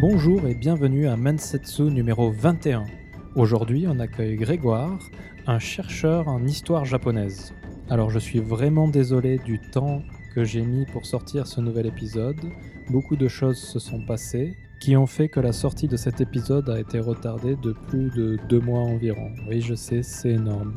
[0.00, 2.86] Bonjour et bienvenue à Mensetsu numéro 21.
[3.34, 4.98] Aujourd'hui, on accueille Grégoire,
[5.46, 7.52] un chercheur en histoire japonaise.
[7.90, 10.02] Alors, je suis vraiment désolé du temps
[10.34, 12.40] que j'ai mis pour sortir ce nouvel épisode.
[12.88, 16.70] Beaucoup de choses se sont passées qui ont fait que la sortie de cet épisode
[16.70, 19.30] a été retardée de plus de deux mois environ.
[19.50, 20.72] Oui, je sais, c'est énorme.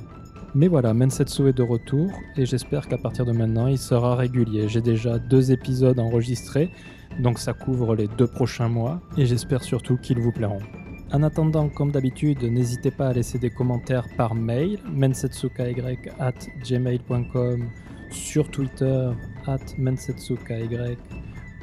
[0.56, 4.68] Mais voilà, Mensetsu est de retour et j'espère qu'à partir de maintenant, il sera régulier.
[4.68, 6.70] J'ai déjà deux épisodes enregistrés,
[7.20, 10.62] donc ça couvre les deux prochains mois et j'espère surtout qu'ils vous plairont.
[11.12, 14.80] En attendant, comme d'habitude, n'hésitez pas à laisser des commentaires par mail,
[16.64, 17.70] gmail.com,
[18.10, 19.12] sur Twitter,
[19.46, 19.60] at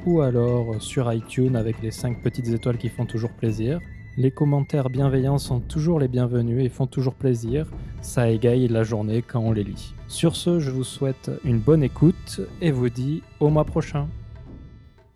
[0.06, 3.80] ou alors sur iTunes avec les 5 petites étoiles qui font toujours plaisir.
[4.16, 7.66] Les commentaires bienveillants sont toujours les bienvenus et font toujours plaisir.
[8.00, 9.94] Ça égaye la journée quand on les lit.
[10.08, 14.08] Sur ce, je vous souhaite une bonne écoute et vous dis au mois prochain.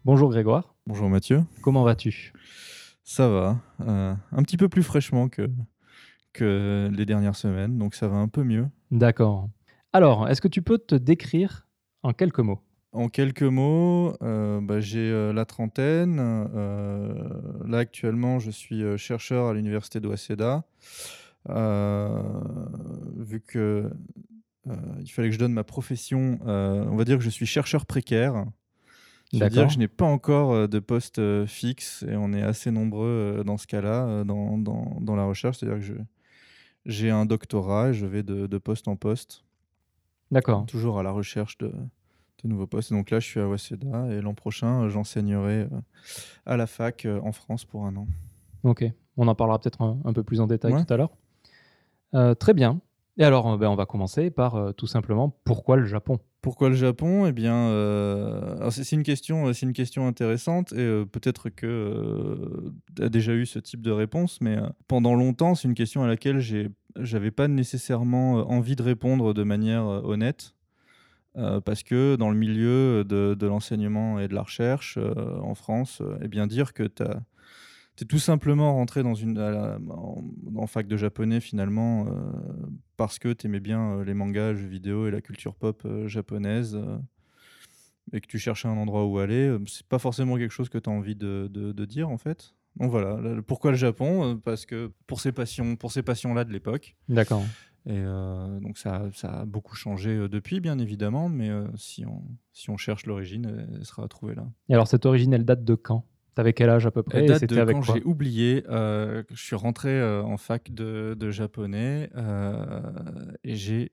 [0.05, 0.75] Bonjour Grégoire.
[0.87, 1.45] Bonjour Mathieu.
[1.63, 2.33] Comment vas-tu?
[3.05, 3.57] Ça va.
[3.81, 5.49] euh, un petit peu plus fraîchement que,
[6.35, 8.67] que les dernières semaines, donc ça va un peu mieux.
[8.91, 9.49] D'accord.
[9.93, 11.67] Alors, est-ce que tu peux te décrire
[12.03, 12.61] en quelques mots?
[12.93, 16.19] En quelques mots, euh, bah, j'ai euh, la trentaine.
[16.21, 17.15] euh,
[17.67, 20.65] là, actuellement, je suis chercheur à l'université de Waseda.
[23.17, 23.91] Vu que
[24.67, 28.45] il fallait que je donne ma profession, on va dire que je suis chercheur précaire.
[29.39, 29.69] C'est-à-dire D'accord.
[29.69, 33.07] que je n'ai pas encore euh, de poste euh, fixe et on est assez nombreux
[33.39, 35.59] euh, dans ce cas-là, dans, dans- dans la recherche.
[35.59, 36.03] C'est-à-dire que je-
[36.87, 39.45] j'ai un doctorat et je vais de, de poste en poste,
[40.31, 40.67] D'accord.
[40.67, 42.93] toujours à la recherche de, de nouveaux postes.
[42.93, 45.69] Et donc là, je suis à Waseda et l'an prochain, j'enseignerai
[46.47, 48.07] à la fac en France pour un an.
[48.65, 48.85] Ok.
[49.17, 50.85] On en parlera peut-être un, un peu plus en détail Ouais.
[50.85, 51.13] tout à l'heure.
[52.15, 52.81] Euh, très bien.
[53.17, 56.19] Et alors, euh, ben, on va commencer par euh, tout simplement pourquoi le Japon?
[56.43, 57.27] Pourquoi le Japon?
[57.27, 63.09] Eh bien, euh, c'est une question, c'est une question intéressante et peut-être que tu as
[63.09, 66.69] déjà eu ce type de réponse, mais pendant longtemps, c'est une question à laquelle j'ai,
[66.99, 70.55] j'avais pas nécessairement envie de répondre de manière honnête,
[71.33, 76.29] parce que dans le milieu de, de l'enseignement et de la recherche en France, eh
[76.29, 77.05] bien dire que tu
[78.03, 80.25] es tout simplement rentré dans une, la- en,
[80.57, 82.11] en fac de japonais finalement euh,
[82.97, 86.09] parce que tu aimais bien euh, les mangas, jeux vidéo et la culture pop euh,
[86.09, 86.77] japonaise
[88.13, 90.91] et que tu cherchais un endroit où aller, c'est pas forcément quelque chose que tu
[90.91, 92.55] as envie de, de- de dire en fait.
[92.77, 96.97] Donc voilà, pourquoi le Japon Parce que pour ces passions, pour ces passions-là de l'époque.
[97.09, 97.45] D'accord.
[97.87, 102.23] Et euh, donc ça, ça a beaucoup changé depuis, bien évidemment, mais euh, si, on,
[102.53, 104.47] si on cherche l'origine, elle, elle sera trouvée là.
[104.69, 106.05] Et alors, cette origine, elle date de quand?
[106.35, 108.65] T'avais quel âge à peu près et date de avec quand j'ai oublié.
[108.69, 112.81] euh, je suis rentré euh, en fac de, de japonais euh,
[113.45, 113.93] et j'ai.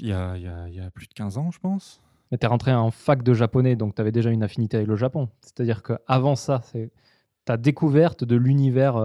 [0.00, 2.00] Il y a, il y a- il y a plus de 15 ans, je pense.
[2.30, 5.28] Mais t'es rentré en fac de japonais, donc t'avais déjà une affinité avec le Japon.
[5.40, 6.90] C'est-à-dire qu'avant ça, c'est
[7.44, 8.96] ta découverte de l'univers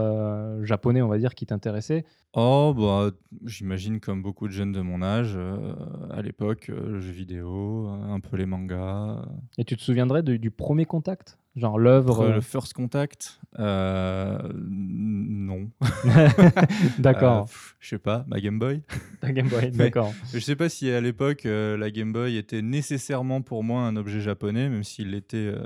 [0.64, 2.04] japonais, on va dire, qui t'intéressait.
[2.34, 3.12] Oh, bah,
[3.46, 5.38] j'imagine comme beaucoup de jeunes de mon âge,
[6.10, 9.24] à l'époque, euh, le jeu vidéo, un peu les mangas.
[9.60, 11.38] Et tu te souviendrais de- du premier contact?
[11.56, 12.30] Genre l'œuvre.
[12.30, 15.70] Le first contact, euh, non.
[17.00, 17.44] D'accord.
[17.50, 18.82] Euh, je sais pas, ma Game Boy.
[19.20, 20.14] Ta Game Boy, d'accord.
[20.34, 23.96] Je sais pas si à l'époque euh, la Game Boy était nécessairement pour moi un
[23.98, 25.62] objet japonais, même s'il l'était, euh,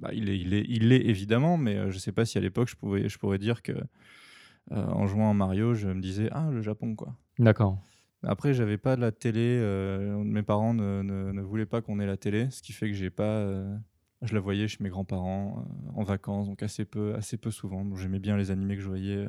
[0.00, 2.40] bah, il est, il est, il l'est évidemment, mais euh, je sais pas si à
[2.40, 6.28] l'époque je pouvais, je pourrais dire que euh, en jouant à Mario, je me disais
[6.32, 7.14] ah le Japon quoi.
[7.38, 7.78] D'accord.
[8.22, 12.00] Après j'avais pas de la télé, euh, mes parents ne, ne- ne voulaient pas qu'on
[12.00, 13.76] ait la télé, ce qui fait que j'ai pas, euh,
[14.22, 17.84] je la voyais chez mes grands-parents euh, en vacances, donc assez peu, assez peu souvent.
[17.84, 19.28] Donc, J'aimais bien les animés que je voyais euh,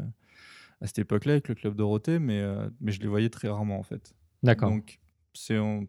[0.82, 3.80] à cette époque-là avec le club Dorothée, mais euh, mais je les voyais très rarement
[3.80, 4.14] en fait.
[4.44, 4.70] D'accord.
[4.70, 5.00] Donc,
[5.34, 5.84] c'est en-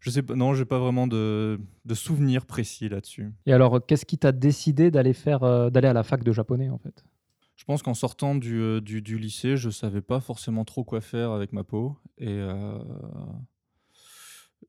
[0.00, 3.32] je sais pas, non, j'ai pas vraiment de, de souvenirs précis là-dessus.
[3.46, 6.68] Et alors, qu'est-ce qui t'a décidé d'aller faire, euh, d'aller à la fac de japonais,
[6.68, 7.04] en fait?
[7.54, 11.30] Je pense qu'en sortant du, du, du lycée, je savais pas forcément trop quoi faire
[11.30, 11.96] avec ma peau.
[12.18, 12.78] Et, euh,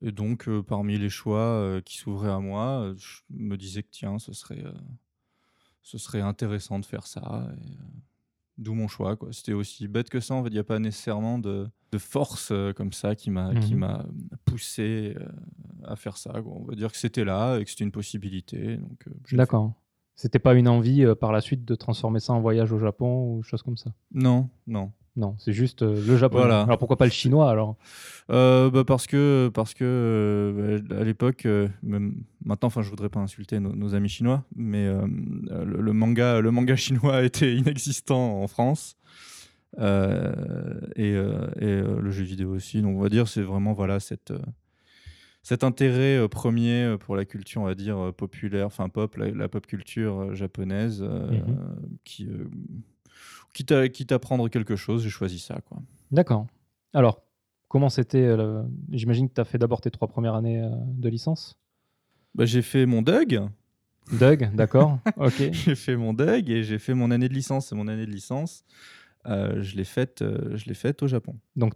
[0.02, 3.82] et donc, euh, parmi les choix euh, qui s'ouvraient à moi, euh, je me disais
[3.82, 4.64] que tiens, ce serait,
[5.82, 7.48] ce serait intéressant de faire ça.
[7.56, 7.76] et,
[8.58, 9.16] D'où mon choix.
[9.16, 9.32] quoi.
[9.32, 10.34] C'était aussi bête que ça.
[10.34, 13.72] En fait, il n'y a pas nécessairement de, de force comme ça qui m'a qui
[13.74, 13.80] Mhm.
[13.80, 14.04] m'a
[14.44, 15.16] poussé
[15.84, 16.32] à faire ça.
[16.42, 16.52] quoi.
[16.56, 18.76] On va dire que c'était là et que c'était une possibilité.
[18.76, 19.08] Donc.
[19.32, 19.72] D'accord.
[20.14, 23.42] C'était pas une envie par la suite de transformer ça en voyage au Japon ou
[23.42, 23.94] chose comme ça?
[24.12, 24.92] Non, non.
[25.20, 26.42] Non, c'est juste euh, le japonais.
[26.44, 26.62] Voilà.
[26.62, 27.76] Alors pourquoi pas le chinois alors?
[28.30, 31.46] Euh, bah parce que parce que euh, à l'époque
[31.82, 36.50] maintenant enfin je voudrais pas insulter nos, nos amis chinois mais le, le manga le
[36.52, 38.96] manga chinois était inexistant en France
[39.76, 39.82] et,
[40.96, 44.32] et, le jeu vidéo aussi donc on va dire c'est vraiment voilà cette
[45.42, 49.16] cet intérêt euh, premier euh, pour la culture, on va dire, euh, populaire, enfin pop,
[49.16, 51.56] la, la pop culture japonaise, Mhm.
[52.04, 52.28] qui,
[53.52, 55.60] quitte, à, quitte à prendre quelque chose, j'ai choisi ça.
[55.68, 55.78] Quoi.
[56.10, 56.46] D'accord.
[56.92, 57.22] Alors,
[57.68, 61.08] comment c'était euh, J'imagine que tu as fait d'abord tes trois premières années euh, de
[61.08, 61.58] licence?
[62.34, 63.40] Bah, j'ai fait mon DUG,
[64.12, 64.98] Doug, d'accord.
[65.16, 65.52] ok.
[65.52, 67.72] j'ai fait mon DUG et j'ai fait mon année de licence.
[67.72, 68.64] Et mon année de licence,
[69.26, 70.24] euh, je l'ai faite,
[70.74, 71.36] faite au Japon.
[71.56, 71.74] Donc,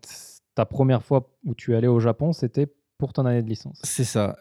[0.54, 3.80] ta première fois où tu es allé au Japon, c'était pour ton année de licence?
[3.82, 4.36] C'est ça.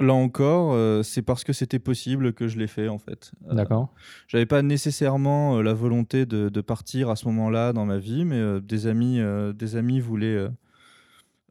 [0.00, 3.32] Là encore, euh, c'est parce que c'était possible que je l'ai fait en fait.
[3.48, 3.92] Euh, D'accord.
[4.28, 8.24] J'avais pas nécessairement euh, la volonté de, de partir à ce moment-là dans ma vie,
[8.24, 9.20] mais euh, des amis,
[9.56, 10.46] des amis voulaient,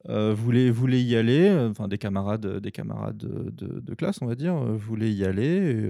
[0.08, 1.50] voulaient, voulaient y aller.
[1.70, 5.90] Enfin, des camarades, des camarades de, de- de classe, on va dire, voulaient y aller.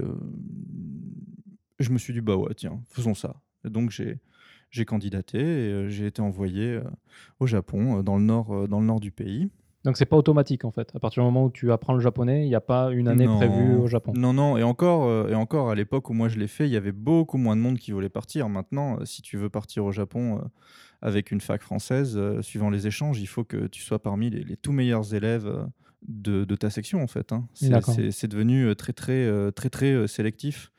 [1.78, 3.36] je me suis dit bah ouais, tiens, faisons ça.
[3.64, 4.18] Et donc j'ai
[4.70, 6.80] j'ai candidaté et j'ai été envoyé
[7.38, 9.48] au Japon, dans le nord, dans le nord du pays.
[9.88, 10.90] Donc, c'est pas automatique en fait.
[10.94, 13.24] À partir du moment où tu apprends le japonais, il n'y a pas une année
[13.26, 13.38] Non.
[13.38, 14.12] prévue au Japon.
[14.14, 16.70] Non, non, et encore, euh, et encore à l'époque où moi je l'ai fait, il
[16.70, 18.50] y avait beaucoup moins de monde qui voulait partir.
[18.50, 20.40] Maintenant, euh, si tu veux partir au Japon euh,
[21.00, 24.58] avec une fac française, suivant les échanges, il faut que tu sois parmi les, les
[24.58, 25.50] tout meilleurs élèves
[26.06, 27.32] de, de ta section en fait.
[27.32, 27.48] hein.
[27.54, 30.70] C'est devenu très très très très sélectif,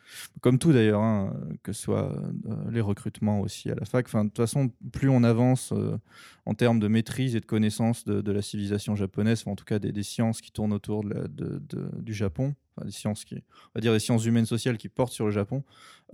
[0.42, 1.34] comme tout d'ailleurs, hein,
[1.64, 4.06] que ce soit euh, les recrutements aussi à la fac.
[4.08, 5.98] Enfin, de toute façon, plus on avance euh,
[6.46, 9.66] en termes de maîtrise et de connaissance de, de la civilisation japonaise, ou en tout
[9.66, 12.92] cas des, des sciences qui tournent autour de la- de- de- du Japon, enfin, des
[12.92, 15.64] sciences qui, on va dire des sciences humaines sociales qui portent sur le Japon,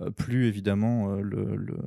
[0.00, 1.78] euh, plus évidemment le- le-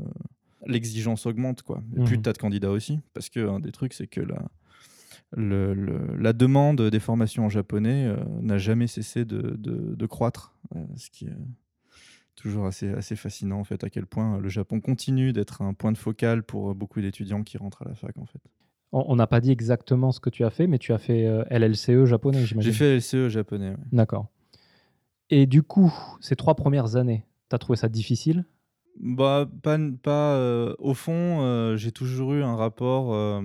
[0.66, 1.82] l'exigence augmente quoi.
[1.96, 2.24] Et plus Mhm.
[2.24, 4.42] tu as de candidats aussi, parce que un des trucs c'est que la,
[5.32, 10.06] le- le- la demande des formations en japonais euh, n'a jamais cessé de, de- de
[10.06, 11.38] croître, euh, ce qui est
[12.42, 15.92] toujours assez, assez fascinant en fait à quel point le Japon continue d'être un point
[15.92, 18.42] de focal pour beaucoup d'étudiants qui rentrent à la fac en fait.
[18.92, 21.44] On n'a pas dit exactement ce que tu as fait, mais tu as fait euh,
[21.52, 22.72] LLCE japonais, j'imagine.
[22.72, 23.70] J'ai fait LCE japonais.
[23.70, 23.78] ouais.
[23.92, 24.28] D'accord.
[25.30, 28.46] Et du coup, ces trois premières années, tu as trouvé ça difficile?
[29.00, 33.14] Bah, pas, pas euh, au fond, euh, j'ai toujours eu un rapport.
[33.14, 33.42] euh,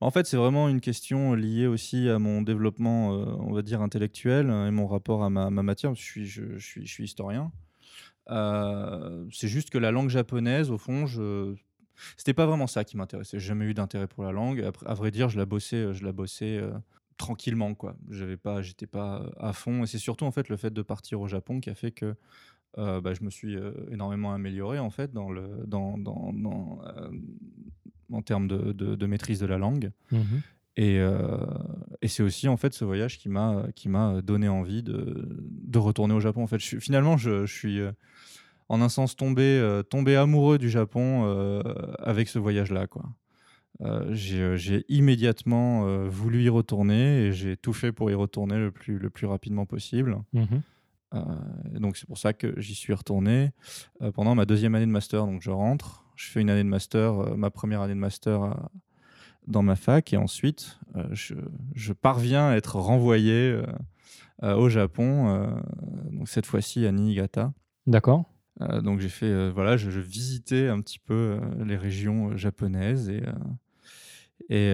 [0.00, 3.82] En fait, c'est vraiment une question liée aussi à mon développement, euh, on va dire,
[3.82, 5.94] intellectuel euh, et mon rapport à ma, ma matière.
[5.94, 7.52] Je suis, je, je suis, je suis historien.
[8.28, 11.54] C'est juste que la langue japonaise, au fond, je...
[12.16, 13.38] c'était pas vraiment ça qui m'intéressait.
[13.38, 14.60] J'ai jamais eu d'intérêt pour la langue.
[14.62, 16.72] Après, à vrai dire, je la bossais, je la bossais euh,
[17.16, 17.96] tranquillement, quoi.
[18.10, 19.84] J'avais pas, j'étais pas à fond.
[19.84, 22.14] Et c'est surtout en fait le fait de partir au Japon qui a fait que
[22.78, 26.80] euh, bah, je me suis euh, énormément amélioré en fait dans le, dans, dans, dans,
[28.12, 29.92] en termes de, de- de maîtrise de la langue.
[30.10, 30.42] Mhm.
[30.76, 30.98] Et,
[32.02, 35.78] et c'est aussi en fait ce voyage qui m'a qui m'a donné envie de, de
[35.78, 36.42] retourner au Japon.
[36.42, 37.78] En fait, je finalement, je, je suis
[38.68, 41.62] en un sens tombé euh, tombé amoureux du Japon euh,
[41.98, 43.04] avec ce voyage-là, quoi.
[43.80, 48.70] Euh, j'ai immédiatement euh, voulu y retourner et j'ai tout fait pour y retourner le
[48.70, 50.18] plus le plus rapidement possible.
[50.32, 50.62] Mhm.
[51.14, 51.20] Euh,
[51.80, 53.50] donc c'est pour ça que j'y suis retourné
[54.14, 55.26] pendant ma deuxième année de master.
[55.26, 58.56] Donc je rentre, je fais une année de master, ma première année de master
[59.46, 60.78] dans ma fac, et ensuite
[61.10, 61.34] je,
[61.74, 63.60] je parviens à être renvoyé
[64.42, 65.52] au Japon,
[66.10, 67.52] donc cette fois-ci à Niigata.
[67.86, 68.24] D'accord.
[68.60, 72.36] Euh, donc j'ai fait, euh, voilà, je, je visitais un petit peu euh, les régions
[72.36, 73.22] japonaises et
[74.50, 74.72] et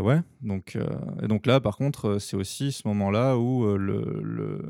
[0.00, 0.76] ouais, donc
[1.22, 4.62] et donc là par contre c'est aussi ce moment-là où le, le-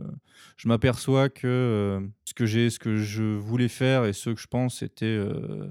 [0.56, 4.47] je m'aperçois que ce que j'ai, ce que je voulais faire et ce que je
[4.47, 5.68] pense c'était euh,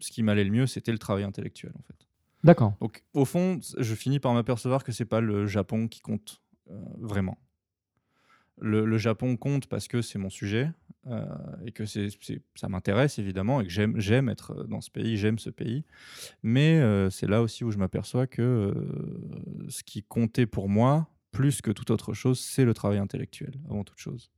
[0.00, 2.06] ce qui m'allait le mieux, c'était le travail intellectuel en fait.
[2.44, 2.74] D'accord.
[2.80, 6.40] Donc au fond, je finis par m'apercevoir que c'est pas le Japon qui compte
[7.00, 7.38] vraiment.
[8.60, 10.70] Le, le Japon compte parce que c'est mon sujet
[11.06, 11.24] euh,
[11.64, 12.08] et que c'est,
[12.54, 15.84] ça m'intéresse évidemment et que j'aime, j'aime être dans ce pays, j'aime ce pays.
[16.42, 21.08] Mais euh, c'est là aussi où je m'aperçois que euh, ce qui comptait pour moi,
[21.30, 24.30] plus que toute autre chose, c'est le travail intellectuel avant toute chose.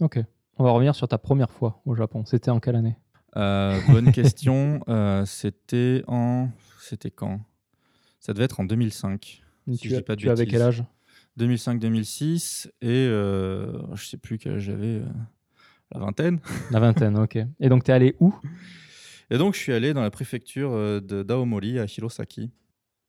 [0.00, 0.18] Ok.
[0.56, 2.24] On va revenir sur ta première fois au Japon.
[2.24, 2.96] C'était en quelle année?
[3.34, 4.80] Bonne question.
[5.26, 7.40] C'était en, c'était quand?
[8.20, 9.42] Ça devait être en 2005.
[9.72, 10.84] Si Tu, as- pas tu avais quel âge?
[11.38, 15.04] 2005-2006 et euh, je sais plus quel j'avais, euh,
[15.92, 16.40] la vingtaine.
[16.70, 17.38] La vingtaine, ok.
[17.60, 18.34] Et donc, tu es allé où?
[19.30, 22.50] Et donc je suis allé dans la préfecture euh, de d'Aomori à Hirosaki,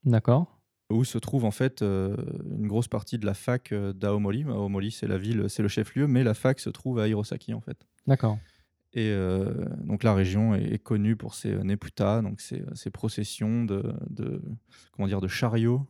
[0.05, 0.59] D'accord.
[0.89, 2.15] où se trouve en fait euh,
[2.57, 4.43] une grosse partie de la fac d'Aomori.
[4.43, 7.59] Aomori c'est la ville, c'est le chef-lieu, mais la fac se trouve à Hirosaki en
[7.61, 7.85] fait.
[8.07, 8.39] D'accord.
[8.93, 13.65] Et euh, donc la région est, est connue pour ses neputa, donc ses, ses processions
[13.65, 14.41] de, de
[14.93, 15.85] comment dire de chariots,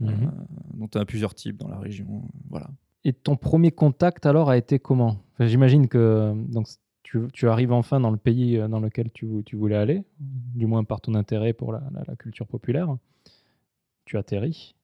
[0.00, 0.32] euh, Mhm.
[0.74, 2.22] dont il y a plusieurs types dans la région.
[2.48, 2.68] Voilà.
[3.04, 5.18] Et ton premier contact alors a été comment?
[5.34, 6.68] Enfin, J'imagine que donc,
[7.02, 10.66] tu, tu arrives enfin dans le pays euh, dans lequel tu, tu voulais aller, du
[10.66, 12.96] moins par ton intérêt pour la, la- la culture populaire.
[14.04, 14.74] Tu atterris.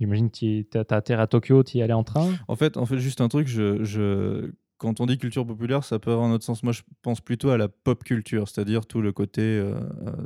[0.00, 2.86] J'imagine que tu as atterri à Tokyo, tu y allais en train En fait, en
[2.86, 6.32] fait juste un truc, je, je, quand on dit culture populaire, ça peut avoir un
[6.32, 6.62] autre sens.
[6.62, 9.74] Moi, je pense plutôt à la pop culture, c'est-à-dire tout le côté, euh,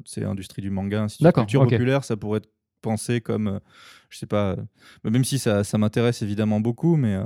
[0.05, 1.03] c'est industrie du manga.
[1.03, 2.49] Ainsi Culture populaire, ça pourrait être
[2.81, 3.59] pensé comme, euh,
[4.11, 7.19] je sais pas, euh, même si ça, ça m'intéresse évidemment beaucoup, mais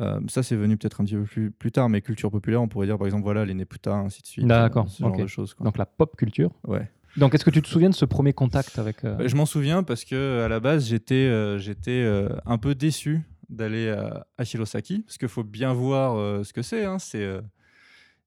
[0.00, 1.88] euh, ça, c'est venu peut-être un petit peu plus, plus tard.
[1.88, 4.46] Mais culture populaire, on pourrait dire par exemple, voilà, les Neputa, ainsi de suite.
[4.46, 5.20] D'accord, ce genre ok.
[5.20, 5.54] de choses.
[5.54, 5.64] Quoi.
[5.64, 6.50] Donc la pop culture.
[6.66, 6.90] ouais.
[7.16, 9.04] Donc est-ce que tu te souviens de ce premier contact avec...
[9.04, 12.06] euh, Bah, Je m'en souviens parce que à la base, j'étais euh, j'étais
[12.46, 16.84] un peu déçu d'aller à, à Shirosaki parce qu'il faut bien voir ce que c'est.
[16.84, 17.00] hein.
[17.00, 17.28] C'est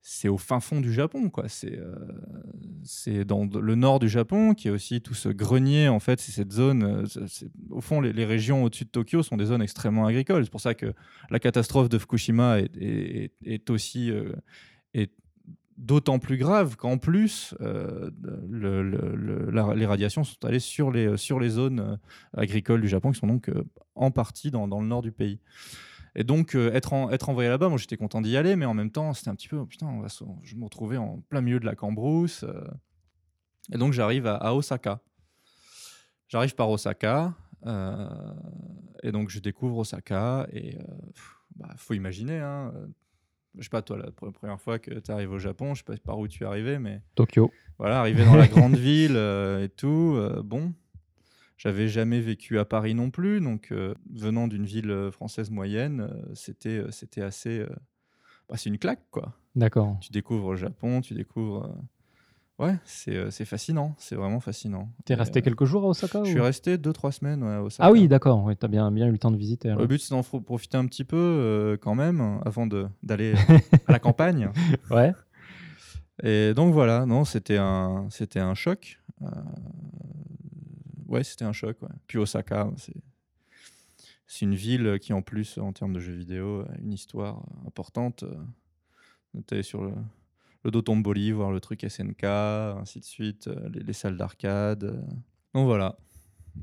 [0.06, 1.46] c'est au fin fond du Japon, quoi.
[1.48, 5.88] C'est euh, dans le nord du Japon qui est aussi tout ce grenier.
[5.88, 6.84] En fait, c'est cette zone.
[6.84, 7.26] euh,
[7.70, 10.44] au fond, les, régions au-dessus de Tokyo sont des zones extrêmement agricoles.
[10.44, 10.94] C'est pour ça que
[11.30, 14.34] la catastrophe de Fukushima est, est- aussi euh,
[14.94, 15.10] est
[15.78, 18.12] d'autant plus grave qu'en plus, euh,
[18.52, 21.98] les radiations sont allées sur les, sur les zones
[22.36, 23.50] agricoles du Japon, qui sont donc
[23.96, 25.40] en partie dans, dans le nord du pays.
[26.16, 28.74] Et donc, euh, être, en- être envoyé là-bas, moi j'étais content d'y aller, mais en
[28.76, 31.22] même temps, c'était un petit peu, oh, putain, on va se- je me retrouvais en
[31.30, 32.44] plein milieu de la cambrousse.
[32.44, 32.64] euh.
[33.74, 35.00] et donc, j'arrive à, à Osaka.
[36.28, 37.34] J'arrive par Osaka,
[37.66, 38.08] euh,
[39.04, 40.80] et donc je découvre Osaka, et il
[41.56, 42.74] bah, faut imaginer, hein,
[43.58, 45.84] je sais pas, toi, la pre- première fois que tu arrives au Japon, je sais
[45.84, 47.52] pas par où tu es arrivé, mais Tokyo.
[47.78, 50.74] voilà, arrivé dans la grande ville et tout, bon,
[51.64, 56.02] j'avais jamais vécu à Paris non plus, donc euh, venant d'une ville euh, française moyenne,
[56.02, 57.70] euh, c'était c'était assez, euh,
[58.50, 59.34] bah, c'est une claque quoi.
[59.56, 59.98] D'accord.
[60.02, 61.64] Tu découvres le Japon, tu découvres,
[62.60, 64.92] euh, ouais, c'est euh, c'est fascinant, c'est vraiment fascinant.
[65.06, 67.54] T'es Et, resté euh, quelques jours à Osaka Je ou- suis resté 2-3 semaines ouais,
[67.54, 67.84] à Osaka.
[67.88, 68.44] Ah oui, d'accord.
[68.44, 69.70] Oui, t'as bien, bien eu le temps de visiter.
[69.70, 69.80] alors.
[69.82, 73.34] Le but c'est d'en fro- profiter un petit peu euh, quand même avant de- d'aller
[73.88, 74.50] à la campagne.
[74.92, 75.14] Ouais.
[76.24, 79.00] Et donc voilà, non, c'était un, c'était un choc.
[79.22, 79.28] Euh,
[81.14, 81.78] Ouais, c'était un choc.
[81.82, 81.90] ouais.
[82.08, 82.94] Puis Osaka, c'est,
[84.28, 88.24] c'est une ville qui en plus, en termes de jeux vidéo, a une histoire importante.
[88.24, 88.36] Euh,
[89.48, 89.92] T'es sur le,
[90.64, 94.84] le Dotonbori, voir le truc SNK, ainsi de suite, euh, les, les salles d'arcade.
[94.84, 95.02] euh.
[95.56, 95.98] Donc voilà,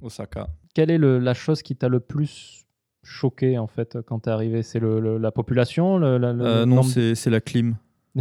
[0.02, 0.48] Osaka.
[0.74, 2.64] Quelle est le- la chose qui t'a le plus
[3.02, 4.62] choqué en fait quand t'es arrivé?
[4.62, 7.76] C'est le, le- la population la- Euh, non, c'est la clim.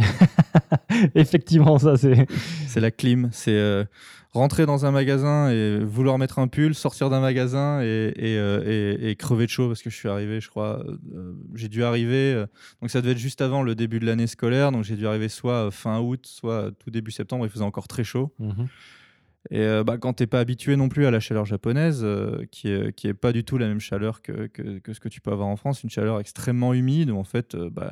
[1.14, 2.26] Effectivement, ça c'est.
[2.70, 3.28] C'est la clim.
[3.32, 3.84] C'est euh,
[4.32, 8.96] rentrer dans un magasin et vouloir mettre un pull, sortir d'un magasin et, et, euh,
[8.98, 10.84] et- et crever de chaud parce que je suis arrivé, je crois.
[11.14, 12.44] euh, j'ai dû arriver.
[12.80, 14.70] donc ça devait être juste avant le début de l'année scolaire.
[14.72, 17.44] Donc j'ai dû arriver soit fin août, soit tout début septembre.
[17.44, 18.32] Il faisait encore très chaud.
[18.38, 18.68] Mhm.
[19.50, 22.68] Et euh, bah, quand t'es pas habitué non plus à la chaleur japonaise, euh, qui,
[22.68, 25.20] est, qui est pas du tout la même chaleur que, que, que ce que tu
[25.22, 27.90] peux avoir en France, une chaleur extrêmement humide où en fait, euh, bah,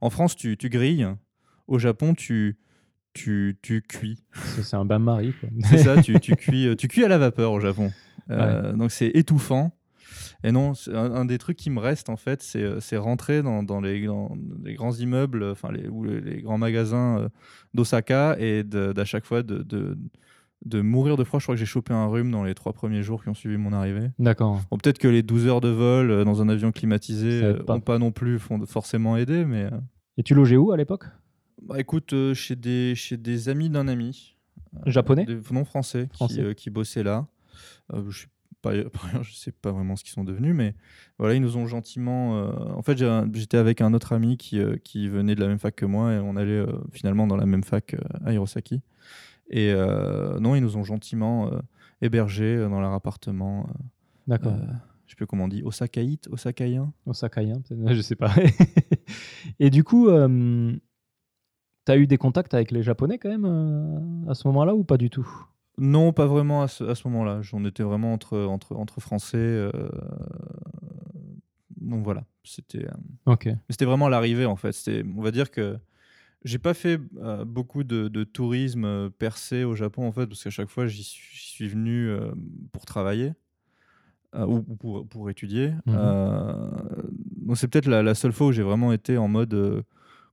[0.00, 1.06] en France tu, tu grilles,
[1.68, 2.56] au Japon tu,
[3.16, 4.22] tu, tu cuis.
[4.62, 5.32] C'est un bain-marie.
[5.64, 7.90] C'est ça, tu, tu cuis, euh, tu cuis à la vapeur au Japon.
[8.30, 9.72] Euh, Donc c'est étouffant.
[10.44, 13.62] Et non, un, un des trucs qui me reste en fait, c'est euh, rentrer dans,
[13.62, 17.28] dans les, dans les grands immeubles, enfin les, ou les, les grands magasins
[17.74, 19.96] d'Osaka et d'à chaque fois de, de,
[20.64, 21.40] de mourir de froid.
[21.40, 23.56] Je crois que j'ai chopé un rhume dans les trois premiers jours qui ont suivi
[23.56, 24.10] mon arrivée.
[24.18, 24.60] D'accord.
[24.70, 27.78] Bon, peut-être que les 12 heures de vol dans un avion climatisé euh, pas.
[27.80, 29.68] pas non plus font- forcément aidé, mais
[30.18, 31.04] Et tu logeais où à l'époque?
[31.66, 34.36] Bah, écoute, euh, chez, des, chez des amis d'un ami.
[34.76, 36.34] euh, Japonais des- Non, français, Français.
[36.34, 37.26] Qui, euh, qui bossaient là.
[38.08, 38.26] Je
[38.62, 38.90] par ailleurs,
[39.22, 40.74] je sais pas vraiment ce qu'ils sont devenus, mais
[41.18, 42.36] voilà, ils nous ont gentiment.
[42.38, 42.98] euh, En fait,
[43.34, 46.14] j'étais avec un autre ami qui, euh, qui venait de la même fac que moi
[46.14, 47.94] et on allait euh, finalement dans la même fac
[48.24, 48.80] à Hirosaki.
[49.50, 49.72] Et
[50.40, 51.52] non, ils nous ont gentiment
[52.02, 53.68] hébergés dans leur appartement.
[54.26, 54.56] D'accord.
[55.06, 56.92] je sais plus comment on dit, Osakaïte, Osakaïen?
[57.06, 58.34] Osakaïen, je sais pas.
[59.60, 60.08] Et du coup,
[61.86, 64.98] t'as eu des contacts avec les Japonais quand même euh, à ce moment-là ou pas
[64.98, 65.26] du tout?
[65.78, 67.40] Non, pas vraiment à ce, à ce moment-là.
[67.42, 69.36] J'en étais vraiment entre, entre, entre Français.
[69.38, 69.70] euh,
[71.80, 73.48] Donc voilà, c'était euh, Ok.
[73.70, 74.72] c'était vraiment l'arrivée en fait.
[74.72, 75.78] C'était, on va dire que
[76.44, 80.50] j'ai pas fait euh, beaucoup de, de tourisme percé au Japon en fait, parce qu'à
[80.50, 82.32] chaque fois j'y suis, venu euh,
[82.72, 83.32] pour travailler
[84.34, 85.72] ou ou pour, pour étudier.
[85.86, 86.70] Mhm.
[87.46, 89.84] Donc c'est peut-être la, la seule fois où j'ai vraiment été en mode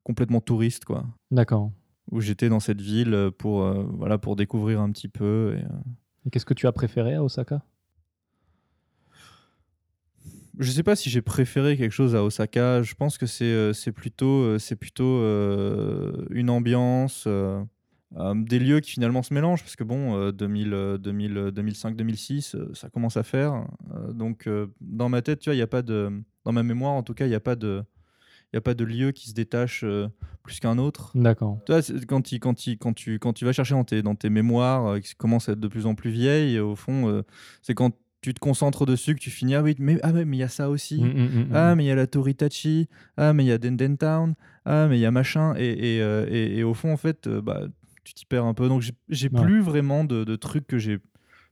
[0.03, 1.71] complètement touriste quoi D'accord.
[2.11, 5.55] où j'étais dans cette ville euh, pour, euh, voilà, pour découvrir un petit peu.
[5.57, 5.67] Et, euh,
[6.25, 7.61] Et qu'est-ce que tu as préféré à Osaka?
[10.59, 12.83] Je sais pas si j'ai préféré quelque chose à Osaka.
[12.83, 17.63] Je pense que c'est c'est plutôt, c'est plutôt euh, une ambiance, euh,
[18.35, 21.95] des lieux qui finalement se mélangent parce que bon, euh, 2000, euh, 2000, euh, 2005,
[21.95, 23.65] 2006, euh, ça commence à faire.
[24.13, 24.47] Donc
[24.79, 26.11] dans ma tête, tu vois, il y a pas de,
[26.45, 27.83] dans ma mémoire en tout cas, il n'y a pas de,
[28.53, 30.07] il y a pas de lieu qui se détache euh,
[30.43, 31.11] plus qu'un autre.
[31.15, 31.59] D'accord.
[31.81, 34.29] C'est- quand, il- quand, il- quand, tu, quand tu vas chercher dans tes, dans tes
[34.29, 37.23] mémoires euh, qui commencent à être de plus en plus vieilles, au fond, euh,
[37.63, 37.91] c'est quand
[38.21, 40.47] tu te concentres dessus, que tu finis, ah oui, mais ah mais il y a
[40.47, 41.01] ça aussi.
[41.01, 41.77] Mm, mm, mm, Ah, mm.
[41.77, 42.87] mais il y a la Toritachi.
[43.17, 44.35] Ah, mais il y a Denden Town.
[44.65, 45.55] Ah, mais il y a machin.
[45.57, 47.63] Et, et, et- et au fond, en fait, bah,
[48.05, 48.69] tu t'y perds un peu.
[48.69, 49.41] Donc, j'ai- j'ai Ouais.
[49.41, 50.99] plus vraiment de, de trucs que j'ai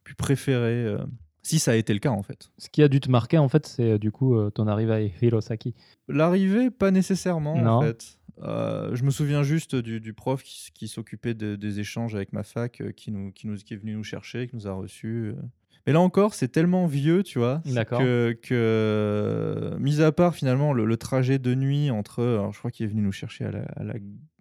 [0.03, 0.95] pu préférer.
[1.43, 2.51] Si ça a été le cas, en fait.
[2.57, 4.93] Ce qui a dû te marquer, en fait, c'est euh, du coup euh, ton arrivée
[4.93, 5.73] à Hirosaki.
[6.07, 7.71] L'arrivée, pas nécessairement, Non.
[7.71, 8.17] en fait.
[8.43, 12.43] Euh, je me souviens juste du, du prof qui, s'occupait de- des échanges avec ma
[12.43, 15.33] fac, euh, qui, nous, qui, nous, qui est venu nous chercher, qui nous a reçus.
[15.37, 15.41] euh.
[15.85, 17.61] Mais là encore, c'est tellement vieux, tu vois,
[17.99, 22.71] que, que, mis à part finalement le, le trajet de nuit entre, alors je crois
[22.71, 23.95] qu'il est venu nous chercher à la, à la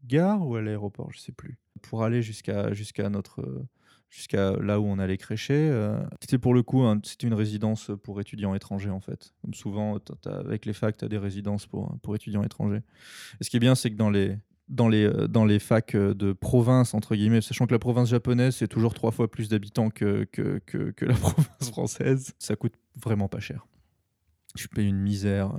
[0.07, 3.43] gare ou à l'aéroport, je sais plus, pour aller jusqu'à jusqu'à notre
[4.11, 5.69] jusqu'à là où on allait crécher.
[5.71, 9.33] euh, c'était pour le coup, c'était une résidence pour étudiants étrangers en fait.
[9.43, 12.83] Comme souvent, t'as- avec les facs, tu as des résidences pour, pour étudiants étrangers.
[13.41, 14.37] Et ce qui est bien, c'est que dans les,
[14.69, 18.09] dans les, euh, dans les facs euh, de province, entre guillemets, sachant que la province
[18.09, 22.57] japonaise, c'est toujours trois fois plus d'habitants que, que, que, que la province française, ça
[22.57, 23.65] coûte vraiment pas cher.
[24.57, 25.53] Je paye une misère.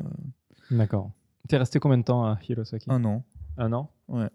[0.70, 1.12] D'accord.
[1.48, 2.86] T'es resté combien de temps à Hirosaki?
[2.90, 3.24] Un an.
[3.58, 3.90] Un an?
[4.10, 4.30] Ouais.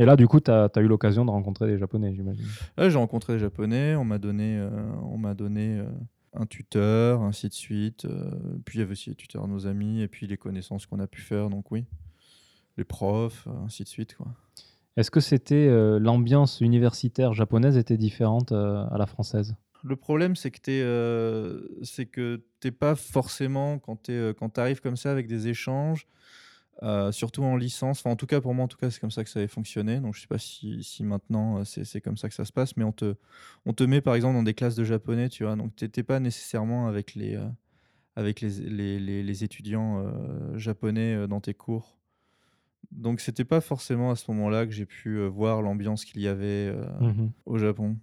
[0.00, 2.46] Et là, du coup, tu as, eu l'occasion de rencontrer des Japonais, j'imagine.
[2.78, 4.70] J'ai rencontré des Japonais, on m'a donné, euh,
[5.02, 5.84] on m'a donné euh,
[6.32, 8.06] un tuteur, ainsi de suite.
[8.06, 8.30] euh,
[8.64, 11.00] puis il y avait aussi les tuteurs de nos amis, et puis les connaissances qu'on
[11.00, 11.84] a pu faire, donc oui.
[12.78, 14.16] Les profs, euh, ainsi de suite.
[14.16, 14.28] Quoi.
[14.96, 15.68] Est-ce que c'était
[16.00, 19.54] l'ambiance universitaire japonaise était différente à la française?
[19.84, 20.60] Le problème, c'est que
[21.84, 26.06] tu que t'es pas forcément, quand tu arrives comme ça avec des échanges,
[26.82, 29.10] euh, surtout en licence, enfin en tout cas pour moi, en tout cas, c'est comme
[29.10, 30.00] ça que ça avait fonctionné.
[30.00, 32.52] Donc je sais pas si, si maintenant euh, c'est c'est comme ça que ça se
[32.52, 33.14] passe, mais on te,
[33.66, 35.56] on te met par exemple dans des classes de japonais, tu vois.
[35.56, 37.46] Donc t'étais pas nécessairement avec les, euh,
[38.16, 41.96] avec les, les, les- les étudiants euh, japonais dans tes cours.
[42.92, 46.74] Donc c'était pas forcément à ce moment-là que j'ai pu voir l'ambiance qu'il y avait
[47.00, 47.30] Mhm.
[47.46, 47.96] au Japon.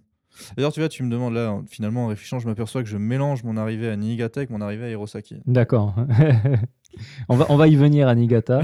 [0.56, 2.96] D'ailleurs, tu vois, tu me demandes là, en- finalement, en réfléchissant, je m'aperçois que je
[2.96, 5.40] mélange mon arrivée à Niigata avec mon arrivée à Hirosaki.
[5.46, 5.94] D'accord.
[7.28, 8.62] on, va, on va y venir à Niigata.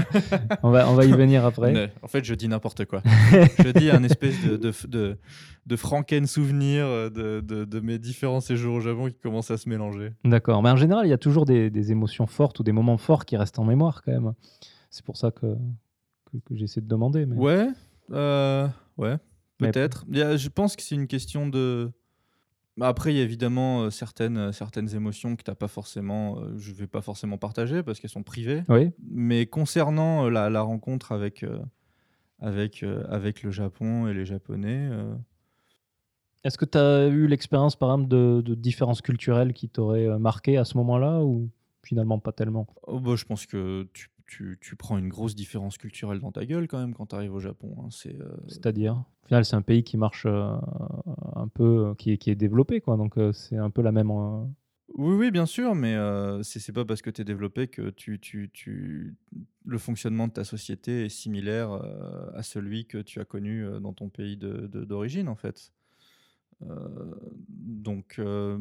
[0.63, 1.71] on, va, on va y venir après.
[1.71, 3.01] Mais, en fait, je dis n'importe quoi.
[3.59, 5.17] je dis un espèce de, de, de,
[5.65, 9.69] de franken souvenir de, de, de mes différents séjours au Japon qui commencent à se
[9.69, 10.11] mélanger.
[10.23, 10.61] D'accord.
[10.63, 13.25] Mais en général, il y a toujours des, des émotions fortes ou des moments forts
[13.25, 14.33] qui restent en mémoire quand même.
[14.89, 15.55] C'est pour ça que,
[16.31, 17.25] que, que j'essaie de demander.
[17.25, 17.35] Mais...
[17.35, 17.67] Ouais,
[18.11, 19.17] euh, ouais,
[19.61, 20.05] Mais- peut-être.
[20.13, 21.91] A- Je pense que c'est une question de.
[22.77, 26.39] Bah, Après, il y a évidemment euh, certaines, euh, certaines émotions que t'as pas forcément,
[26.39, 28.63] euh, je vais pas forcément partager parce qu'elles sont privées.
[28.67, 28.91] Oui.
[29.09, 31.59] Mais concernant euh, la, la rencontre avec, euh,
[32.39, 35.15] avec, euh, avec le Japon et les Japonais, euh,
[36.43, 40.19] Est-ce que tu as eu l'expérience, par exemple, de, de différences culturelles qui t'auraient euh,
[40.19, 41.49] marqué à ce moment-là ou
[41.81, 42.67] finalement pas tellement?
[42.83, 46.45] Oh, bah, je pense que tu, tu, tu prends une grosse différence culturelle dans ta
[46.45, 47.75] gueule quand même quand tu arrives au Japon.
[47.79, 47.87] hein.
[47.91, 50.55] C'est, euh, C'est-à-dire Au final, c'est un pays qui marche euh,
[51.35, 52.97] un peu, qui est, qui est développé, quoi.
[52.97, 54.11] Donc, euh, c'est un peu la même.
[54.11, 54.43] euh,
[54.97, 57.89] Oui, oui, bien sûr, mais euh, c'est c'est pas parce que tu es développé que
[57.89, 59.15] tu, tu, tu...
[59.65, 63.79] le fonctionnement de ta société est similaire euh, à celui que tu as connu euh,
[63.79, 65.71] dans ton pays de- de- d'origine, en fait.
[66.63, 67.15] Euh,
[67.49, 68.57] donc, euh,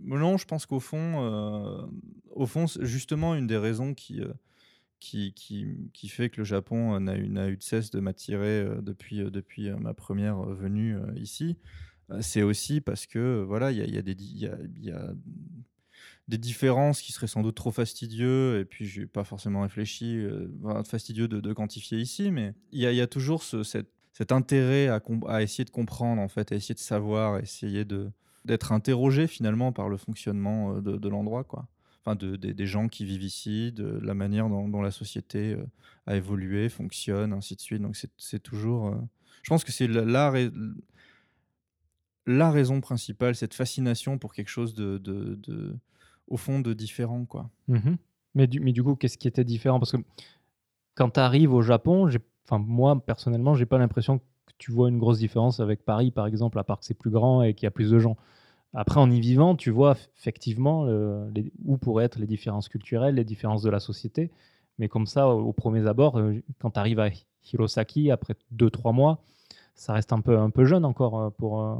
[0.00, 1.86] non, je pense qu'au fond, euh,
[2.30, 4.32] au fond, c'est justement une des raisons qui, euh,
[5.00, 10.96] qui, fait que le Japon n'a eu, de cesse de m'attirer depuis, ma première venue
[11.16, 11.56] ici,
[12.20, 14.02] c'est aussi parce que voilà, il y a,
[16.28, 20.24] des différences qui seraient sans doute trop fastidieux, et puis je n'ai pas forcément réfléchi,
[20.84, 26.20] fastidieux de, quantifier ici, mais il y a, toujours cet intérêt à, essayer de comprendre,
[26.20, 27.84] en fait, à essayer de savoir, à essayer
[28.44, 31.68] d'être interrogé finalement par le fonctionnement de, de l'endroit, quoi.
[32.14, 35.66] De, des- gens qui vivent ici, de la manière dont, la société euh,
[36.06, 37.82] a évolué, fonctionne, ainsi de suite.
[37.82, 38.88] Donc c'est toujours...
[38.88, 38.96] euh,
[39.42, 40.30] Je pense que c'est la, la
[42.26, 45.76] la raison principale, cette fascination pour quelque chose de, de,
[46.28, 47.50] au fond, de différent, quoi.
[47.68, 47.96] Mhm.
[48.34, 49.78] mais, du, mais du coup, qu'est-ce qui était différent?
[49.78, 49.98] Parce que
[50.94, 52.08] quand tu arrives au Japon,
[52.44, 54.24] enfin, moi, personnellement, j'ai pas l'impression que
[54.58, 57.42] tu vois une grosse différence avec Paris, par exemple, à part que c'est plus grand
[57.42, 58.16] et qu'il y a plus de gens.
[58.76, 60.86] Après, en y vivant, tu vois effectivement
[61.34, 64.30] les- où pourraient être les différences culturelles, les différences de la société.
[64.78, 67.08] Mais comme ça, au, premier abord, euh, quand tu arrives à
[67.52, 69.22] Hirosaki, après 2-3 mois,
[69.74, 71.76] ça reste un peu, un peu jeune encore euh, pour, euh,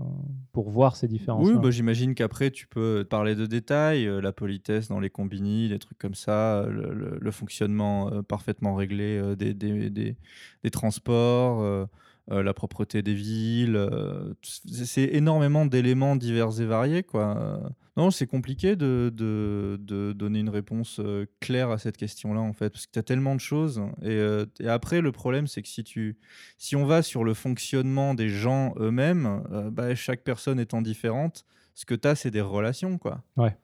[0.53, 1.47] pour voir ces différences.
[1.47, 5.79] Oui, bah, j'imagine qu'après, tu peux parler de détails, la politesse dans les combini, des
[5.79, 11.89] trucs comme ça, le, fonctionnement parfaitement réglé des, des, des- transports,
[12.29, 13.77] la propreté des villes.
[13.77, 17.03] euh, c'est énormément d'éléments divers et variés.
[17.03, 17.37] Quoi.
[17.39, 22.41] Euh, Non, c'est compliqué de, de, de donner une réponse euh, claire à cette question-là,
[22.41, 23.81] en fait, parce que tu as tellement de choses.
[24.03, 26.17] Et, euh, et après, le problème, c'est que si, tu,
[26.59, 31.45] si on va sur le fonctionnement des gens eux-mêmes, euh, bah, chaque personne étant différente,
[31.75, 33.23] ce que tu as, c'est des relations, quoi.
[33.37, 33.57] Ouais.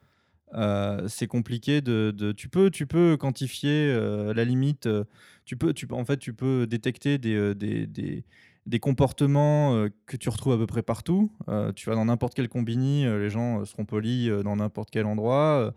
[0.54, 5.04] euh, c'est compliqué de, de- tu peux tu peux quantifier euh, la limite euh,
[5.46, 8.22] tu peux tu en fait tu peux détecter des euh, des, des,
[8.66, 11.32] des comportements euh, que tu retrouves à peu près partout.
[11.48, 15.06] Euh, tu vas dans n'importe quel combini euh, les gens seront polis dans n'importe quel
[15.06, 15.74] endroit.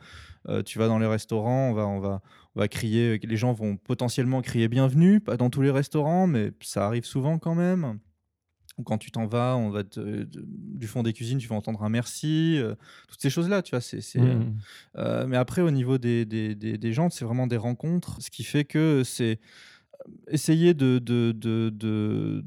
[0.65, 2.21] Tu vas dans les restaurants on va on va
[2.55, 6.51] on va crier les gens vont potentiellement crier bienvenue pas dans tous les restaurants mais
[6.61, 7.97] ça arrive souvent quand même.
[8.77, 11.81] Ou quand tu t'en vas, on va te- du fond des cuisines, tu vas entendre
[11.81, 12.59] un merci,
[13.07, 13.79] toutes ces choses-là, tu vois.
[13.79, 14.01] C'est,
[14.97, 18.29] euh, mais après, au niveau des, des, des- des gens, c'est vraiment des rencontres, ce
[18.29, 19.39] qui fait que c'est
[20.27, 22.43] essayer de, de, de, de,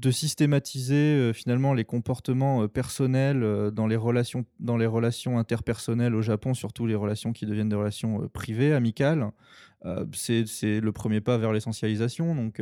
[0.00, 5.38] de systématiser euh, finalement les comportements euh, personnels euh, dans, les relations, dans les relations
[5.38, 9.30] interpersonnelles au Japon, surtout les relations qui deviennent des relations privées, amicales.
[10.12, 12.34] C'est, le premier pas vers l'essentialisation.
[12.34, 12.60] Donc,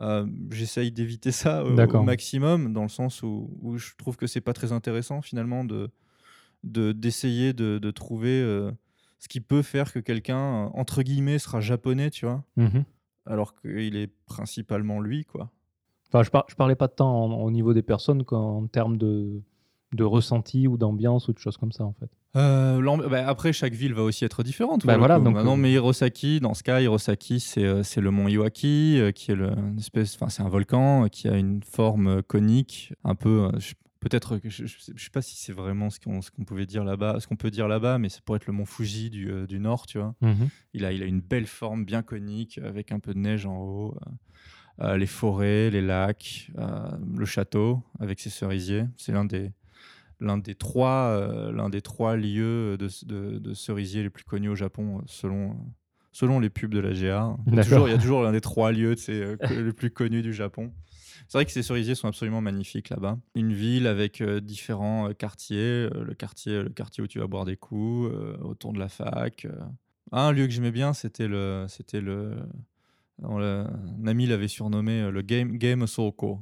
[0.00, 4.40] euh, j'essaye d'éviter ça au, maximum, dans le sens où, où je trouve que c'est
[4.40, 5.88] pas très intéressant finalement de,
[6.64, 8.72] de d'essayer de, de trouver euh,
[9.20, 12.84] ce qui peut faire que quelqu'un entre guillemets sera japonais, tu vois, Mhm.
[13.26, 15.50] Alors qu'il est principalement lui, quoi.
[16.08, 19.42] Enfin, je, par- je parlais pas de temps au niveau des personnes qu'en termes de,
[19.92, 22.10] de ressenti ou d'ambiance ou de choses comme ça, en fait.
[22.36, 24.84] Euh, bah, après, chaque ville va aussi être différente.
[24.84, 28.10] Bah voilà, donc, Maintenant, euh, mais Hirosaki, dans ce cas, Hirosaki, c'est euh, c'est le
[28.10, 32.22] mont Iwaki, qui est le, une espèce, enfin, c'est un volcan qui a une forme
[32.22, 33.50] conique, un peu.
[33.58, 37.18] je- Peut-être que je, je, sais- pas si c'est vraiment ce qu'on pouvait dire là-bas,
[37.20, 39.58] ce qu'on peut dire là-bas, mais ça pourrait être le mont Fuji du, euh, du
[39.58, 40.14] nord, tu vois.
[40.20, 40.48] Mhm.
[40.74, 43.56] Il a, il a une belle forme bien conique avec un peu de neige en
[43.58, 43.94] haut.
[43.96, 44.10] euh,
[44.80, 48.84] euh, les forêts, les lacs, euh, le château avec ses cerisiers.
[48.96, 49.52] C'est l'un des,
[50.18, 54.56] l'un des, trois, l'un des trois lieux de, de- de cerisiers les plus connus au
[54.56, 55.56] Japon, selon,
[56.10, 57.36] selon les pubs de la GA.
[57.46, 58.96] Il y a toujours, l'un des trois lieux
[59.50, 60.72] les plus connus du Japon.
[61.28, 63.18] C'est vrai que ces cerisiers sont absolument magnifiques là-bas.
[63.34, 65.88] Une ville avec euh, différents euh, quartiers.
[65.92, 68.10] euh, le, quartier, le quartier où tu vas boire des coups,
[68.42, 69.46] autour de la fac.
[70.12, 72.36] Ah, un lieu que j'aimais bien, c'était le, c'était le,
[73.22, 73.70] on l'a-
[74.02, 76.40] un ami l'avait surnommé le Game, Game Soko.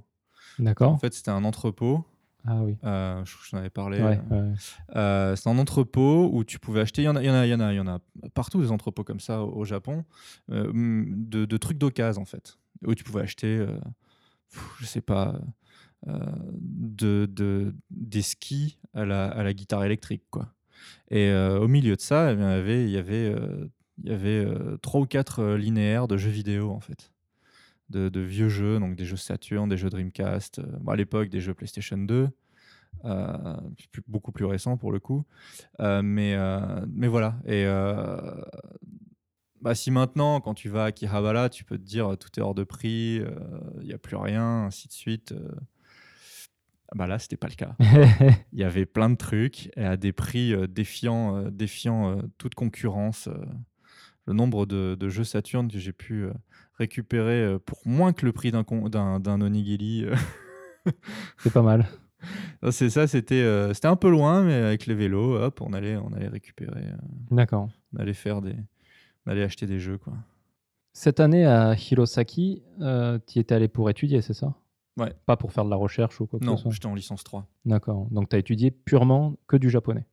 [0.58, 0.92] D'accord.
[0.92, 2.04] En fait, c'était un entrepôt.
[2.44, 2.76] Ah oui.
[2.82, 4.02] euh, je, je t'en avais parlé.
[4.02, 4.52] Ouais, ouais.
[4.96, 7.02] Euh, c'est un entrepôt où tu pouvais acheter.
[7.02, 7.87] Il y en a, il y en a, il y en a, il y en
[7.87, 8.00] a
[8.35, 10.04] partout des entrepôts comme ça au, au Japon,
[10.50, 13.64] euh, de, de trucs d'occasion en fait, où tu pouvais acheter,
[14.80, 15.40] je sais pas,
[16.08, 16.18] euh,
[16.60, 20.52] de, de- des skis à la, guitare électrique quoi.
[21.10, 22.36] Et euh, au milieu de ça, eh
[22.84, 27.12] il y avait, euh, trois ou quatre linéaires de jeux vidéo en fait.
[27.90, 31.98] De, vieux jeux, donc des jeux Saturn, des jeux Dreamcast, à l'époque des jeux PlayStation
[31.98, 32.30] 2,
[33.04, 33.56] euh,
[33.92, 35.24] plus- beaucoup plus récents pour le coup.
[35.78, 36.34] Mais,
[37.06, 37.36] voilà.
[37.46, 37.66] Et
[39.62, 42.42] bah, si maintenant, quand tu vas à Akihabara, tu peux te dire euh, tout est
[42.42, 43.31] hors de prix, euh,
[43.81, 45.33] il n'y a plus rien, ainsi de suite.
[45.33, 45.48] euh,
[46.94, 47.75] bah là, c'était pas le cas.
[48.53, 52.22] Il y avait plein de trucs et à des prix euh, défiant, euh, défiant euh,
[52.37, 53.29] toute concurrence.
[53.29, 53.44] euh.
[54.27, 56.33] le nombre de, de jeux Saturn que j'ai pu euh,
[56.79, 60.05] récupérer euh, pour moins que le prix d'un con- d'un d'un onigiri.
[60.05, 60.14] euh,
[61.38, 61.87] C'est pas mal.
[62.61, 65.72] Ah, C'est ça, c'était euh, c'était un peu loin, mais avec les vélos, hop, on
[65.72, 66.96] allait, on allait récupérer, euh,
[67.31, 67.68] D'accord.
[67.94, 68.55] on allait faire des,
[69.26, 70.14] allait acheter des jeux, quoi.
[70.94, 74.54] Cette année à Hirosaki, euh, tu étais allé pour étudier, c'est ça?
[74.98, 75.12] Ouais.
[75.24, 76.72] Pas pour faire de la recherche ou quoi que Non, ce soit?
[76.72, 77.46] j'étais en licence 3.
[77.64, 78.08] D'accord.
[78.11, 80.06] Donc tu as étudié purement que du japonais?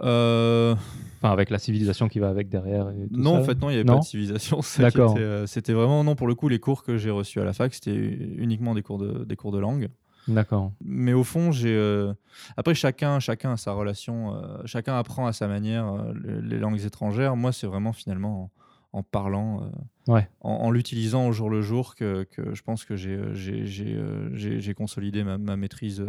[0.00, 0.74] Euh,
[1.18, 2.88] Enfin, avec la civilisation qui va avec derrière.
[2.90, 3.40] Et tout non, ça.
[3.40, 4.60] en fait, non, il n'y avait Non pas de civilisation.
[4.78, 5.14] D'accord.
[5.18, 7.72] euh, C'était vraiment, non, pour le coup, les cours que j'ai reçus à la fac,
[7.74, 9.88] c'était uniquement des cours de, des cours de langue.
[10.28, 10.72] D'accord.
[10.84, 11.74] Mais au fond, j'ai.
[11.76, 12.12] euh,
[12.56, 16.58] Après, chacun, chacun a sa relation, euh, chacun apprend à sa manière euh, les, les
[16.58, 17.34] langues étrangères.
[17.36, 18.50] Moi, c'est vraiment finalement
[18.92, 19.70] en, en parlant,
[20.06, 20.28] Ouais.
[20.40, 25.38] en, en l'utilisant au jour le jour que, que je pense que j'ai consolidé ma,
[25.38, 26.04] ma maîtrise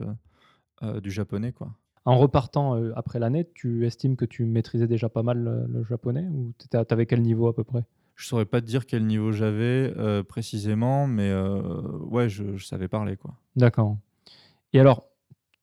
[1.02, 1.70] du japonais, quoi.
[2.06, 6.28] En repartant après l'année, tu estimes que tu maîtrisais déjà pas mal le, le japonais
[6.30, 7.86] ou tu avais quel niveau à peu près?
[8.16, 11.62] Je saurais pas te dire quel niveau j'avais euh, précisément, mais euh,
[12.02, 13.34] ouais, je, je savais parler, quoi.
[13.56, 13.98] D'accord.
[14.74, 15.08] Et alors,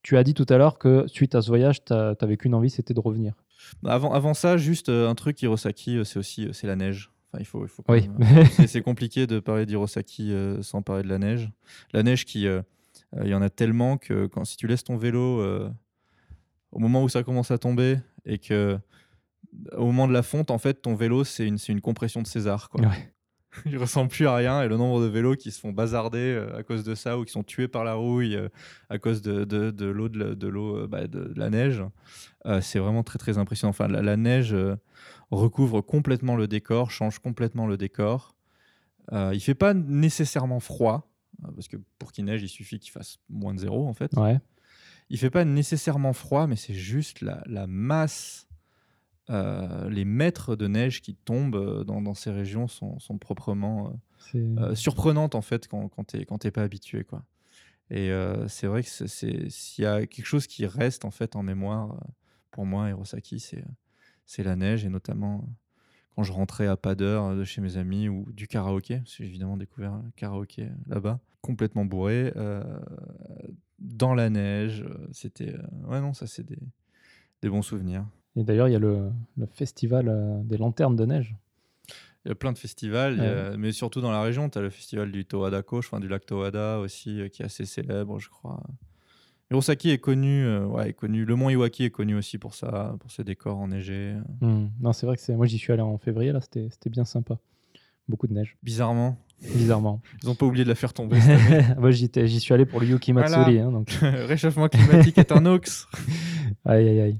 [0.02, 2.70] tu as dit tout à l'heure que suite à ce voyage, tu n'avais qu'une envie,
[2.70, 3.34] c'était de revenir.
[3.82, 7.10] Bah, Avant, avant ça, juste euh, un truc, Hirosaki, c'est aussi c'est la neige.
[7.32, 8.08] Enfin, il faut, il faut Oui.
[8.66, 11.50] c'est- compliqué de parler d'Hirosaki sans parler de la neige.
[11.92, 15.40] La neige qui, il y en a tellement que quand si tu laisses ton vélo
[16.72, 18.78] au moment où ça commence à tomber et que
[19.76, 22.68] au moment de la fonte, en fait, ton vélo c'est une, une compression de César.
[22.68, 22.82] Quoi.
[22.82, 23.12] Ouais.
[23.66, 26.56] il ressemble plus à rien et le nombre de vélos qui se font bazarder euh,
[26.56, 28.48] à cause de ça ou qui sont tués par la rouille euh,
[28.90, 31.82] à cause de, de, de l'eau de, l'eau euh, bah, de, de la neige
[32.46, 34.76] euh, c'est vraiment très très impressionnant enfin la, la neige euh,
[35.32, 38.36] recouvre complètement le décor change complètement le décor
[39.12, 41.10] euh, il fait pas nécessairement froid
[41.56, 44.38] parce que pour qu'il neige il suffit qu'il fasse moins de zéro en fait Ouais.
[45.08, 48.46] il fait pas nécessairement froid mais c'est juste la, la masse
[49.30, 53.92] euh, les mètres de neige qui tombent euh, dans, dans ces régions sont, sont proprement
[54.34, 57.04] euh, surprenantes en fait quand, quand tu n'es pas habitué.
[57.04, 57.24] Quoi.
[57.90, 61.42] Et euh, c'est vrai que s'il y a quelque chose qui reste en fait en
[61.42, 61.96] mémoire
[62.50, 63.38] pour moi, Hirosaki,
[64.26, 65.48] c'est la neige et notamment
[66.16, 69.22] quand je rentrais à pas d'heure de chez mes amis ou du karaoké, parce que
[69.22, 72.32] j'ai évidemment découvert le karaoké là-bas, complètement bourré,
[73.78, 74.84] dans la neige.
[75.12, 75.54] C'était.
[75.86, 76.58] ouais, non, ça, c'est des,
[77.42, 78.04] des bons souvenirs.
[78.36, 81.34] Et d'ailleurs, il y a le, le festival euh, des lanternes de neige.
[82.24, 84.70] Il y a plein de festivals, a- mais surtout dans la région, tu as le
[84.70, 88.28] festival du Tohada Kosh, enfin du lac Tohada aussi, euh, qui est assez célèbre, je
[88.28, 88.62] crois.
[89.50, 91.24] Hirosaki est connu, euh, ouais, est connu.
[91.24, 94.14] Le mont Iwaki est connu aussi pour ça, pour ses décors enneigés.
[94.40, 94.66] Hmm.
[94.80, 95.34] Non, c'est vrai que c'est.
[95.34, 97.36] Moi, j'y suis allé en février, là, c'était c'était bien sympa.
[98.08, 99.16] Beaucoup de neige, Bizarrement,
[99.54, 100.00] bizarrement.
[100.22, 101.16] ils n'ont pas oublié de la faire tomber.
[101.78, 103.54] Moi, j'y j'y suis allé pour le Yuki Matsuri.
[103.58, 103.64] Voilà.
[103.66, 103.88] hein, donc...
[104.02, 105.86] Réchauffement climatique est un hoax.
[106.64, 107.18] Aïe, aïe, aïe.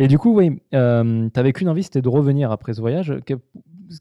[0.00, 3.14] Et du coup, oui, euh, t'avais qu'une envie, c'était de revenir après ce voyage.
[3.26, 3.34] Que-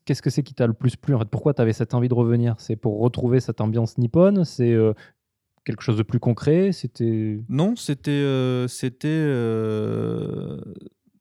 [0.05, 1.27] Qu'est-ce que c'est qui t'a le plus plu en fait?
[1.29, 2.55] Pourquoi tu avais cette envie de revenir?
[2.59, 4.45] C'est pour retrouver cette ambiance nippone?
[4.45, 4.93] C'est euh,
[5.65, 6.71] quelque chose de plus concret?
[6.71, 7.41] C'était.
[7.49, 10.61] Non, c'était euh, c'était euh,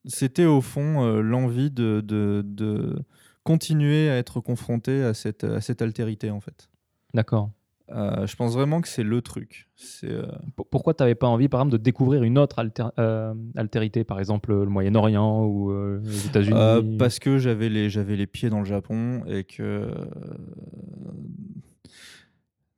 [0.04, 2.98] c'était au fond l'envie de, de, de
[3.42, 6.68] continuer à être confronté à cette, à cette altérité en fait.
[7.14, 7.50] D'accord.
[7.90, 9.70] Euh, je pense vraiment que c'est le truc.
[10.05, 10.27] Euh,
[10.70, 14.18] Pourquoi tu n'avais pas envie, par exemple, de découvrir une autre alter- euh, altérité, par
[14.18, 15.72] exemple le Moyen-Orient ou
[16.03, 16.96] les États-Unis?
[16.98, 19.90] Parce que j'avais les j'avais les pieds dans le Japon et que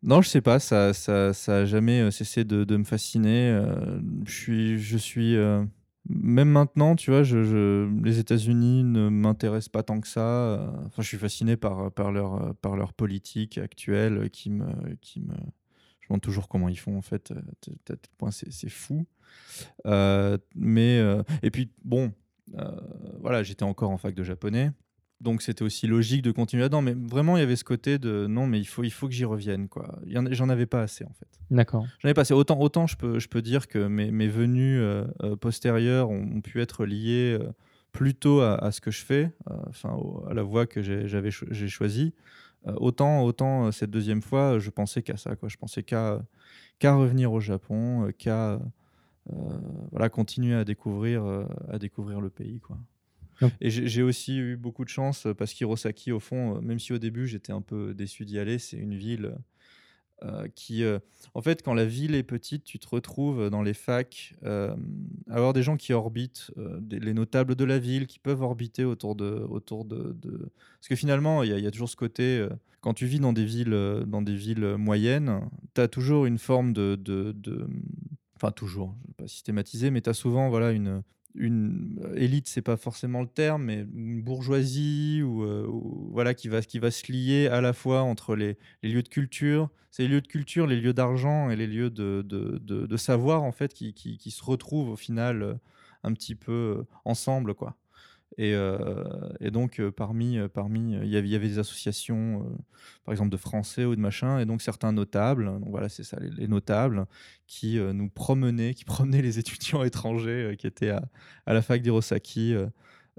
[0.02, 3.60] non, je sais pas, ça ça ça a jamais cessé de, de me fasciner.
[4.24, 5.36] je suis je suis
[6.10, 10.72] même maintenant, tu vois, les États-Unis ne m'intéressent pas tant que ça.
[10.86, 15.34] Enfin, je suis fasciné par leur politique actuelle qui me qui me
[16.00, 17.32] je me demande toujours comment ils font en fait.
[17.32, 19.06] À tel point c'est c'est fou.
[19.86, 22.12] Euh, mais euh, et puis bon,
[22.58, 22.80] euh,
[23.20, 24.70] voilà, j'étais encore en fac de japonais,
[25.20, 26.82] donc c'était aussi logique de continuer là-dedans.
[26.82, 29.12] Mais vraiment, il y avait ce côté de non, mais il faut, il faut que
[29.14, 29.98] j'y revienne, quoi.
[30.06, 31.28] J'en avais pas assez en fait.
[31.50, 31.86] D'accord.
[31.98, 32.34] J'en avais pas assez.
[32.34, 36.22] Autant, autant je peux, je peux dire que mes, mes venues euh, euh, postérieures ont,
[36.36, 37.50] ont pu être liées euh,
[37.92, 41.06] plutôt à, à ce que je fais, euh, enfin au- à la voie que j'ai-
[41.30, 42.14] cho- choisie.
[42.76, 45.48] Autant, autant cette deuxième fois, je pensais qu'à ça, quoi.
[45.48, 46.22] Je pensais qu'à
[46.78, 48.60] qu'à revenir au Japon, qu'à
[49.92, 51.24] voilà, continuer à découvrir,
[51.70, 52.60] à découvrir le pays.
[52.60, 52.76] Quoi.
[53.60, 56.92] Et j'ai aussi eu beaucoup de chance euh, parce qu'Hirosaki, au fond, euh, même si
[56.92, 59.34] au début j'étais un peu déçu d'y aller, c'est une ville
[60.22, 60.82] euh, qui.
[61.34, 64.76] en fait, quand la ville est petite, tu te retrouves dans les facs à
[65.30, 66.50] avoir des gens qui orbitent,
[66.90, 69.46] les notables de la ville, qui peuvent orbiter autour de.
[69.48, 70.14] Autour de,
[70.78, 72.46] Parce que finalement, il y, a- toujours ce côté.
[72.82, 75.40] quand tu vis dans des villes, dans des villes moyennes,
[75.74, 77.66] tu as toujours une forme de, de, de-
[78.36, 81.02] Enfin, toujours, je ne vais pas systématiser, mais tu as souvent voilà, une,
[81.34, 86.34] une euh, élite, c'est pas forcément le terme, mais une bourgeoisie ou, euh, ou- voilà,
[86.34, 90.08] qui, va, qui va se lier à la fois entre les, lieux de culture, les
[90.08, 93.74] lieux de culture, les lieux d'argent et les lieux de, de, de- savoir en fait
[93.74, 95.54] qui, qui, qui se retrouvent au final euh,
[96.04, 97.76] un petit peu ensemble quoi.
[98.38, 99.04] Et, euh,
[99.40, 102.46] et donc euh, parmi euh, parmi il y avait il y avait des associations
[103.04, 106.16] par exemple de français ou de machin et donc certains notables donc voilà c'est ça
[106.20, 107.06] les, les notables
[107.48, 111.02] qui nous promenaient qui promenaient les étudiants étrangers qui étaient à,
[111.46, 112.54] à la fac d'Hirosaki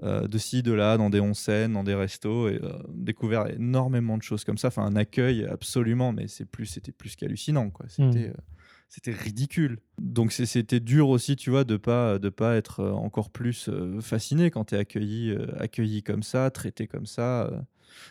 [0.02, 4.16] euh, de ci, de là, dans des onsen, dans des restos, et euh, découvert énormément
[4.18, 4.68] de choses comme ça.
[4.68, 7.86] Enfin, un accueil absolument, mais c'est plus, c'était plus qu'hallucinant, quoi.
[7.88, 8.30] C'était, Mm.
[8.30, 8.32] euh,
[8.92, 9.78] c'était ridicule.
[9.98, 13.98] Donc c'était dur aussi, tu vois, de pas, de pas être euh, encore plus euh,
[14.02, 17.50] fasciné quand tu es accueilli, euh, accueilli comme ça, traité comme ça.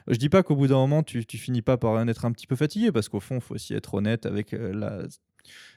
[0.08, 2.32] Je dis pas qu'au bout d'un moment, tu, tu finis pas par en être un
[2.32, 5.04] petit peu fatigué, parce qu'au fond, il faut aussi être honnête avec la...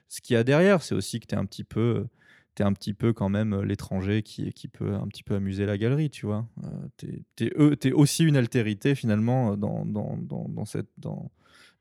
[0.08, 0.82] ce qu'il y a derrière.
[0.82, 2.06] C'est aussi que tu es un petit peu
[2.54, 5.76] t'es un petit peu quand même l'étranger qui, qui peut un petit peu amuser la
[5.76, 6.46] galerie, tu vois.
[6.62, 11.30] Euh, eux- t'es aussi une altérité finalement dans, dans, dans, dans cette, dans,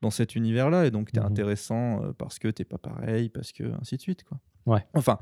[0.04, 1.26] dans cet univers-là, et donc t'es Mhm.
[1.26, 4.40] intéressant euh, parce que t'es pas pareil, parce que ainsi de suite, quoi.
[4.66, 4.86] Ouais.
[4.94, 5.18] Enfin,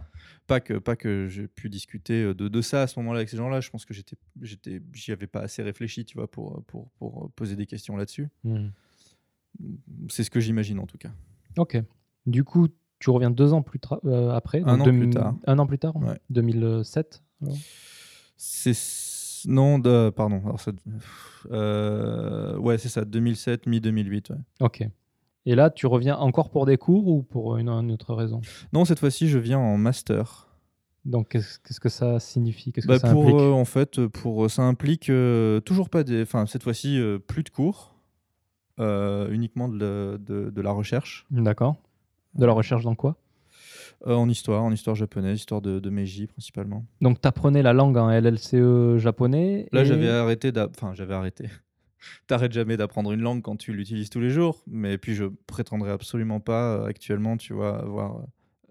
[0.45, 3.29] pas que, pas que j'ai pu discuter euh, de, de ça à ce moment-là avec
[3.29, 3.59] ces gens-là.
[3.61, 7.31] Je pense que j'étais, j'étais, j'y avais pas assez réfléchi, tu vois, pour, pour, pour
[7.31, 8.27] poser des questions là-dessus.
[8.43, 8.67] Hmm.
[10.09, 11.11] C'est ce que j'imagine en tout cas.
[11.57, 11.77] Ok.
[12.25, 12.67] Du coup,
[12.99, 14.61] tu reviens deux ans plus euh, après.
[14.65, 15.35] Un an plus tard.
[15.47, 16.19] Un an plus tard Ouais.
[16.29, 17.57] 2007 alors?
[18.37, 18.73] C'est
[19.45, 20.41] non, de, pardon.
[20.45, 20.71] Alors ça,
[21.51, 24.29] euh, ouais, c'est ça, 2007, mi 2008.
[24.29, 24.35] Ouais.
[24.61, 24.83] Ok.
[25.45, 28.41] Et là, tu reviens encore pour des cours ou pour une, une autre raison?
[28.73, 30.47] Non, cette fois-ci, je viens en master.
[31.03, 32.71] Donc, qu'est-ce que ça signifie?
[32.71, 33.39] Qu'est-ce Bah, que ça pour implique?
[33.39, 37.41] euh, en fait, pour ça implique euh, toujours pas des, enfin cette fois-ci euh, plus
[37.41, 37.95] de cours,
[38.79, 41.25] euh, uniquement de, de- de la recherche.
[41.31, 41.77] D'accord.
[42.35, 43.17] De la recherche dans quoi?
[44.07, 46.85] Euh, en histoire, en histoire japonaise, histoire de, de Meiji principalement.
[47.01, 51.45] Donc, tu apprenais la langue en LLCE japonais Là, et- j'avais arrêté Enfin, j'avais arrêté.
[52.27, 54.63] T'arrêtes jamais d'apprendre une langue quand tu l'utilises tous les jours.
[54.67, 58.21] Mais puis, je prétendrai absolument pas euh, actuellement, tu vois, avoir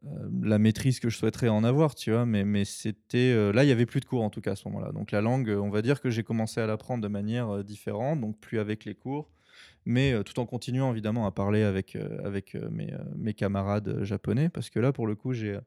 [0.06, 0.08] euh,
[0.42, 2.26] la maîtrise que je souhaiterais en avoir, tu vois.
[2.26, 3.32] Mais, mais c'était...
[3.32, 4.90] euh, là, il y avait plus de cours, en tout cas, à ce moment-là.
[4.92, 8.20] Donc, la langue, on va dire que j'ai commencé à l'apprendre de manière euh, différente,
[8.20, 9.30] donc plus avec les cours,
[9.84, 14.02] mais euh, tout en continuant, évidemment, à parler avec, euh, avec euh, mes, mes camarades
[14.02, 14.48] japonais.
[14.48, 15.58] Parce que là, pour le coup, j'ai...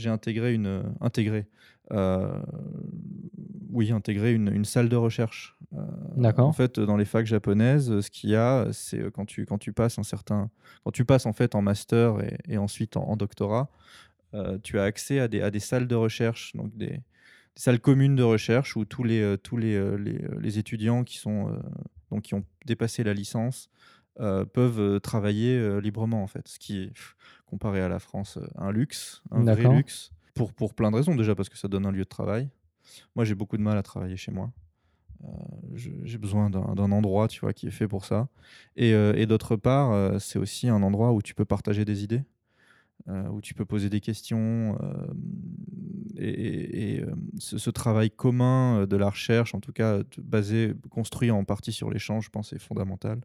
[0.00, 1.48] J'ai intégré une intégré
[1.90, 2.40] euh,
[3.68, 5.82] oui intégré une, une salle de recherche euh,
[6.16, 6.46] D'accord.
[6.46, 9.72] en fait, dans les facs japonaises, ce qu'il y a, c'est quand tu, quand tu
[9.72, 10.50] passes un certain,
[10.84, 13.72] quand tu passes en fait en master et, et ensuite en, en doctorat,
[14.34, 17.02] euh, tu as accès à des, à des salles de recherche, donc des, des
[17.56, 21.58] salles communes de recherche où tous les, tous les, les, les étudiants qui sont,
[22.10, 23.70] donc qui ont dépassé la licence
[24.20, 26.92] euh, peuvent euh, travailler euh, librement en fait, ce qui est
[27.46, 31.36] comparé à la France un luxe, un vrai luxe pour, pour plein de raisons déjà
[31.36, 32.48] parce que ça donne un lieu de travail.
[33.14, 34.50] Moi, j'ai beaucoup de mal à travailler chez moi.
[35.22, 35.28] Euh,
[35.74, 38.28] j'ai besoin d'un endroit, tu vois, qui est fait pour ça.
[38.76, 42.24] Et, et d'autre part, c'est aussi un endroit où tu peux partager des idées,
[43.30, 44.76] où tu peux poser des questions.
[44.82, 45.06] euh,
[46.20, 50.74] et euh, ce, ce travail commun euh, de la recherche, en tout cas euh, basé,
[50.90, 53.20] construit en partie sur l'échange, je pense, est fondamental.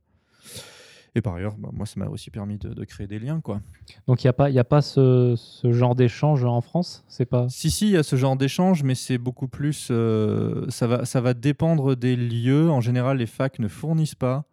[1.16, 3.62] Et par ailleurs, bah, moi, ça m'a aussi permis de, de créer des liens, quoi.
[4.08, 7.04] Donc, il n'y a pas, y a pas ce, ce genre d'échange en France?
[7.08, 7.48] C'est pas.
[7.50, 9.90] Si, si, il y a ce genre d'échange, mais c'est beaucoup plus.
[9.92, 12.70] euh, ça, va, ça va dépendre des lieux.
[12.70, 14.46] En général, les facs ne fournissent pas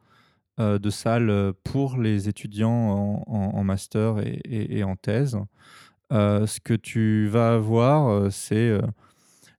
[0.59, 4.97] euh, de salles euh, pour les étudiants en, en- en master et, et- et en
[4.97, 5.39] thèse.
[6.13, 8.57] Euh, ce que tu vas avoir, euh, c'est.
[8.71, 8.83] euh,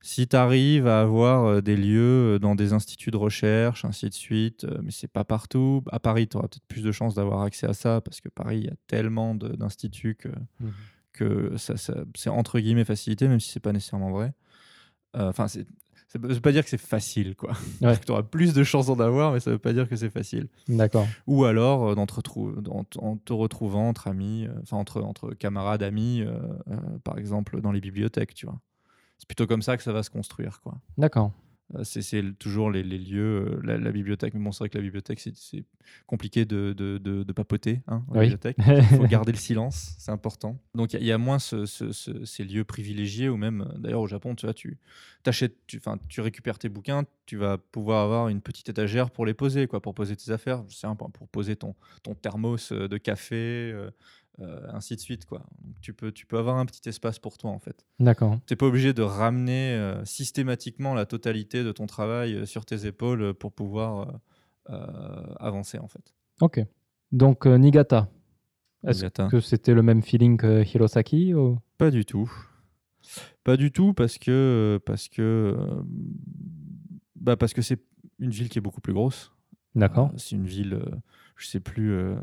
[0.04, 4.08] si tu arrives à avoir euh, des lieux euh, dans des instituts de recherche, ainsi
[4.08, 5.82] de suite, euh, mais c'est pas partout.
[5.92, 8.58] À Paris, tu auras peut-être plus de chances d'avoir accès à ça, parce que Paris,
[8.58, 10.28] il y a tellement d'instituts que
[11.12, 14.32] que ça, ça- c'est entre guillemets facilité, même si c'est pas nécessairement vrai.
[15.14, 15.66] Euh, Enfin, c'est
[16.12, 17.52] ça veut pas dire que c'est facile, quoi.
[17.80, 17.96] Ouais.
[17.98, 20.48] tu auras plus de chances d'en avoir, mais ça veut pas dire que c'est facile.
[20.68, 21.06] D'accord.
[21.26, 25.00] Ou alors, euh, te retrou- en, t- en te retrouvant entre amis, euh, enfin entre,
[25.02, 26.38] entre camarades, amis, euh,
[26.70, 28.58] euh, par exemple, dans les bibliothèques, tu vois.
[29.18, 30.74] C'est plutôt comme ça que ça va se construire, quoi.
[30.98, 31.32] D'accord.
[31.84, 34.34] C'est toujours les, les lieux, la, la bibliothèque.
[34.34, 35.64] Mais bon, c'est vrai que la bibliothèque, c'est-
[36.06, 38.26] compliqué de, de, de- de papoter hein, la Oui.
[38.26, 38.56] bibliothèque.
[38.58, 40.58] Il faut garder le silence, c'est important.
[40.74, 43.36] Donc il y a- il y, a moins ce- ce- ce- ces lieux privilégiés, ou
[43.36, 44.78] même, d'ailleurs au Japon, tu vois, tu
[45.24, 49.34] t'achètes, tu, tu récupères tes bouquins, tu vas pouvoir avoir une petite étagère pour les
[49.34, 52.96] poser, quoi, pour poser tes affaires, je sais, pas, pour poser ton, ton thermos de
[52.98, 53.36] café,
[53.74, 53.90] euh,
[54.40, 55.26] euh, ainsi de suite.
[55.26, 55.38] Quoi.
[55.62, 57.84] Donc, tu, peux, tu peux avoir un petit espace pour toi, en fait.
[58.00, 58.38] D'accord.
[58.46, 62.64] Tu n'es pas obligé de ramener euh, systématiquement la totalité de ton travail euh, sur
[62.64, 64.20] tes épaules pour pouvoir
[65.40, 66.14] avancer, en fait.
[66.40, 66.60] Ok.
[67.10, 68.08] Donc, Niigata.
[68.86, 71.58] Est-ce que c'était le même feeling que Hirosaki ou...
[71.78, 72.30] Pas du tout.
[73.44, 75.56] Pas du tout parce que parce que
[77.16, 77.80] bah parce que c'est
[78.20, 79.32] une ville qui est beaucoup plus grosse.
[79.74, 80.10] D'accord.
[80.12, 80.84] Euh, c'est une ville, euh,
[81.36, 81.92] je sais plus.
[81.92, 82.14] euh,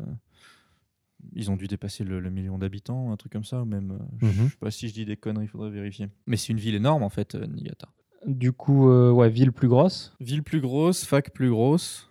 [1.33, 3.91] ils ont dû dépasser le, le million d'habitants, un truc comme ça, ou même.
[3.91, 4.33] euh, je- Mhm.
[4.47, 6.07] Je sais pas si je dis des conneries, il faudrait vérifier.
[6.27, 7.89] Mais c'est une ville énorme en fait, euh, Niigata.
[8.25, 10.13] Du coup, euh, ouais, ville plus grosse.
[10.19, 12.05] Ville plus grosse, fac plus grosse.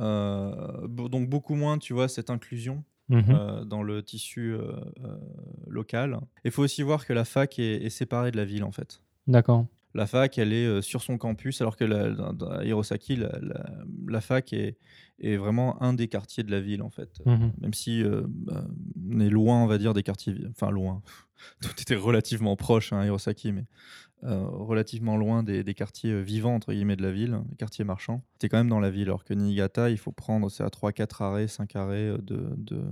[0.00, 3.24] euh, donc beaucoup moins, tu vois, cette inclusion Mhm.
[3.30, 4.54] euh, dans le tissu
[5.66, 6.18] local.
[6.44, 9.00] Il faut aussi voir que la fac est, est séparée de la ville en fait.
[9.26, 9.66] D'accord.
[9.94, 12.12] La fac, elle est euh, sur son campus, alors que la,
[12.58, 13.66] à Hirosaki, la, la-
[14.06, 14.76] la fac est,
[15.20, 17.20] est vraiment un des quartiers de la ville, en fait.
[17.26, 17.52] Mhm.
[17.60, 18.64] Même si euh, bah,
[19.10, 20.34] on est loin, on va dire, des quartiers...
[20.50, 21.02] Enfin, loin.
[21.62, 23.64] Tout était relativement proche hein, à Hirosaki, mais
[24.24, 28.22] euh, relativement loin des, des quartiers vivants, entre guillemets, de la ville, des quartiers marchands.
[28.34, 31.22] C'était quand même dans la ville, alors que Niigata, il faut prendre, c'est à 3-4
[31.22, 32.82] arrêts, 5 arrêts de, de,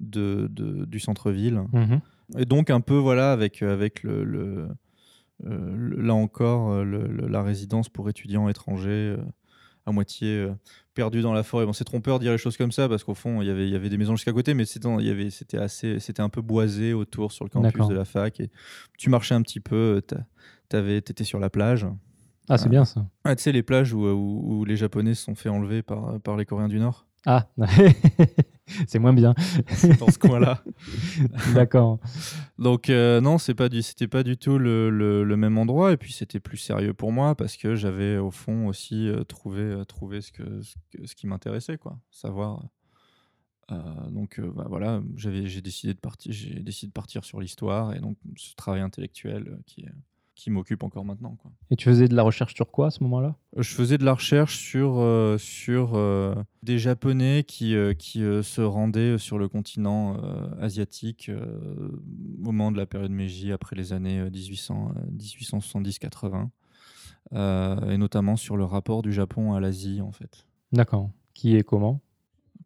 [0.00, 1.62] de- de- du centre-ville.
[1.72, 2.00] Mhm.
[2.38, 4.68] Et donc un peu voilà avec avec le-
[5.44, 9.22] là encore euh, le- le- la résidence pour étudiants étrangers euh,
[9.86, 10.52] à moitié euh,
[10.94, 11.64] perdu dans la forêt.
[11.66, 13.66] Bon, c'est trompeur de dire les choses comme ça parce qu'au fond il y avait
[13.66, 17.32] il y avait des maisons jusqu'à côté, mais c'était assez c'était un peu boisé autour
[17.32, 18.50] sur le campus de la fac et
[18.98, 21.86] tu marchais un petit peu, euh, t'étais sur la plage.
[22.48, 23.06] Ah, c'est bien ça.
[23.24, 26.20] Ah, tu sais les plages où, où, où les Japonais se sont fait enlever par
[26.20, 27.06] par les Coréens du Nord?
[27.26, 27.48] Ah,
[28.86, 29.34] c'est moins bien.
[29.68, 30.62] C'est dans ce coin-là.
[31.54, 31.98] D'accord.
[32.58, 35.92] Donc euh, non, c'est pas du, c'était pas du tout le, le- le même endroit
[35.92, 39.60] et puis c'était plus sérieux pour moi parce que j'avais au fond aussi euh, trouvé,
[39.62, 42.64] euh, trouvé ce que, ce, que- ce qui m'intéressait quoi, savoir.
[44.10, 48.00] donc bah, voilà, j'avais, j'ai décidé de partir, j'ai décidé de partir sur l'histoire et
[48.00, 49.92] donc ce travail intellectuel qui est,
[50.40, 51.36] qui m'occupe encore maintenant.
[51.36, 51.50] Quoi.
[51.70, 53.36] Et tu faisais de la recherche sur quoi à ce moment-là?
[53.58, 58.62] Je faisais de la recherche sur, euh, sur euh, des Japonais qui, euh, qui se
[58.62, 60.16] rendaient sur le continent
[60.58, 66.48] asiatique au moment de la période Meiji, après les années 1800, 1870-80,
[67.34, 70.46] et notamment sur le rapport du Japon à l'Asie, en fait.
[70.72, 71.10] D'accord.
[71.34, 72.00] Qui est comment?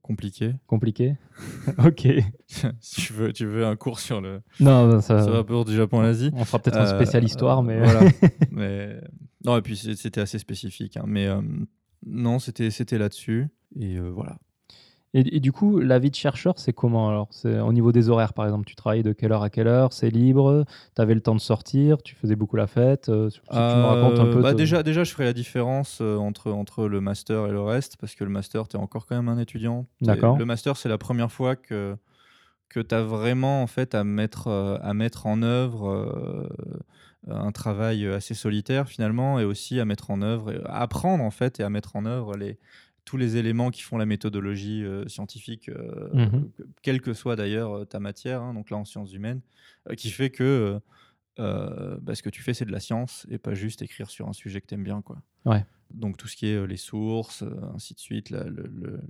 [0.04, 0.52] Compliqué.
[0.66, 1.16] Compliqué
[1.78, 2.06] Ok.
[2.80, 5.24] si tu veux, tu veux un cours sur le, non, ça...
[5.24, 6.30] rapport du Japon à l'Asie.
[6.34, 7.78] On fera peut-être un spécial histoire, mais.
[7.78, 8.10] Voilà.
[8.50, 9.00] mais...
[9.46, 10.98] Non, et puis c'était assez spécifique.
[10.98, 11.04] Hein.
[11.06, 11.26] Mais
[12.04, 13.48] non, c'était là-dessus.
[13.80, 14.36] Et voilà.
[15.16, 17.28] Et, du coup, la vie de chercheur, c'est comment alors?
[17.30, 18.66] C'est au niveau des horaires, par exemple.
[18.66, 19.92] Tu travailles de quelle heure à quelle heure?
[19.92, 20.64] C'est libre?
[20.96, 22.02] Tu avais le temps de sortir?
[22.02, 23.08] Tu faisais beaucoup la fête?
[23.08, 24.42] Euh, tu me racontes un peu.
[24.42, 27.96] Bah, déjà, déjà, je ferai la différence euh, entre, entre le master et le reste,
[27.96, 29.86] parce que le master, tu es encore quand même un étudiant.
[30.00, 30.36] D'accord.
[30.36, 31.94] Le master, c'est la première fois que,
[32.68, 36.48] que tu as vraiment en, fait, à, mettre, euh, à mettre en œuvre.
[37.30, 41.58] un travail assez solitaire finalement et aussi à mettre en œuvre, à apprendre en fait
[41.58, 42.58] et à mettre en œuvre les,
[43.04, 46.50] tous les éléments qui font la méthodologie euh, scientifique, euh, mmh
[46.82, 49.40] quelle que soit d'ailleurs euh, ta matière, hein, donc là en sciences humaines,
[49.96, 50.80] qui fait que
[51.36, 54.32] bah, ce que tu fais, c'est de la science et pas juste écrire sur un
[54.32, 55.02] sujet que tu aimes bien.
[55.02, 55.20] Quoi.
[55.44, 55.64] Ouais.
[55.92, 57.44] Donc tout ce qui est les sources,
[57.74, 58.44] ainsi de suite, la,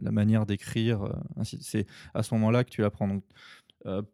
[0.01, 1.07] la manière d'écrire,
[1.43, 3.21] c'est à ce moment-là que tu l'apprends.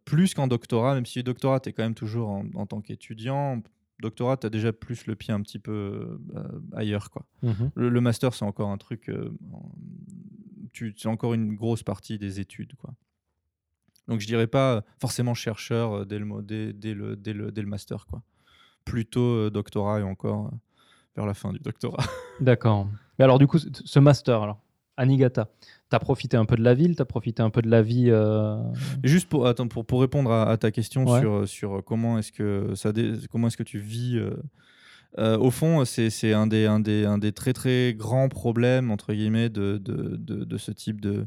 [0.05, 2.81] Plus qu'en doctorat, même si le doctorat, tu es quand même toujours en, en tant
[2.81, 3.62] qu'étudiant,
[4.01, 7.11] doctorat, tu as déjà plus le pied un petit peu euh, ailleurs.
[7.11, 7.26] Quoi.
[7.42, 7.70] Mhm.
[7.74, 9.09] Le, master, c'est encore un truc.
[9.09, 9.30] Euh,
[10.96, 12.74] c'est encore une grosse partie des études.
[12.76, 12.94] Quoi.
[14.09, 17.62] Donc je dirais pas forcément chercheur euh, dès le, dès, dès le, dès le, dès
[17.62, 18.07] le master.
[18.07, 18.22] Quoi.
[18.84, 20.51] Plutôt doctorat et encore
[21.16, 22.05] vers la fin du doctorat.
[22.40, 22.88] D'accord.
[23.18, 24.61] Mais alors du coup, ce master, alors,
[24.97, 25.49] à Niigata.
[25.91, 27.82] Tu as profité un peu de la ville, tu as profité un peu de la
[27.82, 28.11] vie.
[28.11, 28.57] Euh,
[29.03, 32.93] juste pour, attends, pour, pour répondre à, ta question sur, sur comment est-ce que, ça
[33.30, 34.16] comment est que tu vis.
[34.16, 34.36] Euh,
[35.18, 39.12] euh, au fond, c'est un des, un, des, un des très très grands problèmes entre
[39.12, 41.26] guillemets de, de, de, ce type de,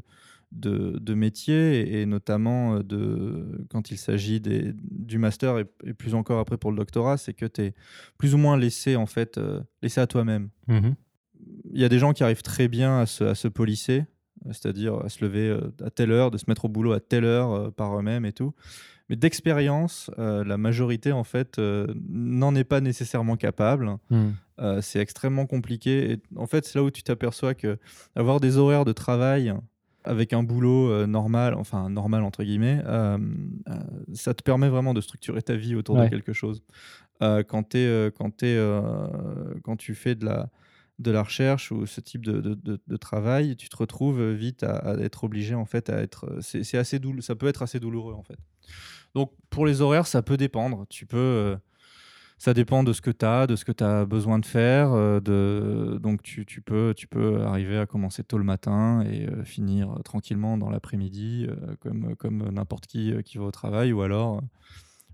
[0.52, 6.56] de, de métier et, notamment de, quand il s'agit du master et, plus encore après
[6.56, 7.74] pour le doctorat, c'est que tu es
[8.16, 9.38] plus ou moins laissé en fait
[9.82, 10.48] laissé à toi-même.
[10.68, 10.92] Mmh
[11.72, 13.48] il y a des gens qui arrivent très bien à se, à se
[14.46, 17.24] c'est-à-dire à se lever euh, à telle heure, de se mettre au boulot à telle
[17.24, 18.54] heure euh, par eux-mêmes et tout.
[19.08, 21.58] Mais d'expérience, euh, la majorité en fait
[22.08, 23.98] n'en est pas nécessairement capable.
[24.10, 24.30] Hmm.
[24.80, 26.12] c'est extrêmement compliqué.
[26.12, 27.78] Et en fait, c'est là où tu t'aperçois que
[28.16, 29.52] avoir des horaires de travail
[30.04, 32.82] avec un boulot normal, enfin normal entre guillemets,
[34.14, 36.62] ça te permet vraiment de structurer ta vie autour de quelque chose.
[37.20, 38.58] quand, es, quand, es,
[39.64, 40.48] quand tu fais de la,
[40.98, 45.24] de la recherche ou ce type de, de, travail, tu te retrouves vite à, être
[45.24, 46.38] obligé en fait à être.
[46.40, 48.38] C'est assez ça peut être assez douloureux en fait.
[49.14, 50.86] Donc pour les horaires, ça peut dépendre.
[50.88, 51.16] Tu peux.
[51.16, 51.56] Euh,
[52.36, 54.92] ça dépend de ce que tu as, de ce que tu as besoin de faire.
[54.92, 59.28] Euh, de, donc tu, tu, peux, tu peux arriver à commencer tôt le matin et
[59.28, 61.46] euh, finir tranquillement dans l'après-midi,
[61.80, 63.92] comme, comme n'importe qui qui va au travail.
[63.92, 64.42] Ou alors,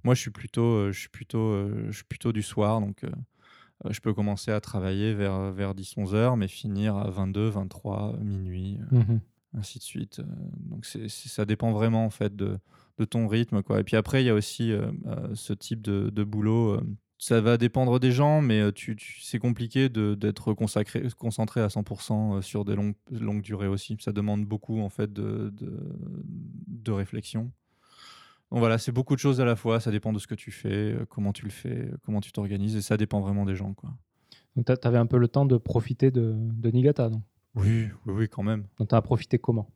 [0.03, 3.11] moi je suis plutôt, je suis plutôt, je suis plutôt du soir, donc euh,
[3.89, 8.17] je peux commencer à travailler vers, euh, vers 10-11 heures, mais finir à 22, 23,
[8.23, 9.21] minuit, euh, mhm.
[9.55, 10.21] ainsi de suite.
[10.69, 12.59] Donc ça dépend vraiment en fait de,
[12.99, 13.63] de, ton rythme.
[13.63, 13.81] Quoi.
[13.81, 14.73] Et puis après, il y a aussi
[15.35, 16.81] ce type de, de boulot.
[17.19, 22.65] ça va dépendre des gens, mais tu, c'est compliqué d'être consacré, concentré à 100% sur
[22.65, 23.97] des longues, longues durées aussi.
[24.01, 25.73] Ça demande beaucoup en fait de, de,
[26.69, 27.51] de réflexion.
[28.51, 29.79] Donc voilà, c'est beaucoup de choses à la fois.
[29.81, 32.33] Ça dépend de ce que tu fais, euh, comment tu le fais, euh, comment tu
[32.33, 33.75] t'organises, et ça dépend vraiment des gens.
[33.75, 33.91] Quoi.
[34.57, 37.23] Donc tu avais un peu le temps de profiter de, de Niigata, non?
[37.55, 38.65] Oui, oui, oui, quand même.
[38.79, 39.69] Donc tu as profité comment?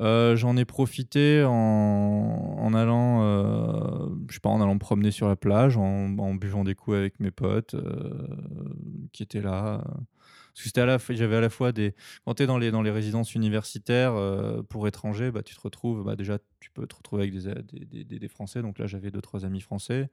[0.00, 3.20] Euh, J'en ai profité en, en allant,
[4.28, 6.96] je sais pas, en allant me promener sur la plage, en, en buvant des coups
[6.96, 7.74] avec mes potes
[9.12, 9.82] qui étaient là.
[10.58, 11.94] Parce que à la, j'avais à la fois des.
[12.24, 15.60] Quand tu es dans les, dans les résidences universitaires euh, pour étrangers, bah, tu te
[15.60, 16.04] retrouves.
[16.04, 18.60] Bah, déjà, tu peux te retrouver avec des, des, des, des Français.
[18.60, 20.10] Donc là, j'avais deux, trois amis français.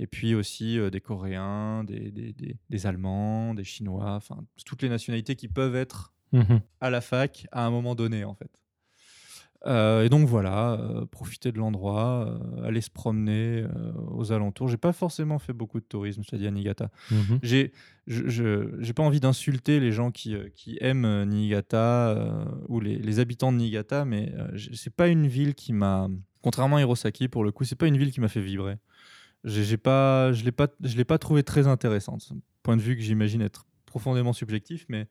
[0.00, 4.14] Et puis aussi euh, des Coréens, des, des, Allemands, des Chinois.
[4.14, 8.24] Enfin, toutes les nationalités qui peuvent être mmh à la fac à un moment donné,
[8.24, 8.63] en fait.
[9.66, 13.64] Euh, et donc voilà, euh, profiter de l'endroit, euh, aller se promener
[14.10, 14.68] aux alentours.
[14.68, 16.90] J'ai pas forcément fait beaucoup de tourisme, à Niigata.
[17.42, 17.72] J'ai,
[18.06, 23.52] je, j'ai pas envie d'insulter les gens qui, qui aiment Niigata ou les, les, habitants
[23.52, 24.32] de Niigata, mais
[24.74, 26.08] c'est pas une ville qui m'a,
[26.42, 28.76] contrairement à Hirosaki pour le coup, c'est pas une ville qui m'a fait vibrer.
[29.44, 32.32] J'ai, pas, je l'ai pas, je l'ai pas trouvé très intéressante.
[32.62, 35.06] Point de vue que j'imagine être profondément subjectif, mais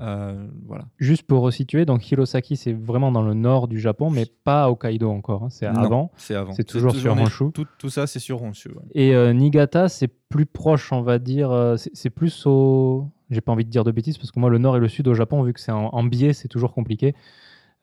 [0.00, 0.86] Euh, voilà.
[0.98, 4.70] Juste pour resituer, donc Hirosaki, c'est vraiment dans le nord du Japon, mais pas à
[4.70, 5.44] Hokkaido encore.
[5.44, 6.10] hein, C'est avant.
[6.16, 6.52] C'est avant.
[6.52, 7.52] C'est toujours sur Honshu.
[7.52, 8.70] Tout, tout ça, c'est sur Honshu.
[8.70, 8.82] ouais.
[8.94, 11.50] Et euh, Niigata, c'est plus proche, on va dire.
[11.50, 13.06] euh, c'est plus au.
[13.30, 15.06] J'ai pas envie de dire de bêtises parce que moi, le nord et le sud
[15.08, 17.14] au Japon, vu que c'est en, en biais, c'est toujours compliqué.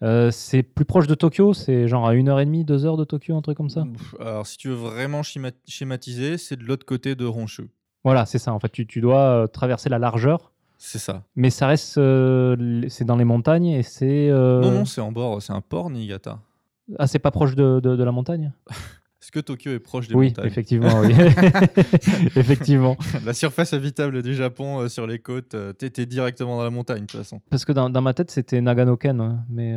[0.01, 3.57] Euh, c'est plus proche de Tokyo, c'est genre à 1h30, 2h de Tokyo, un truc
[3.57, 3.85] comme ça.
[4.19, 7.69] Alors, si tu veux vraiment schéma- schématiser, c'est de l'autre côté de Honshu.
[8.05, 8.53] Voilà, c'est ça.
[8.53, 11.23] En fait, tu, tu dois traverser la largeur, C'est ça.
[11.35, 11.97] mais ça reste.
[11.97, 14.29] euh, c'est dans les montagnes et c'est.
[14.29, 15.41] euh, Non, non, c'est en bord.
[15.41, 16.39] C'est un port, Niigata.
[16.97, 18.51] Ah, c'est pas proche de, de- de la montagne?
[19.21, 20.45] Est-ce que Tokyo est proche des Oui, montagnes?
[20.47, 21.13] effectivement, oui.
[22.37, 22.97] effectivement.
[23.25, 27.01] La surface habitable du Japon euh, sur les côtes, t'es t'es directement dans la montagne,
[27.01, 27.41] de toute façon.
[27.49, 29.73] Parce que dans, dans ma tête, c'était Nagano-ken, hein, mais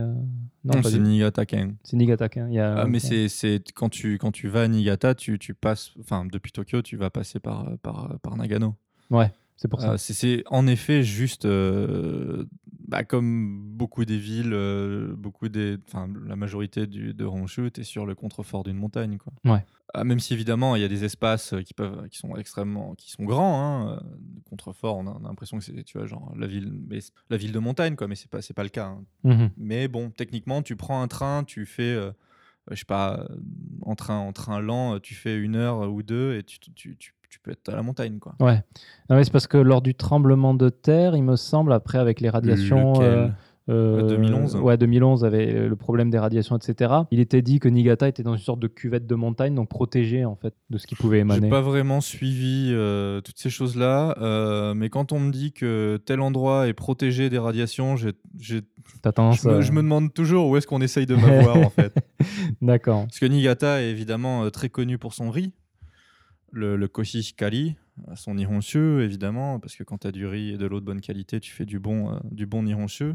[0.65, 1.75] non, c'est Niigata-ken.
[1.83, 2.47] c'est Niigata-ken.
[2.51, 3.05] Il y a- Ah, mais ok.
[3.09, 6.81] c'est c'est- quand tu, quand tu vas à Niigata, tu, tu passes, enfin, depuis Tokyo,
[6.81, 8.77] tu vas passer par, par, par Nagano.
[9.63, 9.93] C'est pour ça.
[9.93, 12.45] Euh, c'est- en effet juste, euh,
[12.89, 15.77] bah, comme beaucoup des villes, euh, beaucoup des,
[16.27, 19.19] la majorité du, de Honshu, tu es sur le contrefort d'une montagne.
[19.19, 19.33] Quoi.
[19.45, 19.65] Ouais.
[19.95, 23.13] Ah, même si évidemment, il y a des espaces qui, peuvent, qui sont extrêmement, qui
[23.13, 23.61] sont grands.
[23.63, 24.01] Hein, euh,
[24.51, 26.99] contrefort, on a, on a l'impression que c'est, tu vois, genre la ville, mais
[27.31, 28.87] la ville de montagne, quoi, mais c'est pas, c'est pas le cas.
[28.87, 29.05] hein.
[29.23, 29.51] Mhm.
[29.59, 32.11] Mais bon, techniquement, tu prends un train, tu fais, euh,
[32.73, 33.29] je sais pas,
[33.83, 37.15] en train, en train lent, tu fais une heure ou deux et tu, tu, tu,
[37.33, 38.35] tu peux être à la montagne, quoi.
[38.41, 38.63] Ouais.
[39.09, 42.21] Non, mais c'est parce que lors du tremblement de terre, il me semble, après avec
[42.21, 42.93] les radiations.
[42.93, 43.29] Lequel euh,
[43.69, 44.57] euh, 2011.
[44.57, 46.93] Ouais, 2011, avec euh, le problème des radiations, etc.
[47.13, 50.25] Il était dit que Niigata était dans une sorte de cuvette de montagne, donc protégé
[50.25, 51.49] en fait de ce qui pouvait J'ai émaner.
[51.49, 56.21] pas vraiment suivi euh, toutes ces choses-là, euh, mais quand on me dit que tel
[56.21, 60.67] endroit est protégé des radiations, j'ai, j'ai- je, à- je me demande toujours où est-ce
[60.67, 61.95] qu'on essaye de m'avoir en fait.
[62.61, 63.05] D'accord.
[63.05, 65.53] Parce que Niigata est évidemment très connu pour son riz,
[66.53, 67.77] le, le koshishikari,
[68.09, 70.85] euh, son nihonshu évidemment, parce que quand tu as du riz et de l'eau de
[70.85, 73.15] bonne qualité, tu fais du bon, euh, du bon nihonshu.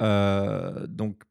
[0.00, 1.22] Euh, donc,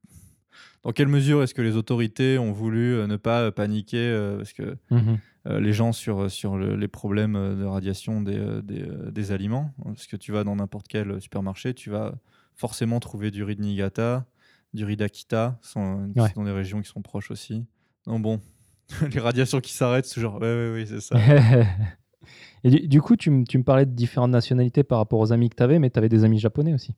[0.83, 4.77] dans quelle mesure est-ce que les autorités ont voulu euh, ne pas paniquer Parce que
[4.91, 5.17] Mhm.
[5.59, 9.73] les gens sur, sur le- les problèmes de radiation des, des, des aliments.
[9.83, 12.13] Parce que tu vas dans n'importe quel supermarché, tu vas
[12.55, 14.25] forcément trouver du riz de Niigata,
[14.73, 16.31] du riz d'Akita, sont, Ouais.
[16.35, 17.65] dans des régions qui sont proches aussi.
[18.05, 18.39] Non, bon,
[19.13, 20.35] les radiations qui s'arrêtent, c'est toujours.
[20.35, 21.17] Ouais, ouais, ouais, c'est ça.
[22.63, 25.33] Et du, du coup, tu, me- tu me parlais de différentes nationalités par rapport aux
[25.33, 26.93] amis que tu avais, mais tu avais des amis japonais aussi.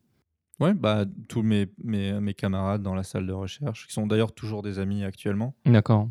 [0.59, 4.33] ouais, bah, tous mes, mes, mes camarades dans la salle de recherche, qui sont d'ailleurs
[4.33, 5.55] toujours des amis actuellement.
[5.65, 6.09] D'accord.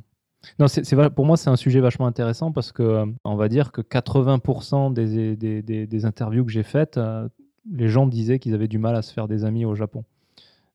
[0.59, 3.49] Non, c'est, c'est pour moi, c'est un sujet vachement intéressant parce que euh, on va
[3.49, 7.29] dire que 80% des, des, des- des interviews que j'ai faites, euh,
[7.71, 10.05] les gens disaient qu'ils avaient du mal à se faire des amis au Japon.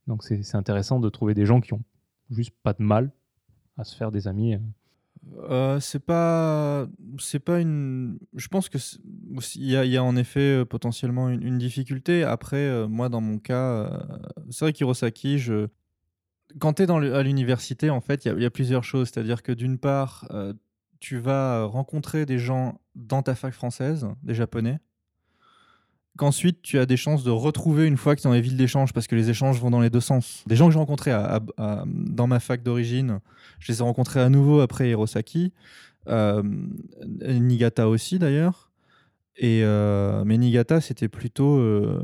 [0.05, 1.82] Donc c'est, c'est intéressant de trouver des gens qui ont
[2.30, 3.12] juste pas de mal
[3.78, 4.55] à se faire des amis.
[5.50, 5.80] Euh.
[5.80, 6.88] C'est pas,
[7.20, 8.18] c'est pas une.
[8.34, 8.78] Je pense que
[9.56, 12.24] il y a, en effet euh, potentiellement une, difficulté.
[12.24, 14.06] Après, euh, moi dans mon cas,
[14.50, 15.68] c'est vrai qu'Hirosaki, je.
[16.60, 19.10] Quand tu es à l'université, en fait, il y a- plusieurs choses.
[19.10, 20.28] C'est-à-dire que d'une part,
[21.00, 24.80] tu vas rencontrer des gens dans ta fac française, des Japonais.
[26.18, 28.57] Qu'ensuite, tu as des chances de retrouver une fois que tu es dans les villes
[28.57, 30.43] d'échange, parce que les échanges vont dans les deux sens.
[30.47, 33.20] Des gens que j'ai rencontrés à- à- dans ma fac d'origine,
[33.59, 35.53] je les ai rencontrés à nouveau après Hirosaki.
[36.07, 36.41] Euh,
[37.22, 38.72] Niigata aussi d'ailleurs.
[39.38, 42.01] Et euh, mais Niigata, c'était plutôt euh,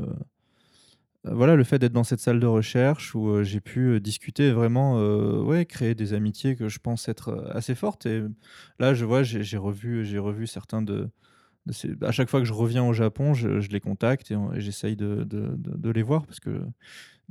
[1.26, 5.00] euh, voilà le fait d'être dans cette salle de recherche où j'ai pu discuter vraiment
[5.64, 8.06] créer des amitiés que je pense être assez fortes.
[8.06, 8.22] Et
[8.78, 11.08] là, je vois, j'ai revu j'ai revu certains de,
[12.02, 15.24] à chaque fois que je reviens au Japon, je, je les contacte et, j'essaye de,
[15.24, 16.60] de- de- de les voir parce que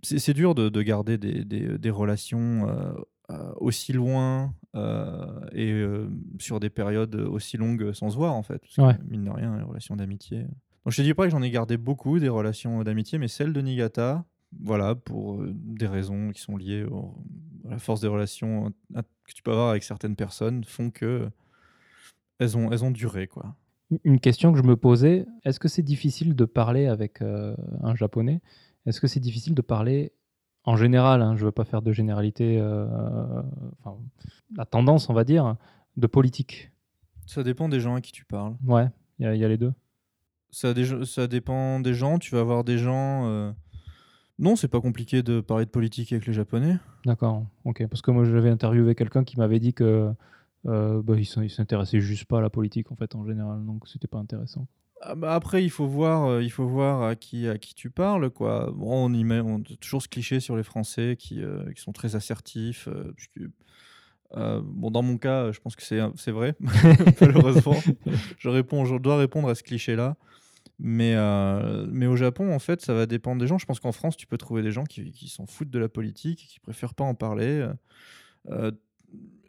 [0.02, 2.94] c'est dur de, de garder des, des- des relations euh,
[3.30, 6.10] euh, aussi loin euh, et euh,
[6.40, 8.58] sur des périodes aussi longues sans se voir en fait.
[8.60, 8.98] Parce que, Ouais.
[9.08, 10.40] mine de rien, les relations d'amitié.
[10.40, 13.54] Donc je te dis pas que j'en ai gardé beaucoup des relations d'amitié, mais celle
[13.54, 14.26] de Niigata,
[14.60, 17.16] voilà, pour des raisons qui sont liées au-
[17.68, 21.30] à la force des relations que tu peux avoir avec certaines personnes, font que
[22.40, 23.56] elles ont, elles ont duré quoi.
[24.04, 27.96] Une question que je me posais, est-ce que c'est difficile de parler avec euh, un
[27.96, 28.42] japonais?
[28.86, 30.12] Est-ce que c'est difficile de parler
[30.66, 32.86] en général hein, Je ne veux pas faire de généralité, euh,
[33.84, 33.98] enfin,
[34.56, 35.56] la tendance, on va dire,
[35.98, 36.72] de politique?
[37.26, 38.56] Ça dépend des gens à qui tu parles.
[38.66, 38.88] Ouais,
[39.20, 39.74] il y, a- il y a les deux.
[40.52, 42.20] Ça, dé- ça dépend des gens.
[42.20, 43.28] Tu vas avoir des gens.
[43.28, 43.52] euh,
[44.40, 46.78] Non, c'est pas compliqué de parler de politique avec les Japonais.
[47.06, 47.88] D'accord, ok.
[47.88, 50.12] Parce que moi, j'avais interviewé quelqu'un qui m'avait dit que
[50.66, 53.66] euh, bah, il s'in- il s'intéressait juste pas à la politique en fait en général,
[53.66, 54.68] donc c'était pas intéressant.
[55.06, 57.90] Ah bah après, il faut voir, euh, il faut voir à qui, à qui tu
[57.90, 58.74] parles, quoi.
[58.80, 59.42] On y met
[59.82, 62.88] toujours ce cliché sur les Français qui, euh, qui sont très assertifs.
[64.38, 66.56] euh, bon, dans mon cas, je pense que c'est vrai,
[67.22, 67.76] malheureusement.
[68.40, 70.16] je réponds, je dois répondre à ce cliché-là.
[70.80, 71.16] Mais,
[71.92, 73.58] mais au Japon, en fait, ça va dépendre des gens.
[73.58, 76.48] Je pense qu'en France, tu peux trouver des gens qui, s'en foutent de la politique,
[76.48, 77.68] qui préfèrent pas en parler.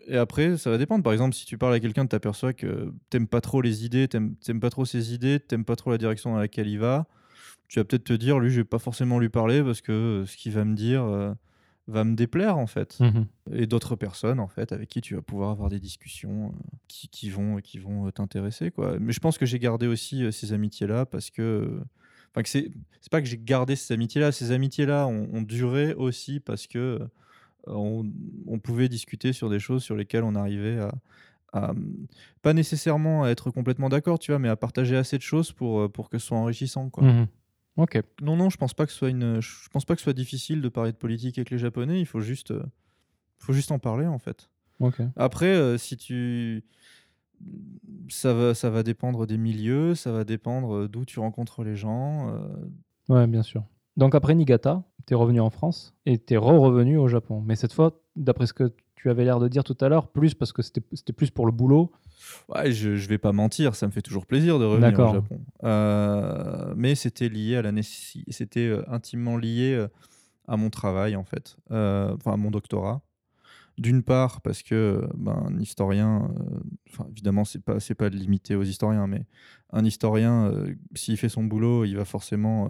[0.06, 1.02] Et après, ça va dépendre.
[1.02, 4.08] Par exemple, si tu parles à quelqu'un, tu t'aperçois que t'aimes pas trop les idées,
[4.08, 7.06] t'aimes t'aimes pas trop ses idées, t'aimes pas trop la direction dans laquelle il va,
[7.68, 10.26] tu vas peut-être te dire, lui, je vais pas forcément lui parler parce que euh,
[10.26, 11.32] ce qu'il va me dire euh,
[11.86, 12.98] va me déplaire, en fait.
[13.00, 13.26] Mhm.
[13.52, 17.08] Et d'autres personnes, en fait, avec qui tu vas pouvoir avoir des discussions euh, qui,
[17.08, 18.98] qui vont, qui vont t'intéresser, quoi.
[19.00, 21.80] Mais je pense que j'ai gardé aussi euh, ces amitiés-là parce que...
[22.32, 25.94] Enfin, que c'est c'est pas que j'ai gardé ces amitiés-là, ces amitiés-là ont, ont duré
[25.94, 26.98] aussi parce que
[27.66, 28.04] on,
[28.46, 30.92] on pouvait discuter sur des choses sur lesquelles on arrivait à,
[31.52, 32.06] à, hum,
[32.42, 35.80] pas nécessairement à être complètement d'accord, tu vois, mais à partager assez de choses pour,
[35.80, 37.04] euh, pour que ce soit enrichissant, quoi.
[37.04, 37.26] Mhm.
[37.76, 38.00] Ok.
[38.22, 40.12] Non, non, je pense pas que ce soit une, je pense pas que ce soit
[40.12, 41.98] difficile de parler de politique avec les Japonais.
[42.00, 42.62] Il faut juste, euh,
[43.38, 44.48] faut juste en parler en fait.
[44.78, 45.00] Ok.
[45.16, 46.64] Après, euh, si tu,
[48.08, 52.28] ça va, ça va dépendre des milieux, ça va dépendre d'où tu rencontres les gens.
[52.30, 52.48] euh,
[53.08, 53.64] Ouais, bien sûr.
[53.96, 57.42] Donc après Niigata, tu es revenu en France et tu es re-revenu au Japon.
[57.44, 60.34] Mais cette fois, d'après ce que tu avais l'air de dire tout à l'heure, plus
[60.34, 61.92] parce que c'était plus pour le boulot.
[62.48, 65.12] Ouais, je, je vais pas mentir, ça me fait toujours plaisir de revenir au.
[65.12, 65.40] Japon.
[65.64, 69.88] Euh, mais c'était lié à la nécessité, c'était euh, intimement lié euh,
[70.48, 73.02] à mon travail en fait, Euh, enfin à mon doctorat.
[73.76, 76.30] D'une part parce que ben, un historien,
[76.88, 79.26] enfin évidemment c'est pas c'est pas limité aux historiens, mais
[79.72, 80.52] un historien
[80.94, 82.68] s'il fait son boulot, il va forcément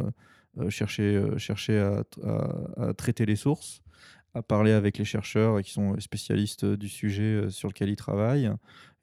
[0.69, 3.83] chercher euh, chercher à, traiter les sources,
[4.35, 8.51] à parler avec les chercheurs qui sont spécialistes du sujet euh, sur lequel il travaille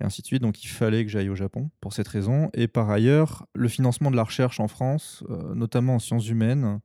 [0.02, 0.42] et ainsi de suite.
[0.42, 2.50] Donc il fallait que j'aille au Japon pour cette raison.
[2.54, 6.80] Et par ailleurs, le financement de la recherche en France, euh, notamment en sciences humaines,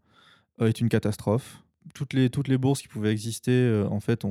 [0.60, 1.62] euh, est une catastrophe.
[1.94, 4.24] Toutes les, toutes les bourses qui pouvaient exister, euh, en fait,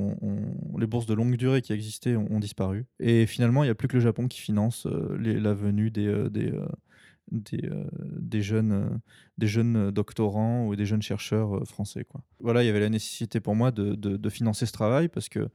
[0.78, 2.84] les bourses de longue durée qui existaient ont, disparu.
[3.00, 6.06] Et finalement, il n'y a plus que le Japon qui finance euh, la venue des,
[6.06, 6.66] euh, des, euh,
[7.32, 7.84] des, euh,
[8.20, 8.88] des jeunes, euh,
[9.38, 12.04] des jeunes doctorants ou des jeunes chercheurs euh, français.
[12.04, 12.22] Quoi.
[12.40, 15.28] Voilà, il y avait la nécessité pour moi de, de- de financer ce travail parce
[15.28, 15.48] que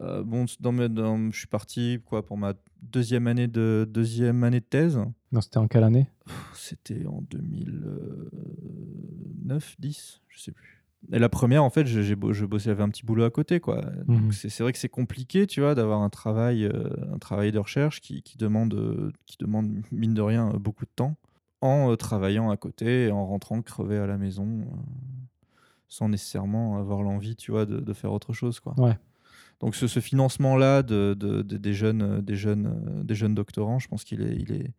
[0.00, 4.44] euh, bon, dans mes- dans- je suis parti quoi, pour ma deuxième année de, deuxième
[4.44, 4.96] année de thèse.
[5.32, 6.06] Non, c'était en quelle année?
[6.54, 10.77] C'était en 2009, 10, je sais plus.
[11.12, 13.84] Et la première, en fait, je, je bossais, j'avais un petit boulot à côté, quoi.
[14.08, 14.32] Mhm.
[14.32, 18.00] c'est, vrai que c'est compliqué, tu vois, d'avoir un travail, euh, un travail de recherche
[18.00, 21.16] qui, qui demande, euh, qui demande mine de rien euh, beaucoup de temps,
[21.60, 24.66] en euh, travaillant à côté, et en rentrant crevé à la maison,
[25.88, 28.74] sans nécessairement avoir l'envie, tu vois, de, de faire autre chose, quoi.
[28.78, 28.98] Ouais.
[29.60, 33.88] Donc ce, ce financement-là de, de- de- des, jeunes, des, jeunes, des jeunes doctorants, je
[33.88, 34.72] pense qu'il est, il est,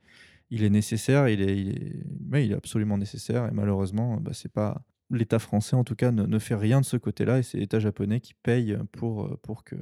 [0.52, 3.46] il est nécessaire, il est, il est, ouais, il est absolument nécessaire.
[3.48, 6.86] Et malheureusement, bah, c'est pas l'État français en tout cas ne, ne fait rien de
[6.86, 9.76] ce côté-là, et c'est l'État japonais qui paye pour, euh, pour que.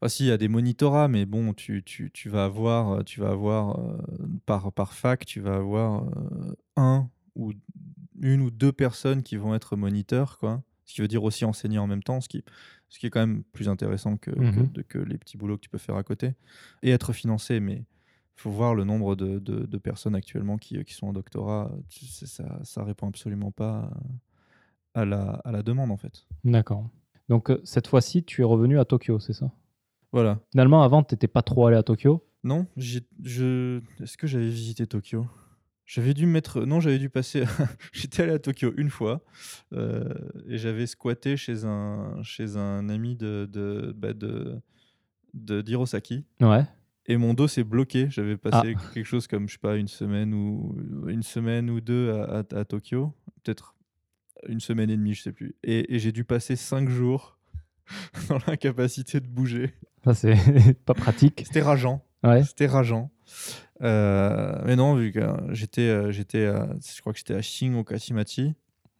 [0.00, 3.20] Enfin, si, il y a des monitorats, mais bon, tu, tu, tu vas avoir, tu
[3.20, 3.96] vas avoir euh,
[4.46, 7.52] par, par fac, tu vas avoir euh, un ou
[8.20, 10.62] une ou deux personnes qui vont être moniteurs, quoi.
[10.84, 12.44] Ce qui veut dire aussi enseigner en même temps, ce qui,
[12.88, 14.72] ce qui est quand même plus intéressant que, que- Mhm.
[14.88, 16.34] que les petits boulots que tu peux faire à côté.
[16.84, 17.78] Et être financé, mais
[18.38, 21.72] il faut voir le nombre de, de- de personnes actuellement qui, qui sont en doctorat.
[21.90, 23.90] Ça, ça répond absolument pas
[24.96, 26.26] à la, à la demande, en fait.
[26.44, 26.88] D'accord.
[27.28, 29.50] Donc euh, cette fois-ci, tu es revenu à Tokyo, c'est ça?
[30.12, 30.40] Voilà.
[30.50, 32.24] Finalement, avant, tu n'étais pas trop allé à Tokyo?
[32.44, 33.80] Non, j'ai- je...
[34.02, 35.26] est-ce que j'avais visité Tokyo?
[35.84, 36.62] J'avais dû mettre.
[36.64, 37.44] Non, j'avais dû passer.
[37.92, 39.22] J'étais allé à Tokyo une fois
[39.72, 40.12] euh,
[40.48, 44.60] et j'avais squatté chez un, chez un ami de, de, bah, de,
[45.34, 46.24] de- d'Hirosaki.
[46.40, 46.64] Ouais.
[47.06, 48.08] Et mon dos s'est bloqué.
[48.10, 50.76] J'avais passé quelque chose comme, je sais pas, une semaine ou,
[51.06, 53.12] une semaine ou deux à, à- à Tokyo.
[53.44, 53.75] Peut-être
[54.48, 55.54] une semaine et demie, je sais plus.
[55.62, 57.38] Et, et j'ai dû passer cinq jours
[58.28, 59.74] dans l'incapacité de bouger.
[60.04, 60.34] Ça, c'est
[60.84, 61.42] pas pratique.
[61.46, 62.02] C'était rageant.
[62.22, 62.42] Ouais.
[62.44, 63.10] C'était rageant.
[63.82, 67.42] Euh, mais non, vu que euh, j'étais, euh, j'étais, à- je crois que j'étais à
[67.42, 68.54] Shin Okashimachi.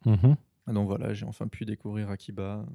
[0.05, 0.35] Mhm.
[0.67, 2.65] Donc voilà, j'ai enfin pu découvrir Akiba.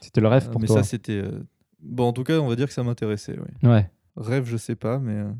[0.00, 0.76] C'était le rêve Euh, pour mais toi.
[0.76, 1.18] ça, c'était.
[1.22, 1.42] euh,
[1.80, 3.36] Bon, en tout cas, on va dire que ça m'intéressait.
[3.38, 3.68] Oui.
[3.68, 3.90] Ouais.
[4.16, 5.30] Rêve, je sais pas, mais, euh,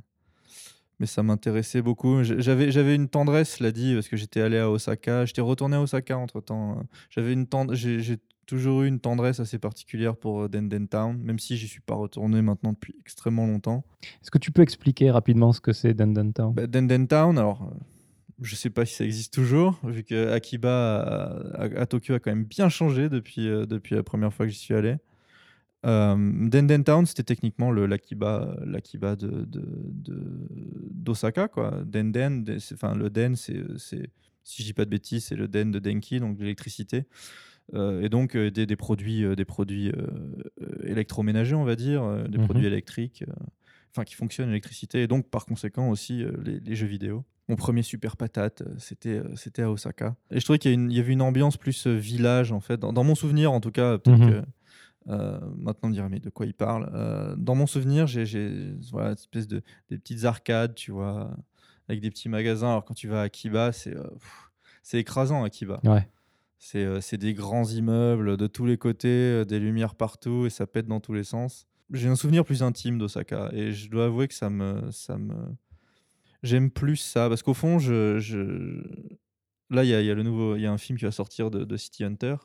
[0.98, 2.22] mais ça m'intéressait beaucoup.
[2.22, 5.24] J'avais, j'avais une tendresse, l'a dit, parce que j'étais allé à Osaka.
[5.26, 6.82] J'étais retourné à Osaka entre temps.
[7.10, 7.72] J'avais une tend...
[7.74, 11.66] j'ai, j'ai toujours eu une tendresse assez particulière pour euh, Denden Town, même si j'y
[11.66, 13.84] suis pas retourné maintenant depuis extrêmement longtemps.
[14.22, 16.54] Est-ce que tu peux expliquer rapidement ce que c'est Denden Town?
[16.54, 17.74] Bah, Denden Town, alors euh,
[18.40, 22.20] je sais pas si ça existe toujours, vu que Akiba à, à- à Tokyo a
[22.20, 24.94] quand même bien changé depuis, euh, depuis la première fois que j'y suis allé.
[25.84, 26.16] Euh,
[26.48, 30.48] Denden Town, c'était techniquement le l'Akiba, l'Akiba de, de, de-
[30.92, 31.82] d'Osaka, quoi.
[31.84, 34.10] Denden, de- enfin le Den, c'est, c'est,
[34.42, 37.04] si je dis pas de bêtises, c'est le Den de Denki, donc de l'électricité.
[37.74, 39.92] Euh, et donc euh, des, des produits, euh, des produits
[40.84, 42.44] électroménagers, on va dire, des Mhm.
[42.44, 43.24] produits électriques,
[43.92, 47.24] enfin qui fonctionnent l'électricité, et donc par conséquent aussi les, les jeux vidéo.
[47.48, 50.16] mon premier super patate, c'était c'était à Osaka.
[50.32, 53.14] Et je trouvais qu'il y, avait une ambiance plus village en fait, dans, dans mon
[53.14, 53.98] souvenir en tout cas.
[53.98, 54.44] Peut-être.
[55.08, 56.90] Euh, maintenant on dirait mais de quoi il parle?
[56.94, 61.30] Euh, dans mon souvenir, j'ai voilà une espèce de des petites arcades, tu vois,
[61.88, 62.70] avec des petits magasins.
[62.70, 64.04] Alors quand tu vas à c'est euh,
[64.82, 65.80] c'est écrasant Akiba.
[65.84, 66.08] Ouais.
[66.58, 71.00] C'est des grands immeubles de tous les côtés, des lumières partout et ça pète dans
[71.00, 71.66] tous les sens.
[71.92, 75.34] J'ai un souvenir plus intime d'Osaka et je dois avouer que ça me, ça me...
[76.42, 78.82] J'aime plus ça parce qu'au fond, je, je-
[79.70, 81.12] là, il y a, y a le nouveau, il y a un film qui va
[81.12, 82.36] sortir de, de City Hunter.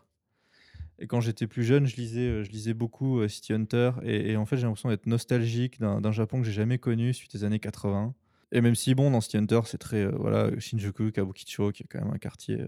[1.01, 4.31] Et quand j'étais plus jeune, je lisais, euh, je lisais beaucoup euh, City Hunter et,
[4.31, 7.43] et en fait, j'ai l'impression d'être nostalgique d'un Japon que j'ai jamais connu suite des
[7.43, 8.13] années 80.
[8.53, 10.03] Et même si, bon, dans City Hunter, c'est très.
[10.03, 12.59] euh, voilà, Shinjuku, Kabukicho, qui est quand même un quartier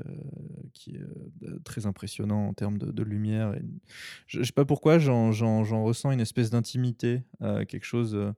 [0.73, 3.53] qui est très impressionnant en termes de, lumière.
[4.25, 5.29] Je, je sais pas pourquoi, j'en
[5.83, 8.31] ressens une espèce d'intimité, quelque chose euh,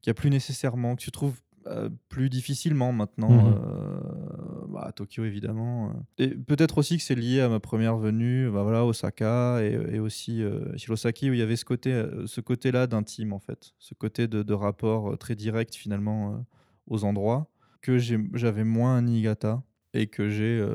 [0.00, 3.30] qui a plus nécessairement, que tu trouves euh, plus difficilement maintenant.
[3.30, 3.54] Mhm.
[3.54, 5.90] euh, bah, à Tokyo, évidemment.
[5.90, 6.24] euh.
[6.24, 9.98] Et peut-être aussi que c'est lié à ma première venue, bah, voilà, Osaka, et, et
[9.98, 13.72] aussi euh, Shirosaki, où il y avait ce côté, ce côté-là d'intime, en fait.
[13.78, 16.44] Ce côté de, de rapport très direct, finalement,
[16.86, 17.48] aux endroits,
[17.80, 19.62] que j'avais moins à Niigata,
[19.94, 20.66] et que j'ai,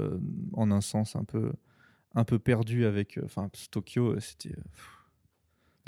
[0.54, 1.52] en un sens, un peu,
[2.16, 3.20] un peu perdu avec...
[3.24, 4.50] Enfin, Tokyo, c'était...
[4.50, 4.56] Ouais.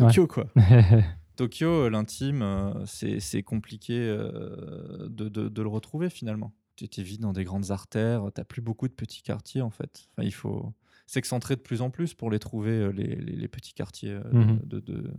[0.07, 0.45] Tokyo, quoi.
[1.39, 6.51] Tokyo, euh, l'intime, euh, c'est compliqué euh, de, de- de le retrouver finalement.
[6.75, 10.09] Tu étais vite dans des grandes artères, tu plus beaucoup de petits quartiers en fait.
[10.11, 10.73] Enfin, il faut
[11.07, 14.59] s'excentrer de plus en plus pour les trouver, les, les- les petits quartiers Mhm.
[14.65, 15.13] de, de, de-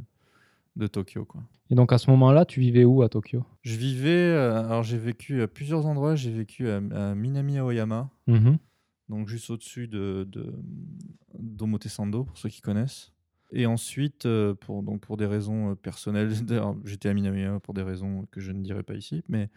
[0.76, 1.24] de Tokyo.
[1.24, 1.42] Quoi.
[1.70, 3.42] Et donc à ce moment-là, tu vivais où à Tokyo?
[3.62, 8.10] Je vivais, euh, alors j'ai vécu à plusieurs endroits, j'ai vécu à, à Minami Aoyama,
[8.26, 8.58] Mhm.
[9.08, 10.54] donc juste au-dessus de, de
[11.38, 13.12] d'Omotesando, pour ceux qui connaissent.
[13.52, 16.30] Et ensuite, euh, pour, donc pour des raisons euh, personnelles,
[16.84, 19.48] j'étais à Minami Aoyama pour des raisons que je ne dirai pas ici, mais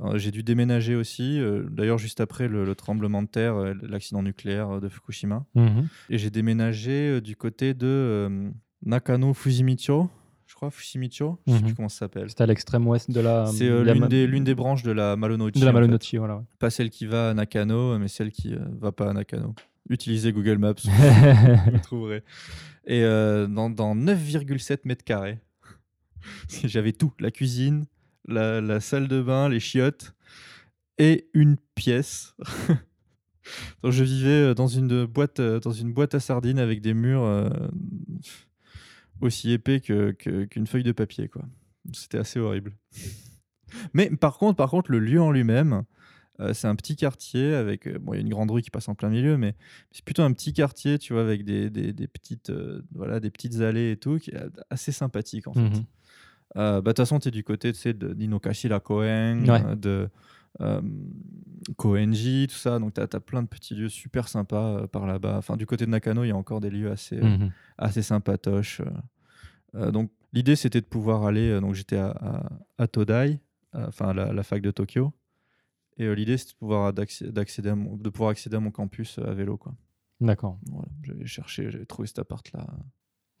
[0.00, 1.40] euh, j'ai dû déménager aussi,
[1.70, 5.44] d'ailleurs juste après le, le tremblement de terre, l'accident nucléaire de Fukushima.
[5.54, 5.88] Mhm.
[6.10, 8.50] Et j'ai déménagé du côté de
[8.84, 10.08] Nakano Fujimicho,
[10.46, 11.64] je crois, Fushimicho, je sais Mhm.
[11.66, 12.28] plus comment ça s'appelle.
[12.28, 13.46] C'était à l'extrême ouest de la.
[13.46, 15.58] C'est euh, l'une des, l'une des branches de la Malonouchi.
[15.60, 15.72] de la.
[15.72, 16.44] Malonouchi, voilà.
[16.58, 19.54] Pas celle qui va à Nakano, mais celle qui ne va pas à Nakano.
[19.90, 20.74] Utilisez Google Maps,
[21.72, 22.22] vous trouverez.
[22.86, 25.38] Et euh, dans, dans 9,7 mètres carrés,
[26.64, 27.84] j'avais tout la cuisine,
[28.26, 30.14] la, la salle de bain, les chiottes
[30.98, 32.34] et une pièce.
[33.82, 36.94] Donc je vivais euh, dans une boîte, euh, dans une boîte à sardines avec des
[36.94, 37.50] murs euh,
[39.20, 41.28] aussi épais que- que- qu'une feuille de papier.
[41.28, 41.42] quoi.
[41.92, 42.72] C'était assez horrible.
[43.92, 45.82] Mais par contre, par contre, le lieu en lui-même,
[46.40, 47.86] euh, c'est un petit quartier avec.
[47.86, 49.54] euh, bon, il y a une grande rue qui passe en plein milieu, mais
[49.92, 53.30] c'est plutôt un petit quartier, tu vois, avec des, des- des petites, euh, voilà, des
[53.30, 54.38] petites allées et tout, qui est
[54.70, 55.60] assez sympathique en fait.
[55.60, 55.84] Mhm.
[56.56, 59.76] Euh, bah, De toute façon, tu es du côté de d'Inokashi la Koen, Ouais.
[59.76, 60.08] de
[61.76, 62.78] Koenji, tout ça.
[62.78, 65.36] Donc, tu as, plein de petits lieux super sympas par là-bas.
[65.38, 67.50] Enfin, du côté de Nakano, il y a encore des lieux assez, Mhm.
[67.78, 68.82] assez sympatoches.
[69.92, 71.58] donc, l'idée, c'était de pouvoir aller.
[71.60, 73.40] donc, j'étais à, à, à Todai,
[73.72, 75.12] enfin, à la, la fac de Tokyo.
[75.98, 78.70] Et euh, l'idée, c'était de pouvoir, d'accé- d'accéder à mon, de pouvoir accéder à mon
[78.70, 79.56] campus euh, à vélo.
[79.56, 79.74] Quoi.
[80.20, 80.58] D'accord.
[80.70, 82.66] Voilà, j'avais cherché, j'avais trouvé cet appart-là.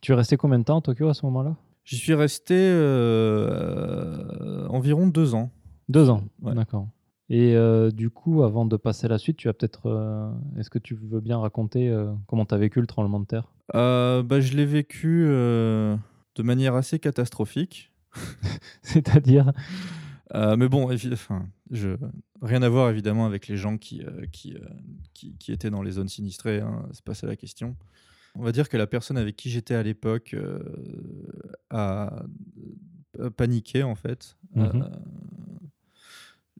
[0.00, 1.56] Tu es resté combien de temps à Tokyo à ce moment-là?
[1.84, 2.54] J'y suis resté
[3.44, 5.50] euh, environ deux ans.
[5.88, 6.24] Deux ans.
[6.42, 6.54] Ouais.
[6.54, 6.88] D'accord.
[7.30, 9.86] Et euh, du coup, avant de passer à la suite, tu as peut-être.
[9.86, 13.26] euh, Est-ce que tu veux bien raconter euh, comment tu as vécu le tremblement de
[13.26, 13.50] terre?
[13.72, 17.92] Bah, je l'ai vécu de manière assez catastrophique.
[18.82, 19.52] C'est-à-dire?
[20.32, 21.96] Euh, mais bon, évi- enfin, je...
[22.40, 24.60] rien à voir évidemment avec les gens qui, euh, qui, euh,
[25.12, 26.60] qui, qui étaient dans les zones sinistrées.
[26.60, 26.88] Hein.
[26.92, 27.76] C'est pas ça la question.
[28.34, 30.34] On va dire que la personne avec qui j'étais à l'époque
[31.70, 32.22] a
[33.36, 34.36] paniqué en fait.
[34.54, 34.82] Mhm.
[34.82, 34.88] Euh,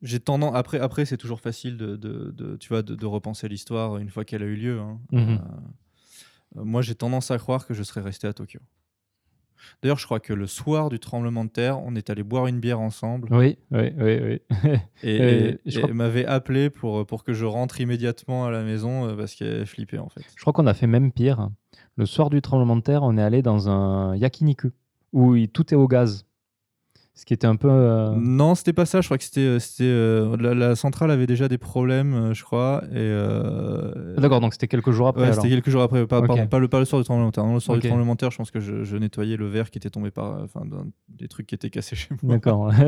[0.03, 3.49] j'ai tendance après après c'est toujours facile de, de, de- tu vois de, de repenser
[3.49, 4.79] l'histoire une fois qu'elle a eu lieu.
[4.79, 5.01] hein.
[6.57, 8.61] Euh, moi j'ai tendance à croire que je serais resté à Tokyo.
[9.83, 12.61] D'ailleurs, je crois que le soir du tremblement de terre, on est allé boire une
[12.61, 14.71] bière ensemble Oui, oui, oui, oui.
[15.03, 18.51] et, et- je et crois- elle m'avait appelé pour, pour que je rentre immédiatement à
[18.51, 20.23] la maison euh, parce qu'elle flippait en fait.
[20.35, 21.51] Je crois qu'on a fait même pire.
[21.97, 24.71] Le soir du tremblement de terre, on est allé dans un yakiniku
[25.13, 26.27] où tout est au gaz.
[27.17, 27.69] Ce qui était un peu.
[27.71, 29.01] euh, Non, c'était pas ça.
[29.01, 32.43] Je crois que c'était, euh, c'était euh, la, la centrale avait déjà des problèmes, je
[32.43, 32.83] crois.
[32.91, 35.29] Et euh, D'accord, donc c'était quelques jours après.
[35.29, 36.07] ouais, c'était quelques jours après.
[36.09, 36.27] Pas, Ok.
[36.27, 37.45] pardon, pas le, pas le soir du tremblement de terre.
[37.45, 39.71] Non, le soir du tremblement de terre, je pense que je, je nettoyais le verre
[39.71, 40.63] qui était tombé par, enfin,
[41.09, 42.35] des trucs qui étaient cassés chez moi.
[42.35, 42.73] D'accord.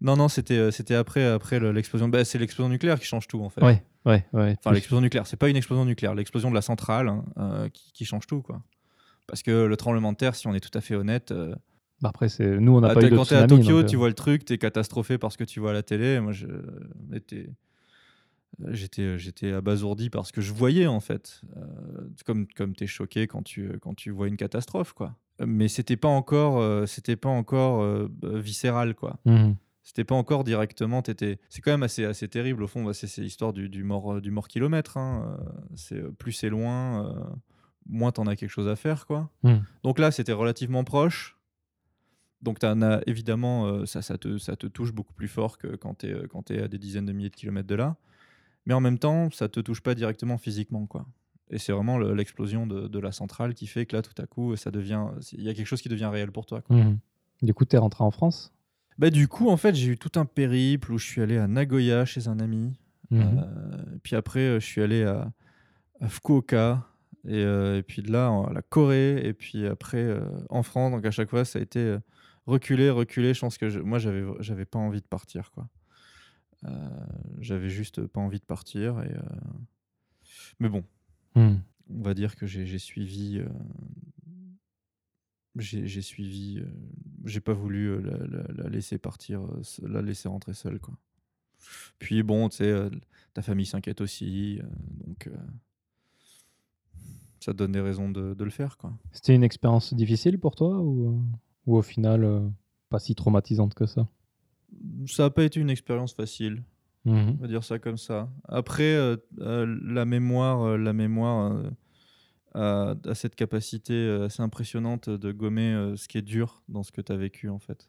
[0.00, 2.08] Non, non, c'était, c'était après, après le- l'explosion.
[2.08, 3.62] Bah, c'est l'explosion nucléaire qui change tout en fait.
[3.62, 4.56] ouais, ouais, ouais.
[4.58, 8.04] Enfin, l'explosion nucléaire, c'est pas une explosion nucléaire, l'explosion de la centrale hein, qui, qui
[8.04, 8.62] change tout, quoi.
[9.28, 11.32] Parce que le tremblement de terre, si on est tout à fait honnête,
[12.02, 13.46] Bah après, c'est nous, on n'a bah, pas t'es- eu de quand t'es à.
[13.46, 15.82] Tokyo, donc, tu euh, vois le truc, t'es catastrophé parce que tu vois à la
[15.84, 16.20] télé.
[16.20, 17.48] Moi, je, on était-
[18.70, 21.40] j'étais, j'étais abasourdi par ce que je voyais en fait.
[22.26, 25.16] comme comme tu es choqué quand tu, quand tu vois une catastrophe, quoi.
[25.46, 29.18] Mais c'était pas encore, c'était pas encore viscéral, quoi.
[29.24, 29.52] Mmh.
[29.84, 31.02] C'était pas encore directement.
[31.02, 31.38] Étais...
[31.48, 32.84] C'est quand même assez, assez terrible au fond.
[32.84, 34.96] Bah, c'est, l'histoire du, du, mort, du mort kilomètre.
[34.96, 35.36] Hein.
[35.74, 37.32] C'est, plus c'est loin,
[37.88, 39.30] moins t'en as quelque chose à faire, quoi.
[39.42, 39.54] Mmh.
[39.82, 41.36] Donc là, c'était relativement proche.
[42.42, 46.08] Donc as, évidemment, ça, ça, te, ça te touche beaucoup plus fort que quand tu
[46.08, 47.96] es, quand es à des dizaines de milliers de kilomètres de là.
[48.66, 51.06] Mais en même temps, ça te touche pas directement physiquement, quoi.
[51.50, 54.56] Et c'est vraiment l'explosion de, de, la centrale qui fait que là, tout à coup,
[54.56, 56.62] ça devient, il y a quelque chose qui devient réel pour toi.
[56.62, 56.76] Quoi.
[56.76, 56.98] Mmh.
[57.42, 58.54] Du coup, tu es rentré en France?
[58.96, 61.46] Bah, Du coup, en fait, j'ai eu tout un périple où je suis allé à
[61.48, 62.72] Nagoya chez un ami.
[63.10, 63.20] Mmh.
[63.20, 65.30] Euh, puis après, euh, je suis allé à,
[66.08, 66.86] Fukuoka.
[67.28, 69.20] Et, euh, et, puis de là, à la Corée.
[69.22, 70.08] Et puis après,
[70.48, 70.92] en France.
[70.92, 71.96] Donc à chaque fois, ça a été
[72.46, 73.34] reculé, reculé.
[73.34, 75.50] Je pense que moi, j'avais, j'avais pas envie de partir.
[75.52, 75.68] quoi.
[77.40, 79.00] j'avais juste pas envie de partir.
[79.02, 79.14] Et,
[80.60, 80.84] Mais bon,
[81.34, 81.54] mmh.
[81.90, 83.42] on va dire que j'ai, suivi
[85.56, 86.66] j'ai suivi, euh,
[87.24, 90.78] j'ai pas voulu euh, la, laisser partir, euh, la laisser rentrer seule.
[90.78, 90.94] Quoi.
[91.98, 92.90] Puis bon, tu sais,
[93.34, 94.60] ta famille s'inquiète aussi,
[95.06, 95.30] donc
[97.40, 98.76] ça te donne des raisons de, de le faire.
[98.76, 98.92] quoi.
[99.12, 101.22] C'était une expérience difficile pour toi ou,
[101.66, 102.50] ou au final
[102.88, 104.08] pas si traumatisante que ça
[105.06, 106.62] Ça n'a pas été une expérience facile.
[107.04, 108.28] Mmh On va dire ça comme ça.
[108.48, 108.96] Après,
[109.36, 111.52] la mémoire, la mémoire
[112.54, 116.92] a, cette capacité euh, assez impressionnante de gommer euh, ce qui est dur dans ce
[116.92, 117.88] que tu as vécu en fait.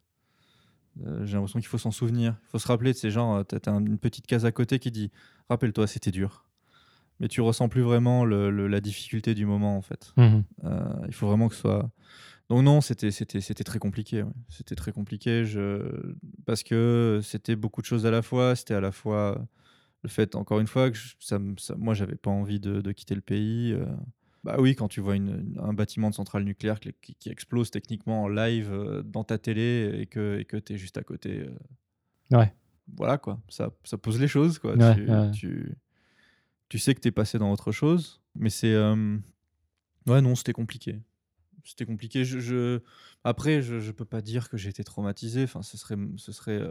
[1.05, 2.37] Euh, j'ai l'impression qu'il faut s'en souvenir.
[2.47, 4.91] Il faut se rappeler de ces gens, tu as, une petite case à côté qui
[4.91, 5.11] dit
[5.49, 6.45] Rappelle-toi, c'était dur.
[7.19, 10.13] Mais tu ressens plus vraiment la difficulté du moment en fait.
[10.17, 10.41] Mmh
[11.07, 11.89] il faut vraiment que ce soit.
[12.49, 14.23] Donc non, c'était très compliqué.
[14.49, 16.13] C'était très compliqué je...
[16.45, 18.55] parce que c'était beaucoup de choses à la fois.
[18.55, 19.45] C'était à la fois
[20.03, 23.15] le fait, encore une fois, que ça, ça, moi, j'avais pas envie de, de, quitter
[23.15, 23.73] le pays.
[24.43, 28.69] Bah oui, quand tu vois un bâtiment de centrale nucléaire qui, explose techniquement en live
[28.71, 31.47] euh, dans ta télé et que et que tu es juste à côté.
[31.47, 32.53] Euh, ouais.
[32.97, 34.75] Voilà quoi, ça, ça, pose les choses quoi.
[35.31, 35.73] tu,
[36.67, 38.73] tu, sais que tu es passé dans autre chose, mais c'est.
[38.73, 39.17] Euh,
[40.07, 40.99] ouais, non, c'était compliqué.
[41.63, 42.25] C'était compliqué.
[42.25, 42.79] Je,
[43.23, 45.43] Après, je, je peux pas dire que j'ai été traumatisé.
[45.43, 46.61] Enfin, ce serait, ce serait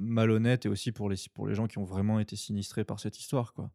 [0.00, 3.18] malhonnête et aussi pour les, pour les gens qui ont vraiment été sinistrés par cette
[3.18, 3.70] histoire quoi.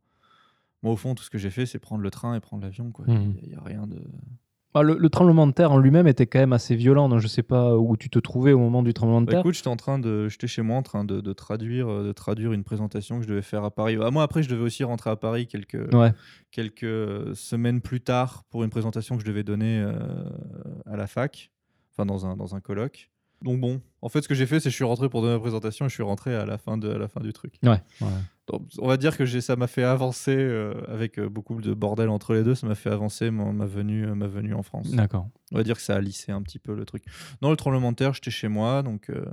[0.82, 2.91] Moi, au fond, tout ce que j'ai fait, c'est prendre le train et prendre l'avion.
[3.07, 3.60] Il n'y mmh.
[3.60, 4.01] a, rien de.
[4.74, 7.09] Bah, le, tremblement de terre en lui-même était quand même assez violent.
[7.09, 9.39] Donc je sais pas où tu te trouvais au moment du tremblement de bah, terre.
[9.39, 12.53] écoute, j'étais en train de, j'étais chez moi en train de, traduire, euh, de traduire
[12.53, 13.97] une présentation que je devais faire à Paris.
[14.01, 15.89] Ah, moi, après, je devais aussi rentrer à Paris quelques,
[16.51, 19.93] quelques semaines plus tard pour une présentation que je devais donner euh,
[20.86, 21.51] à la fac,
[21.91, 23.09] enfin dans un, dans un colloque.
[23.42, 25.34] Donc bon, en fait, ce que j'ai fait, c'est que je suis rentré pour donner
[25.34, 27.56] la présentation et je suis rentré à la fin, de, à la fin du truc.
[27.64, 27.82] Ouais.
[28.80, 32.34] on va dire que ça m'a fait avancer, euh, avec euh, beaucoup de bordel entre
[32.34, 34.92] les deux, ça m'a fait avancer ma, venue, ma venue en France.
[34.92, 35.28] D'accord.
[35.52, 37.04] On va dire que ça a lissé un petit peu le truc.
[37.42, 38.84] Dans le tremblement de terre, j'étais chez moi.
[38.84, 39.26] Donc, euh,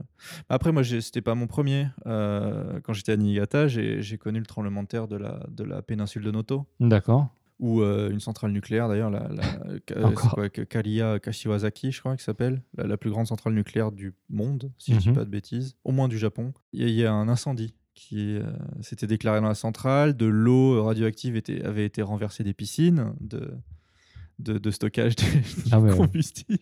[0.49, 1.89] Après, moi, c'était pas mon premier.
[2.05, 6.23] quand j'étais à Niigata, j'ai connu le tremblement de terre de la, de la péninsule
[6.23, 6.67] de Noto.
[6.81, 7.29] D'accord
[7.59, 12.97] ou euh, une centrale nucléaire d'ailleurs, la, la Kalia Kashiwazaki, je crois, qui s'appelle, la,
[12.97, 15.15] plus grande centrale nucléaire du monde, si je ne dis mhm.
[15.15, 16.53] pas de bêtises, au moins du Japon.
[16.73, 18.45] Il y, a un incendie qui euh,
[18.83, 23.59] s'était déclaré dans la centrale, de l'eau radioactive était, avait été renversée des piscines de,
[24.39, 25.25] de, stockage de
[25.73, 26.61] ah combustible.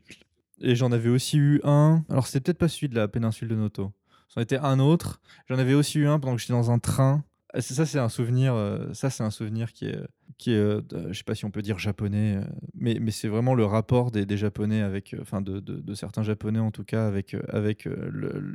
[0.60, 3.56] Et j'en avais aussi eu un, alors c'était peut-être pas celui de la péninsule de
[3.56, 3.92] Noto,
[4.28, 5.20] c'en était un autre.
[5.48, 7.24] J'en avais aussi eu un pendant que j'étais dans un train
[7.60, 8.54] ça, c'est un souvenir.
[8.54, 9.98] Euh, ça, c'est un souvenir qui est,
[10.38, 10.80] qui est, euh,
[11.10, 12.44] je sais pas si on peut dire japonais, euh,
[12.74, 16.70] mais, mais c'est vraiment le rapport des, japonais avec, enfin, de, de, certains japonais en
[16.70, 17.88] tout cas avec, avec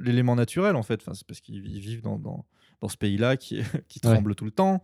[0.03, 1.01] l'élément naturel en fait.
[1.01, 2.45] Enfin, c'est parce qu'ils vivent dans,
[2.81, 4.83] dans ce pays-là qui, qui tremble tout le temps,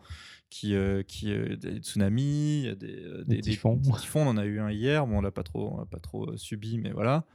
[0.50, 0.76] qui,
[1.08, 3.80] qui des tsunamis, des, des, typhons.
[3.80, 4.22] typhons.
[4.22, 5.06] On en a eu un hier.
[5.06, 7.26] Bon, on l'a pas trop, pas trop subi, mais voilà.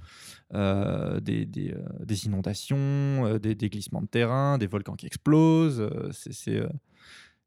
[1.20, 5.88] des, des, des, inondations, des, glissements de terrain, des volcans qui explosent.
[6.12, 6.62] c'est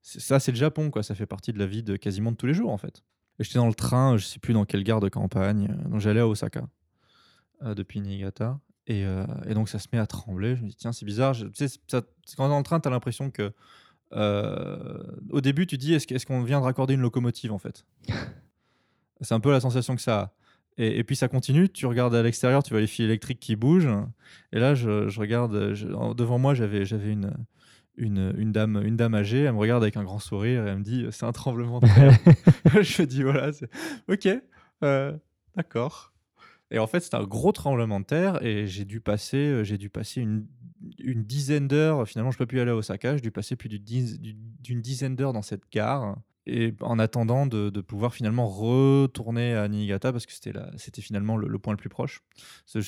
[0.02, 1.02] ça, c'est le Japon, quoi.
[1.02, 3.04] Ça fait partie de la vie de quasiment de tous les jours, en fait.
[3.40, 6.28] J'étais dans le train, je sais plus dans quelle gare de campagne, donc j'allais à
[6.28, 6.68] Osaka
[7.62, 8.60] depuis Niigata.
[8.88, 9.06] Et,
[9.46, 10.56] et, donc ça se met à trembler.
[10.56, 11.34] Je me dis, tiens, c'est bizarre.
[11.36, 12.02] tu sais, ça,
[12.36, 13.54] quand on est dans le train, tu as l'impression que.
[14.12, 17.86] au début, tu dis, est-ce qu'on vient de raccorder une locomotive, en fait?
[19.22, 20.34] C'est un peu la sensation que ça a.
[20.78, 23.90] Et, puis ça continue, tu regardes à l'extérieur, tu vois les fils électriques qui bougent.
[24.52, 25.54] Et là, je, je regarde,
[26.16, 27.32] devant moi, j'avais une,
[27.98, 30.80] une, une, dame, une dame âgée, elle me regarde avec un grand sourire et elle
[30.80, 32.18] me dit c'est un tremblement de terre.
[32.82, 33.52] je me dis voilà,
[34.08, 34.30] ok,
[34.84, 35.14] euh,
[35.56, 36.13] d'accord.
[36.74, 39.78] Et en fait, c'était un gros tremblement de terre et j'ai dû passer, euh, j'ai
[39.78, 40.46] dû passer une,
[41.00, 42.06] une dizaine d'heures.
[42.08, 43.16] Finalement, je peux plus aller à Osaka.
[43.16, 46.18] J'ai dû passer plus d'une diz- d'une dizaine d'heures dans cette gare.
[46.46, 51.38] Et en attendant de, de pouvoir finalement retourner à Niigata, parce que c'était c'était finalement
[51.38, 52.22] le, le point le plus proche.
[52.76, 52.82] Euh,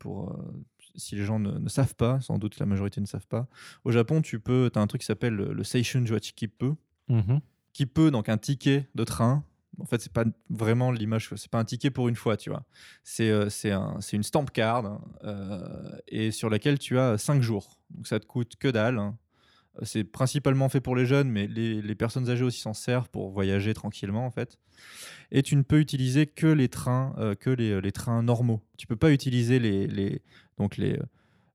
[0.00, 0.64] pour, euh,
[0.96, 3.46] si les gens ne, ne savent pas, sans doute la majorité ne savent pas,
[3.84, 6.72] au Japon, tu peux, as un truc qui s'appelle le, Seishun Joachikippu,
[7.08, 7.40] Mhm.
[7.72, 9.44] qui peut donc un ticket de train.
[9.80, 12.64] En fait, c'est pas vraiment l'image, c'est pas un ticket pour une fois, tu vois.
[13.04, 17.78] C'est euh, un, une stamp card euh, et sur laquelle tu as 5 jours.
[17.90, 18.98] Donc ça te coûte que dalle.
[18.98, 19.16] hein.
[19.84, 23.30] C'est principalement fait pour les jeunes, mais les, les personnes âgées aussi s'en servent pour
[23.30, 24.58] voyager tranquillement en fait.
[25.30, 28.60] Et tu ne peux utiliser que les trains, euh, que les, les trains normaux.
[28.76, 30.20] Tu peux pas utiliser les, les
[30.58, 30.98] donc les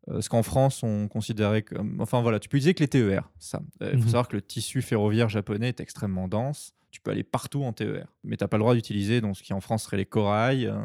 [0.09, 3.29] euh, ce qu'en France on considérait comme enfin voilà, tu peux utiliser que les TER.
[3.39, 3.61] Ça.
[3.81, 4.09] Euh, Il faut Mhm.
[4.09, 6.73] savoir que le tissu ferroviaire japonais est extrêmement dense.
[6.93, 9.41] Tu peux aller partout en TER, mais tu n'as pas le droit d'utiliser donc ce
[9.41, 10.77] qui en France serait les corails, euh,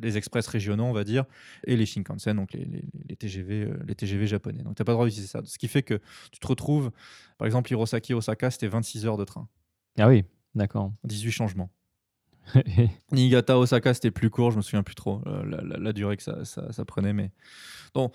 [0.00, 1.24] les express régionaux, on va dire,
[1.66, 4.62] et les Shinkansen, donc les, les- les TGV, euh, les TGV japonais.
[4.62, 5.40] Donc tu n'as pas le droit d'utiliser ça.
[5.44, 6.00] Ce qui fait que
[6.30, 6.92] tu te retrouves,
[7.38, 9.48] par exemple, Hirosaki, Osaka, c'était 26 heures de train,
[9.98, 10.92] Ah oui, d'accord.
[11.04, 11.68] 18 changements.
[13.12, 16.16] Niigata, Osaka, c'était plus court, je me souviens plus trop euh, la, la- la durée
[16.16, 17.30] que ça, ça- ça prenait, mais
[17.94, 18.14] donc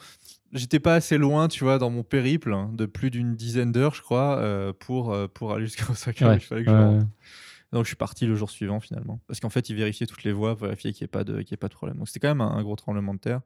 [0.53, 3.95] j'étais pas assez loin, tu vois, dans mon périple hein, de plus d'une dizaine d'heures,
[3.95, 6.25] je crois, euh, pour euh, pour aller jusqu'à Osaka.
[6.29, 6.75] Ouais, fallait que je.
[7.73, 10.31] Donc je suis parti le jour suivant finalement, parce qu'en fait ils vérifiaient toutes les
[10.31, 11.97] voies, vérifiaient qu'il n'y ait pas de qu'il y ait pas de problème.
[11.97, 13.41] Donc c'était quand même un, un gros tremblement de terre.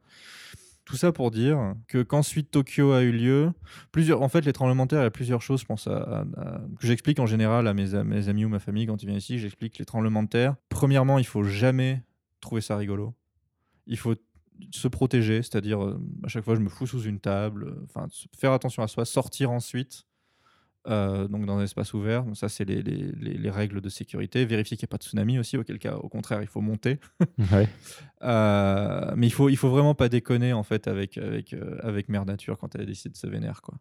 [0.84, 3.52] Tout ça pour dire que qu'ensuite Tokyo a eu lieu,
[3.92, 6.86] plusieurs, en fait les tremblements de terre, il y a plusieurs choses, je pense, que
[6.86, 9.84] j'explique en général à mes, amis ou ma famille quand ils viennent ici, j'explique les
[9.84, 10.56] tremblements de terre.
[10.68, 12.02] Premièrement, il faut jamais
[12.40, 13.14] trouver ça rigolo.
[13.86, 14.16] Il faut
[14.70, 18.06] se protéger, c'est-à-dire euh, à chaque fois je me fous sous une table, euh, enfin
[18.36, 20.04] faire attention à soi, sortir ensuite,
[20.88, 24.44] euh, donc dans un espace ouvert, ça c'est les, les- les- les règles de sécurité,
[24.44, 26.98] vérifier qu'il n'y a pas de tsunami aussi, auquel cas au contraire il faut monter.
[27.52, 27.68] Ouais.
[28.22, 32.08] Euh, mais il faut, il faut vraiment pas déconner en fait avec, avec, euh, avec
[32.08, 33.62] Mère Nature quand elle décide de se vénère.
[33.62, 33.74] Quoi.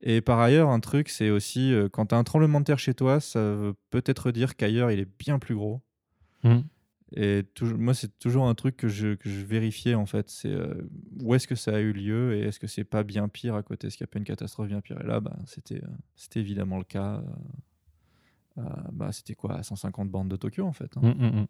[0.00, 2.94] Et par ailleurs, un truc, c'est aussi quand tu as un tremblement de terre chez
[2.94, 5.80] toi, ça veut peut-être dire qu'ailleurs il est bien plus gros.
[6.44, 6.62] Mhm.
[7.16, 10.28] Et moi, c'est toujours un truc que je, que je vérifiais en fait.
[10.30, 10.74] C'est euh,
[11.22, 13.62] où est-ce que ça a eu lieu et est-ce que c'est pas bien pire à
[13.62, 13.86] côté?
[13.86, 15.00] Est-ce qu'il n'y a pas une catastrophe bien pire?
[15.00, 17.22] Et là, bah, c'était, euh, c'était évidemment le cas.
[18.58, 19.54] euh, bah, c'était quoi?
[19.56, 20.96] À 150 bandes de Tokyo en fait.
[20.96, 21.00] hein.
[21.02, 21.46] Mm, mm, mm.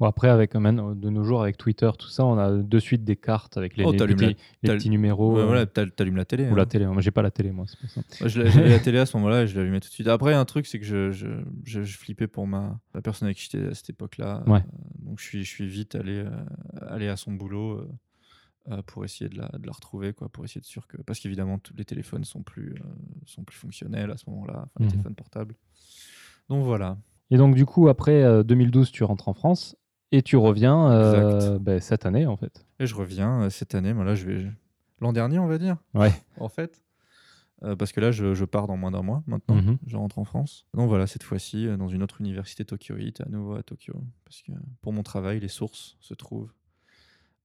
[0.00, 3.04] Bon, après, avec, euh, de nos jours, avec Twitter, tout ça, on a de suite
[3.04, 5.34] des cartes avec les, Oh, les petits, la- les t'al- petits numéros.
[5.34, 6.48] Ouais, euh, voilà, t'al- t'allumes la télé.
[6.50, 6.66] ou la hein.
[6.66, 6.86] télé.
[6.86, 8.02] Moi, j'ai pas la télé, moi, c'est pour ça.
[8.28, 10.08] J'avais la télé à ce moment-là et je l'allumais tout de suite.
[10.08, 11.26] Après, un truc, c'est que je, je,
[11.64, 14.42] je- je flippais pour ma, la personne avec qui j'étais à cette époque-là.
[14.48, 14.58] Ouais.
[14.58, 16.30] Euh, donc, je suis, je suis vite allé, euh,
[16.88, 17.86] allé à son boulot
[18.70, 20.96] euh, pour essayer de la, de la retrouver, quoi, pour essayer de sûr que.
[21.02, 22.74] Parce qu'évidemment, tous les téléphones sont plus,
[23.26, 24.90] sont plus fonctionnels à ce moment-là, enfin, les Mhm.
[24.90, 25.54] téléphones portables.
[26.48, 26.96] Donc, voilà.
[27.30, 29.76] Et donc, du coup, après euh, 2012, tu rentres en France
[30.12, 32.64] et tu reviens euh, ben, cette année, en fait.
[32.78, 33.92] Et je reviens euh, cette année.
[33.92, 34.46] Moi, là, je vais.
[35.00, 35.78] L'an dernier, on va dire.
[35.94, 36.12] Ouais.
[36.38, 36.84] En fait.
[37.64, 39.54] Euh, parce que là, je, je pars dans moins d'un mois maintenant.
[39.54, 39.78] Mhm.
[39.86, 40.66] Je rentre en France.
[40.74, 43.94] Donc voilà, cette fois-ci, dans une autre université tokyoïte, à nouveau à Tokyo.
[44.24, 46.52] Parce que pour mon travail, les sources se trouvent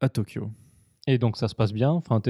[0.02, 0.52] à Tokyo.
[1.06, 1.92] Et donc, ça se passe bien.
[1.92, 2.22] Enfin,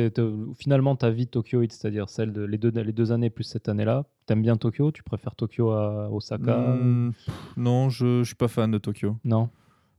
[0.59, 4.05] finalement, ta vie tokyoïde, c'est-à-dire celle de les deux, les deux années plus cette année-là,
[4.27, 4.91] t'aimes bien Tokyo?
[4.91, 6.77] Tu préfères Tokyo à Osaka?
[6.77, 9.17] Pff, non, je, je suis pas fan de Tokyo.
[9.23, 9.49] Non?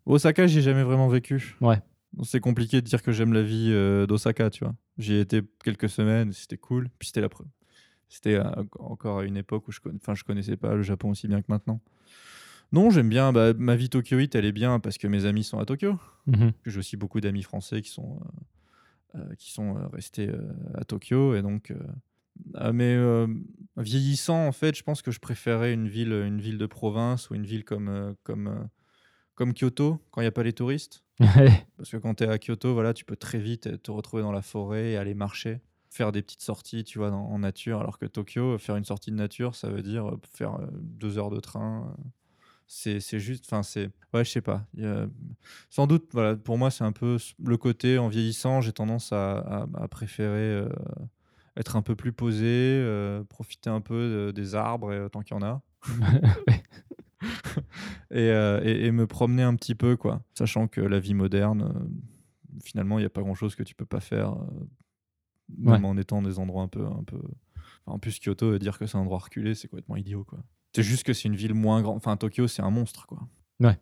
[0.08, 1.54] Osaka, j'y ai jamais vraiment vécu.
[1.60, 1.80] Ouais.
[2.22, 4.74] C'est compliqué de dire que j'aime la vie euh, d'Osaka, tu vois.
[4.96, 6.88] J'y ai été quelques semaines, c'était cool.
[6.98, 7.46] Puis c'était la preuve.
[8.08, 11.28] C'était euh, encore à une époque où je, enfin, je connaissais pas le Japon aussi
[11.28, 11.82] bien que maintenant.
[12.72, 13.32] Non, j'aime bien.
[13.32, 15.98] bah, ma vie tokyoïte, elle est bien parce que mes amis sont à Tokyo.
[16.26, 16.52] Mhm.
[16.64, 18.18] J'ai aussi beaucoup d'amis français qui sont,
[19.14, 20.30] euh, qui sont restés
[20.74, 21.34] à Tokyo.
[21.34, 21.72] Et donc,
[22.54, 22.96] ah, mais
[23.76, 27.34] vieillissant, en fait, je pense que je préférais une ville, une ville de province ou
[27.34, 28.68] une ville comme, comme,
[29.38, 31.04] comme Kyoto, quand il n'y a pas les touristes.
[31.76, 34.32] Parce que quand tu es à Kyoto, voilà, tu peux très vite te retrouver dans
[34.32, 35.60] la forêt et aller marcher,
[35.90, 37.78] faire des petites sorties, tu vois, en nature.
[37.78, 41.18] Alors que Tokyo, faire une sortie de nature, ça veut dire euh, faire euh, deux
[41.18, 41.96] heures de train.
[42.66, 43.90] C'est juste, enfin, c'est.
[44.12, 44.66] Ouais, je sais pas.
[44.82, 45.06] A-
[45.70, 49.38] Sans doute, voilà, pour moi, c'est un peu le côté en vieillissant, j'ai tendance à,
[49.38, 50.68] à- à préférer euh,
[51.56, 55.40] être un peu plus posé, euh, profiter un peu des arbres euh, tant qu'il y
[55.40, 55.62] en a.
[58.10, 60.22] et, euh, et- et me promener un petit peu, quoi.
[60.34, 63.84] Sachant que la vie moderne, euh, finalement, il n'y a pas grand-chose que tu peux
[63.86, 64.46] pas faire, euh,
[65.58, 66.84] même en étant dans des endroits un peu...
[66.86, 67.16] Un peu...
[67.16, 70.38] enfin, en plus, Kyoto, euh, dire que c'est un endroit reculé, c'est complètement idiot, quoi.
[70.74, 71.96] C'est juste que c'est une ville moins grande.
[71.96, 73.26] Enfin, Tokyo, c'est un monstre, quoi.
[73.60, 73.78] Ouais.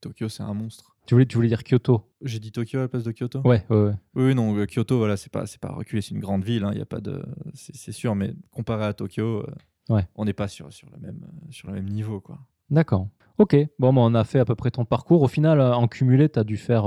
[0.00, 0.94] Tokyo, c'est un monstre.
[1.06, 2.04] tu, voulais, tu voulais dire Kyoto?
[2.22, 3.40] J'ai dit Tokyo à la place de Kyoto?
[3.44, 3.94] Ouais, ouais, ouais.
[4.14, 6.82] Oui, non, Kyoto, voilà, c'est pas, pas reculé, c'est une grande ville, hein, il y
[6.82, 9.44] a pas de, c'est sûr, mais comparé à Tokyo,
[9.88, 10.06] Ouais.
[10.14, 12.38] on n'est pas sur, sur, le même, sur le même niveau, quoi.
[12.70, 13.08] D'accord.
[13.38, 15.22] Ok, bon, bah, on a fait à peu près ton parcours.
[15.22, 16.84] Au final, euh, en cumulé, tu as dû faire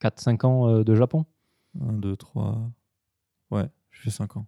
[0.00, 1.26] 4-5 ans euh, de Japon?
[1.80, 2.70] 1, 2, 3.
[3.50, 4.46] Ouais, je fais 5 ans.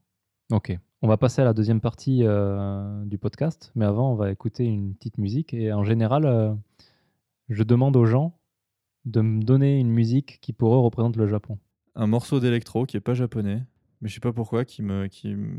[0.50, 0.76] Ok.
[1.02, 4.64] On va passer à la deuxième partie euh, du podcast, mais avant, on va écouter
[4.64, 5.52] une petite musique.
[5.52, 6.54] Et en général, euh,
[7.48, 8.38] je demande aux gens
[9.04, 11.58] de me donner une musique qui pour eux représente le Japon.
[11.96, 13.62] Un morceau d'électro qui est pas japonais,
[14.00, 15.58] mais je sais pas pourquoi, qui me, qui, me-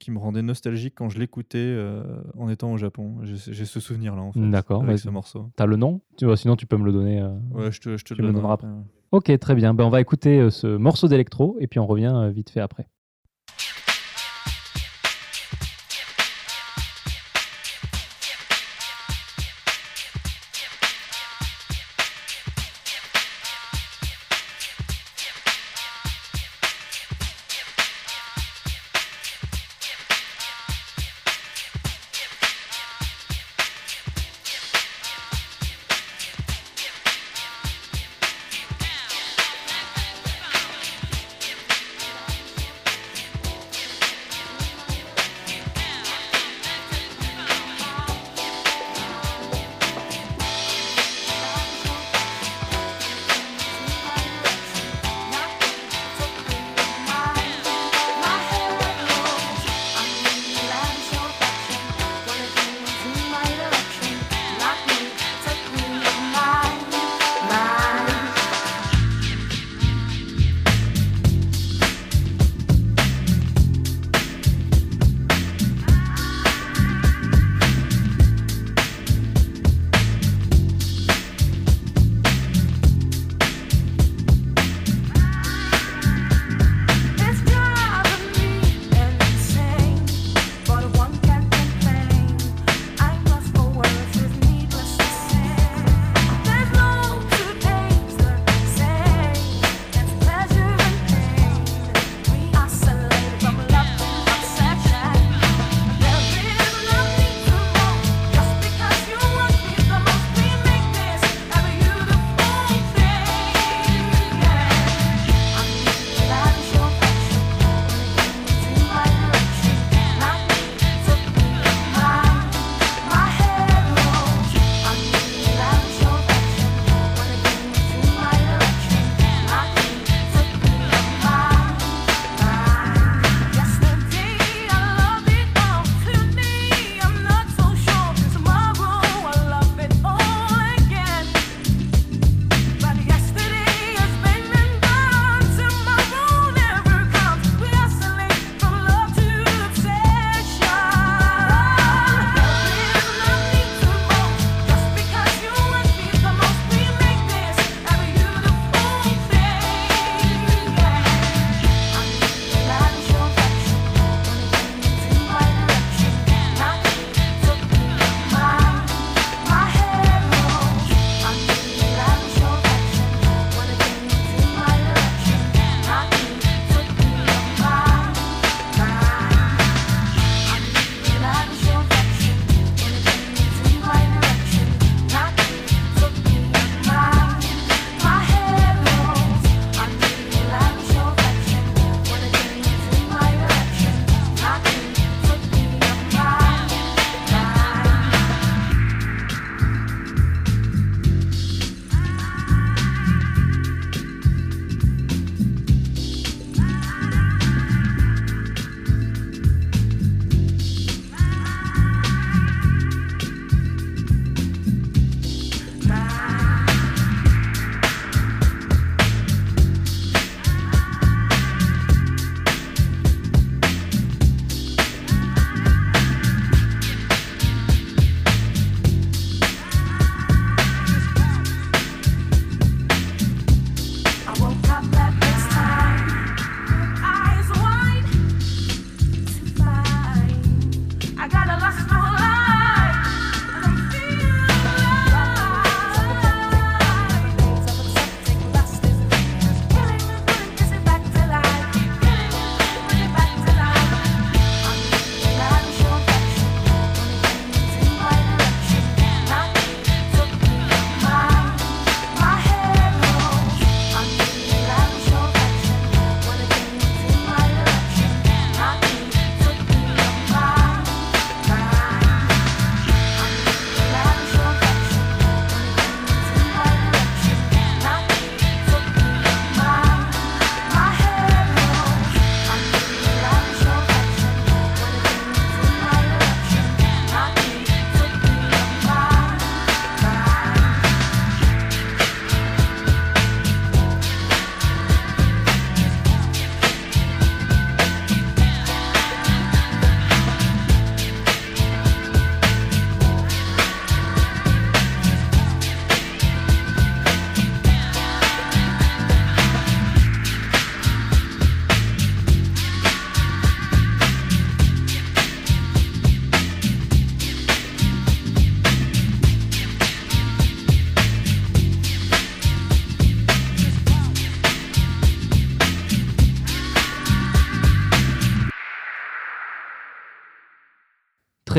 [0.00, 2.02] qui me rendait nostalgique quand je l'écoutais euh,
[2.38, 3.16] en étant au Japon.
[3.22, 4.50] J'ai ce souvenir-là, en fait.
[4.50, 5.50] D'accord, Avec ce morceau.
[5.56, 6.00] T'as le nom?
[6.16, 7.20] Tu vois, Sinon, tu peux me le donner.
[7.20, 7.34] euh.
[7.52, 8.68] Ouais, je te, je te le donnerai après.
[9.12, 9.74] Ok, très bien.
[9.74, 12.88] Ben, on va écouter euh, ce morceau d'électro et puis on revient vite fait après.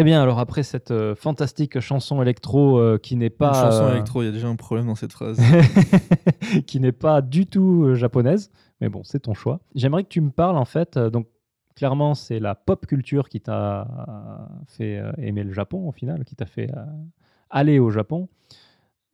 [0.04, 3.48] Très bien, alors après cette euh, fantastique chanson électro euh, qui n'est pas...
[3.48, 5.40] Une chanson euh, électro, il y a déjà un problème dans cette phrase.
[6.68, 8.52] qui n'est pas du tout japonaise,
[8.82, 9.62] mais bon, c'est ton choix.
[9.76, 11.28] J'aimerais que tu me parles en fait, donc
[11.76, 13.88] clairement c'est la pop culture qui t'a
[14.68, 16.70] fait aimer le Japon au final, qui t'a fait
[17.50, 18.28] aller au Japon.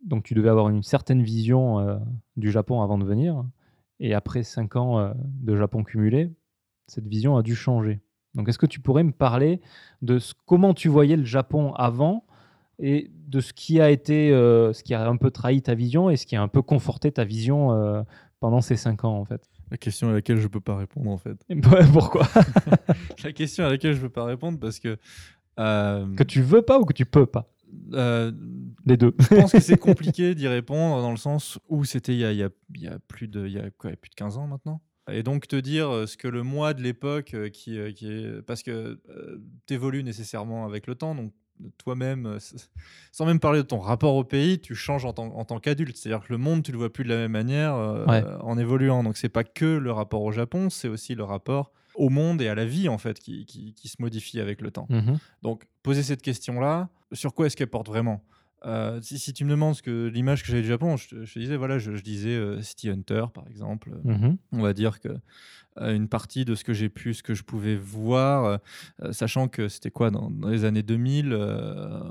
[0.04, 1.98] Donc tu devais avoir une certaine vision euh,
[2.38, 3.44] du Japon avant de venir,
[4.00, 6.34] et après cinq ans euh, de Japon cumulé,
[6.88, 8.00] cette vision a dû changer.
[8.36, 9.60] Donc est-ce que tu pourrais me parler
[10.02, 12.26] de ce- comment tu voyais le Japon avant
[12.80, 16.10] et de ce qui a été, euh, ce qui a un peu trahi ta vision
[16.10, 18.02] et ce qui a un peu conforté ta vision euh,
[18.40, 19.42] pendant ces cinq ans en fait?
[19.72, 21.38] La question à laquelle je peux pas répondre en fait.
[21.94, 22.28] Pourquoi?
[23.24, 24.98] La question à laquelle je peux pas répondre parce que.
[25.60, 27.52] euh, Que tu veux pas ou que tu peux pas?
[28.86, 29.14] Les deux.
[29.20, 32.32] je pense que c'est compliqué d'y répondre dans le sens où c'était il y a,
[32.32, 33.98] il y a- il y a plus de il y a quoi, il y a
[33.98, 34.82] plus de 15 ans maintenant.
[35.12, 39.00] Et donc te dire ce que le moi de l'époque qui, qui est parce que
[39.68, 41.32] tu évolues nécessairement avec le temps donc
[41.78, 42.38] toi-même
[43.12, 45.98] sans même parler de ton rapport au pays, tu changes en tant, en tant qu'adulte,
[45.98, 48.24] c'est-à-dire que le monde tu le vois plus de la même manière euh, Ouais.
[48.42, 49.04] en évoluant.
[49.04, 52.48] Donc c'est pas que le rapport au Japon, c'est aussi le rapport au monde et
[52.48, 54.88] à la vie en fait qui, qui- qui se modifie avec le temps.
[54.90, 55.18] Mhm.
[55.42, 58.24] Donc, poser cette question-là, sur quoi est-ce qu'elle porte vraiment?
[58.66, 61.26] Euh, si, si tu me demandes ce que l'image que j'ai du Japon, je te,
[61.26, 63.92] je te disais, voilà, je, je disais euh, City Hunter, par exemple.
[64.04, 64.38] Mhm.
[64.52, 65.10] On va dire que
[65.80, 68.58] euh, une partie de ce que j'ai pu, ce que je pouvais voir, euh,
[69.04, 72.02] euh, sachant que c'était quoi dans, dans les années 2000, euh,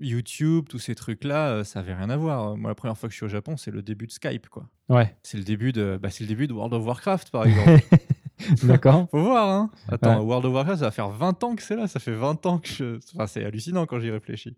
[0.00, 2.56] YouTube, tous ces trucs-là, euh, ça avait rien à voir.
[2.56, 4.68] Moi, la première fois que je suis au Japon, c'est le début de Skype, quoi.
[4.88, 7.82] Ouais, C'est le début de, bah, c'est le début de World of Warcraft, par exemple.
[8.64, 9.08] d'accord.
[9.10, 9.70] Faut voir, hein.
[9.88, 10.24] Attends, Ouais.
[10.24, 11.86] World of Warcraft, ça va faire 20 ans que c'est là.
[11.88, 12.98] Ça fait 20 ans que je...
[13.14, 14.56] Enfin, c'est hallucinant quand j'y réfléchis.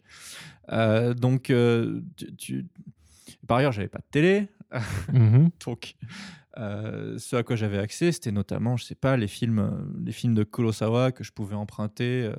[0.72, 2.66] Euh, donc, euh, tu, tu-
[3.46, 4.48] par ailleurs, j'avais pas de télé.
[5.12, 5.50] Mhm.
[5.66, 5.94] Donc,
[6.58, 10.34] euh, ce à quoi j'avais accès, c'était notamment, je sais pas, les films, les films
[10.34, 12.30] de Kurosawa que je pouvais emprunter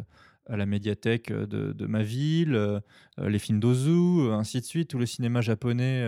[0.47, 2.81] à la médiathèque de, de ma ville,
[3.17, 6.07] les films d'Ozu, ainsi de suite, tout le cinéma japonais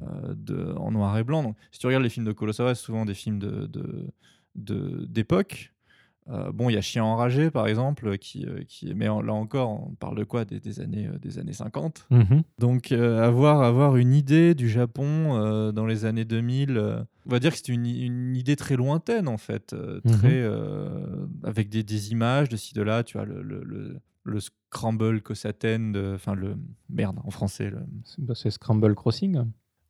[0.00, 1.42] de, en noir et blanc.
[1.42, 3.66] Donc, si tu regardes les films de Kurosawa, c'est souvent des films de-
[4.54, 5.72] d'époque.
[6.28, 9.32] Euh, bon, il y a Chien enragé, par exemple, qui, euh, qui mais en- là
[9.32, 10.44] encore, on parle de quoi?
[10.44, 12.06] Des, des années, euh, des années 50.
[12.10, 12.42] Mhm.
[12.58, 17.30] Donc, euh, avoir, avoir une idée du Japon euh, dans les années 2000, euh, on
[17.30, 20.12] va dire que c'était une, une idée très lointaine, en fait, euh, Mhm.
[20.12, 23.96] très, euh, avec des, des images de ci, de là, tu vois, le, le, le,
[24.24, 26.54] le scramble Kosaten, enfin, le.
[26.90, 27.70] Merde, en français.
[27.70, 27.78] Le...
[28.04, 29.42] C'est bah, c'est Scramble Crossing.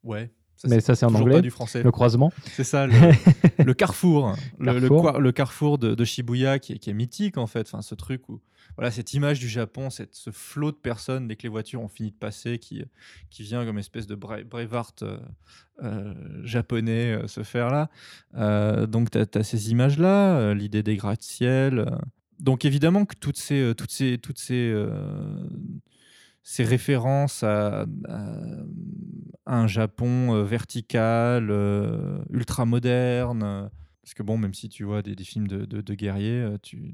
[0.03, 0.31] Ouais.
[0.61, 1.35] Ça, Mais ça, c'est en anglais.
[1.35, 1.81] pas du français.
[1.81, 2.31] Le croisement.
[2.51, 2.93] C'est ça, le,
[3.63, 5.19] le carrefour, le, le Carrefour.
[5.19, 7.61] le carrefour de, de Shibuya qui est, qui est mythique en fait.
[7.67, 8.39] Enfin, ce truc où
[8.77, 11.87] voilà cette image du Japon, cette, ce flot de personnes dès que les voitures ont
[11.87, 12.83] fini de passer, qui,
[13.31, 15.17] qui vient comme espèce de Bra- Braveheart euh,
[15.83, 16.13] euh,
[16.43, 17.89] japonais euh, se faire là.
[18.35, 21.79] Euh, donc tu as, ces images là, l'idée des gratte-ciel.
[21.79, 21.85] euh.
[22.39, 24.91] Donc évidemment que toutes ces, euh, toutes ces, toutes ces euh,
[26.43, 27.85] ces références à,
[29.45, 33.41] un Japon euh, vertical, euh, ultra moderne.
[33.43, 33.67] euh,
[34.03, 36.45] parce que bon, même si tu vois des, des films de, de- de guerriers,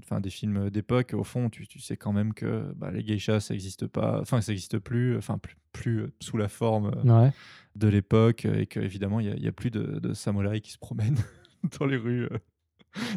[0.03, 3.39] enfin des films d'époque, au fond, tu, tu sais quand même que bah, les geishas,
[3.39, 7.31] ça n'existe pas, enfin ça n'existe plus, enfin plus, plus, sous la forme Ouais.
[7.75, 11.17] de l'époque, et qu'évidemment, il n'y a, plus de, de samouraïs qui se promènent
[11.79, 12.37] dans les rues, euh,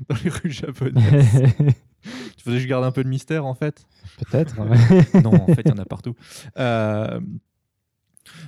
[0.08, 1.42] dans les rues japonaises.
[2.42, 3.86] tu faisais que je garde un peu de mystère en fait.
[4.18, 4.56] Peut-être.
[5.22, 6.14] non, en fait, il y en a partout.
[6.58, 7.20] Euh,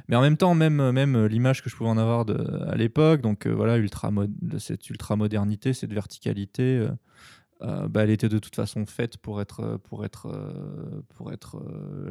[0.09, 2.35] mais en même temps, même, même l'image que je pouvais en avoir de,
[2.69, 4.11] à l'époque, donc euh, voilà, ultra
[4.59, 6.89] cette ultra-modernité, cette verticalité,
[7.63, 10.29] euh, bah, elle était de toute façon faite pour être, pour être,
[11.15, 11.63] pour être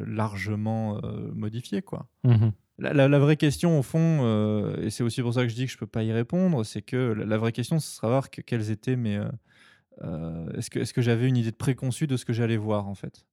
[0.06, 1.00] largement
[1.34, 1.82] modifiée.
[1.82, 2.06] Quoi.
[2.24, 2.52] Mhm.
[2.78, 5.66] La, la- la vraie question, au fond, et c'est aussi pour ça que je dis
[5.66, 8.30] que je peux pas y répondre, c'est que la, la vraie question, ce sera voir
[8.30, 9.20] que, quelles étaient mes.
[10.02, 12.94] Euh, est-ce que, est-ce que j'avais une idée préconçue de ce que j'allais voir, en
[12.94, 13.24] fait?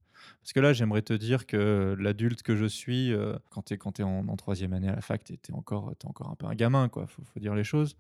[0.42, 3.78] Parce que là, j'aimerais te dire que l'adulte que je suis, euh, quand tu es,
[3.78, 6.90] es en, troisième année à la fac, tu es, encore, encore un peu un gamin,
[6.90, 7.96] quoi, faut, dire les choses.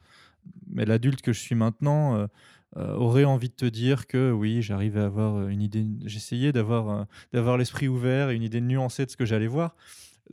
[0.67, 2.27] Mais l'adulte que je suis maintenant
[2.77, 5.85] euh, aurait envie de te dire que oui, j'arrive à avoir une idée.
[6.05, 9.75] J'essayais d'avoir, d'avoir l'esprit ouvert et une idée nuancée de ce que j'allais voir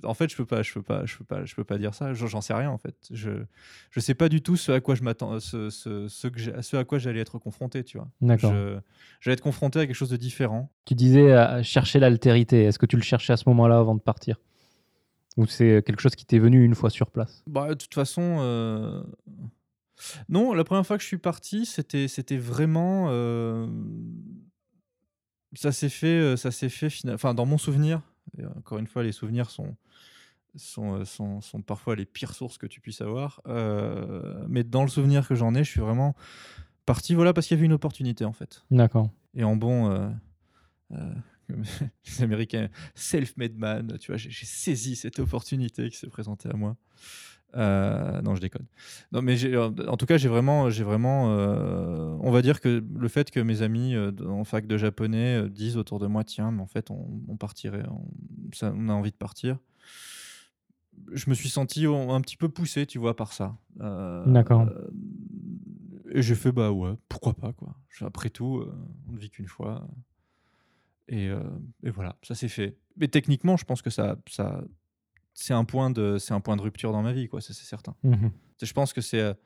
[0.04, 1.94] en fait, je peux pas, je peux pas, je peux pas, je peux pas dire
[1.94, 2.12] ça.
[2.14, 2.94] J'en sais rien en fait.
[3.10, 3.30] Je,
[3.90, 6.60] je sais pas du tout ce à quoi je m'attends, ce, ce, ce que j'ai-
[6.62, 8.08] ce à quoi j'allais être confronté, tu vois.
[8.20, 8.52] D'accord.
[9.20, 10.70] J'allais être confronté à quelque chose de différent.
[10.84, 12.64] Tu disais euh, chercher l'altérité.
[12.64, 14.36] Est-ce que tu le cherchais à ce moment-là avant de partir?
[15.36, 17.42] Ou c'est quelque chose qui t'est venu une fois sur place?
[17.46, 19.02] Bah, de toute façon, euh,
[20.28, 20.52] non.
[20.54, 23.66] La première fois que je suis parti, c'était, c'était vraiment, euh,
[25.54, 28.00] ça s'est fait, ça s'est fait, enfin, dans mon souvenir.
[28.38, 29.76] Et encore une fois, les souvenirs sont
[30.56, 33.40] sont, euh, sont, sont parfois les pires sources que tu puisses avoir.
[33.46, 36.14] Euh, mais dans le souvenir que j'en ai, je suis vraiment
[36.86, 38.64] parti voilà, parce qu'il y avait une opportunité en fait.
[38.70, 39.10] D'accord.
[39.34, 40.08] Et en bon euh,
[40.92, 41.14] euh,
[42.06, 46.76] les Américains, self-made man, tu vois, j'ai saisi cette opportunité qui s'est présentée à moi.
[47.54, 48.66] Euh, non, je déconne.
[49.12, 53.08] Non, mais en tout cas, j'ai vraiment, j'ai vraiment, euh, on va dire que le
[53.08, 56.62] fait que mes amis euh, en fac de japonais disent autour de moi, tiens, mais
[56.62, 58.06] en fait, on, partirait, on,
[58.62, 59.58] on, a envie de partir.
[61.12, 63.56] Je me suis senti un petit peu poussé, tu vois, par ça.
[63.78, 64.68] D'accord.
[66.10, 67.74] et j'ai fait, bah ouais, pourquoi pas, quoi.
[68.00, 68.64] Après tout,
[69.08, 69.86] on ne vit qu'une fois.
[71.08, 71.30] Et,
[71.84, 72.76] et, voilà, ça s'est fait.
[72.96, 74.62] Mais techniquement, je pense que ça, ça,
[75.36, 77.94] c'est un point de c'est un point de rupture dans ma vie quoi c'est certain.
[78.02, 78.28] Mmh
[78.62, 79.36] je pense que c'est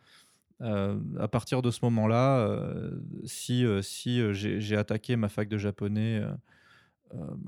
[0.63, 2.93] euh, à partir de ce moment là euh,
[3.25, 6.23] si euh, si j'ai attaqué ma fac de japonais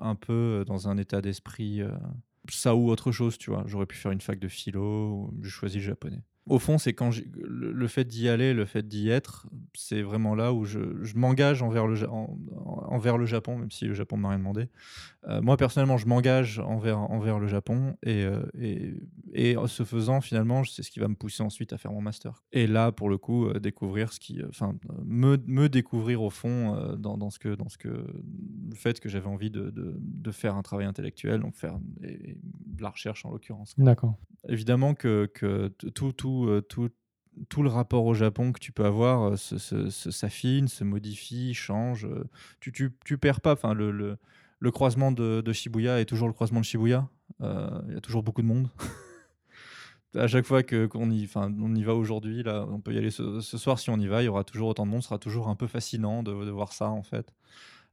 [0.00, 1.82] un peu dans un état d'esprit
[2.50, 3.62] ça ou autre chose tu vois.
[3.66, 7.10] J'aurais pu faire une fac de philo j'ai choisi le japonais au fond, c'est quand
[7.36, 10.80] le, fait d'y aller, le fait d'y être, c'est vraiment là où je,
[11.14, 14.68] m'engage envers le, envers le Japon, même si le Japon ne m'a rien demandé.
[15.28, 18.96] Euh, moi, personnellement, je m'engage envers, envers le Japon et, euh, et,
[19.32, 22.42] et, ce faisant, finalement, c'est ce qui va me pousser ensuite à faire mon master.
[22.52, 24.42] Et là, pour le coup, euh, découvrir ce qui.
[24.48, 24.74] Enfin,
[25.04, 27.88] me, me, découvrir au fond dans, dans, ce que, dans ce que.
[27.88, 32.82] Le fait que j'avais envie de, de, de, faire un travail intellectuel, donc faire de
[32.82, 33.74] la recherche en l'occurrence.
[33.78, 34.16] D'accord.
[34.48, 36.90] Évidemment que, que tout, tout euh, tout,
[37.48, 42.06] tout, le rapport au Japon que tu peux avoir euh, s'affine, se, modifie, change.
[42.06, 42.24] Euh,
[42.60, 43.52] tu, tu, tu perds pas.
[43.52, 44.18] Enfin, le, le,
[44.58, 47.08] le, croisement de, de, Shibuya est toujours le croisement de Shibuya.
[47.40, 48.68] Il y a toujours beaucoup de monde.
[50.14, 53.40] à chaque fois qu'on y, on y va aujourd'hui, là, on peut y aller ce,
[53.40, 55.48] soir si on y va, il y aura toujours autant de monde, ce sera toujours
[55.48, 57.32] un peu fascinant de, de voir ça en fait.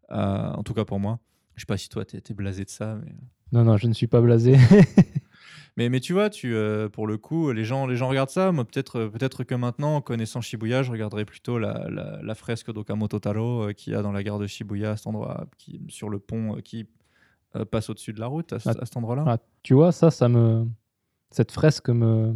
[0.09, 1.19] en tout cas pour moi.
[1.59, 2.97] Je sais pas si toi tu es, blasé de ça.
[3.03, 3.11] Mais...
[3.51, 4.55] Non, non, je ne suis pas blasé.
[5.77, 8.51] Mais, mais tu vois, tu, euh, pour le coup, les gens, les gens regardent ça.
[8.51, 13.19] Moi, peut-être euh, peut-être que maintenant, connaissant Shibuya, je regarderais plutôt la, la, fresque d'Okamoto
[13.19, 16.09] Taro euh, qu'il y a dans la gare de Shibuya, à cet endroit, qui, sur
[16.09, 16.87] le pont qui
[17.71, 19.23] passe au-dessus de la route, à, ah, cet endroit-là.
[19.25, 20.67] Ah, tu vois, ça, ça me...
[21.31, 22.33] cette fresque me...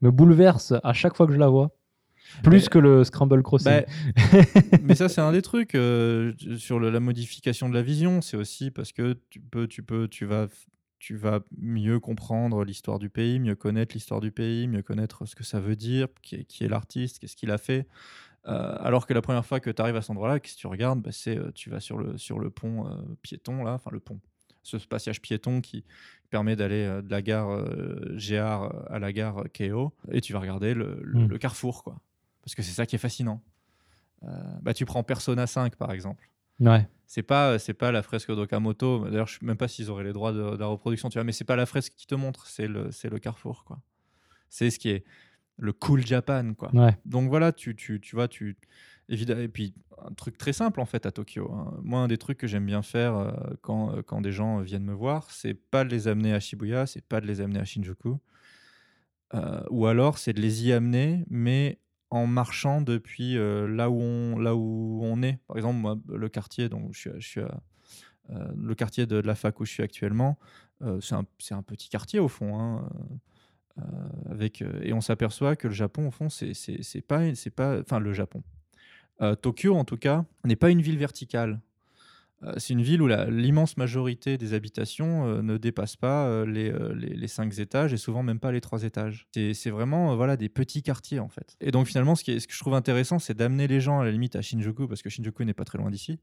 [0.00, 1.70] me bouleverse à chaque fois que je la vois.
[2.42, 3.70] Plus que le Scramble Crossing.
[3.70, 4.32] Bah,
[4.82, 5.78] mais ça, c'est un des trucs
[6.58, 8.20] sur la modification de la vision.
[8.20, 10.48] C'est aussi parce que tu peux, tu peux, tu vas
[10.98, 15.34] tu vas mieux comprendre l'histoire du pays, mieux connaître l'histoire du pays, mieux connaître ce
[15.34, 17.86] que ça veut dire, qui est, l'artiste, qu'est-ce qu'il a fait.
[18.48, 20.66] Euh, alors que la première fois que tu arrives à cet endroit-là, qu'est-ce que tu
[20.66, 21.02] regardes?
[21.02, 24.00] Bah, c'est euh, tu vas sur le, sur le pont euh, piéton, là, enfin le
[24.00, 24.20] pont,
[24.62, 25.84] ce passage piéton qui
[26.30, 27.64] permet d'aller de la gare
[28.16, 31.38] Géard à la gare Keo, et tu vas regarder le, le, mmh.
[31.38, 32.00] carrefour, quoi.
[32.42, 33.42] Parce que c'est ça qui est fascinant.
[34.62, 36.28] bah, tu prends Persona 5, par exemple.
[36.58, 36.88] Ouais.
[37.06, 39.04] C'est pas, c'est pas la fresque d'Okamoto.
[39.04, 41.32] D'ailleurs, je sais même pas s'ils auraient les droits de, la reproduction, tu vois, mais
[41.32, 43.80] c'est pas la fresque qui te montre, c'est le, c'est le carrefour, quoi.
[44.48, 45.04] C'est ce qui est
[45.58, 46.70] le cool Japan, quoi.
[47.04, 48.56] Donc voilà, tu, tu, tu vois, tu.
[49.08, 49.72] Et puis,
[50.04, 51.50] un truc très simple, en fait, à Tokyo.
[51.52, 51.78] Hein.
[51.82, 54.84] Moi, un des trucs que j'aime bien faire euh, quand, euh, quand des gens viennent
[54.84, 57.64] me voir, c'est pas de les amener à Shibuya, c'est pas de les amener à
[57.64, 58.18] Shinjuku.
[59.34, 61.78] Euh, ou alors, c'est de les y amener, mais
[62.16, 65.38] en marchant depuis là, où on, là où on est.
[65.46, 67.40] Par exemple, moi, le quartier, donc je suis, je suis
[68.56, 70.38] le quartier de, la fac où je suis actuellement,
[71.00, 72.58] c'est un, un, petit quartier au fond.
[72.58, 72.90] Hein,
[74.30, 77.22] avec, et on s'aperçoit que le Japon, au fond, c'est pas.
[77.80, 78.42] Enfin, le Japon.
[79.42, 81.60] Tokyo, en tout cas, n'est pas une ville verticale.
[82.42, 86.70] Euh, c'est une ville où l'immense majorité des habitations euh, ne dépassent pas euh, les,
[86.94, 89.26] les, cinq étages et souvent même pas les trois étages.
[89.32, 91.56] C'est vraiment voilà, des petits quartiers en fait.
[91.60, 94.00] Et donc finalement, ce, qui est, ce que je trouve intéressant, c'est d'amener les gens
[94.00, 96.18] à la limite à Shinjuku, parce que Shinjuku n'est pas très loin d'ici.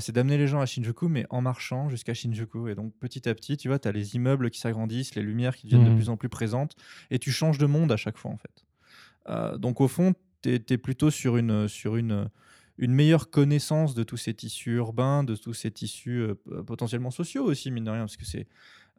[0.00, 2.68] c'est d'amener les gens à Shinjuku, mais en marchant jusqu'à Shinjuku.
[2.68, 5.56] Et donc petit à petit, tu vois, tu as les immeubles qui s'agrandissent, les lumières
[5.56, 5.96] qui deviennent de mmh.
[5.96, 6.74] plus en plus présentes,
[7.10, 9.58] et tu changes de monde à chaque fois en fait.
[9.58, 11.68] donc au fond, tu es, es, plutôt sur une...
[11.68, 12.28] Sur une
[12.78, 17.44] une meilleure connaissance de tous ces tissus urbains, de tous ces tissus euh, potentiellement sociaux
[17.44, 18.46] aussi, mine de rien, parce que c'est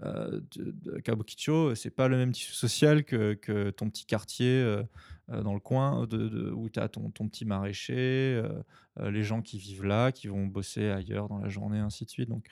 [0.04, 0.42] euh,
[1.76, 4.84] c'est pas le même tissu social que, ton petit quartier euh,
[5.30, 8.42] euh, dans le coin de, où tu as ton, petit maraîcher,
[9.00, 12.30] les gens qui vivent là, qui vont bosser ailleurs dans la journée, ainsi de suite.
[12.30, 12.48] Donc,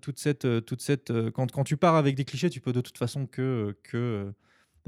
[0.00, 2.98] toute cette, toute cette, quand, quand, tu pars avec des clichés, tu peux de toute
[2.98, 3.76] façon que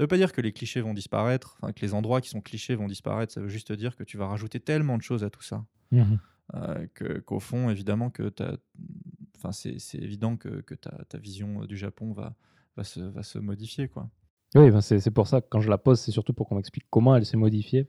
[0.01, 2.73] ça veut pas dire que les clichés vont disparaître, que les endroits qui sont clichés
[2.73, 3.31] vont disparaître.
[3.31, 5.63] Ça veut juste dire que tu vas rajouter tellement de choses à tout ça.
[5.91, 6.15] Mmh
[6.55, 6.87] euh,
[7.23, 8.33] qu'au fond, évidemment, que
[9.37, 12.33] enfin, c'est évident que, que ta, ta, vision du Japon va,
[12.75, 13.89] va, se, va se modifier.
[13.89, 14.09] Quoi.
[14.55, 16.87] Oui, ben c'est pour ça que quand je la pose, c'est surtout pour qu'on m'explique
[16.89, 17.87] comment elle s'est modifiée.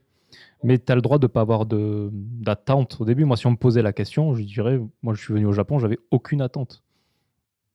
[0.63, 3.25] Mais tu as le droit de ne pas avoir d'attente au début.
[3.25, 5.79] Moi, si on me posait la question, je dirais, moi, je suis venu au Japon,
[5.79, 6.82] j'avais aucune attente.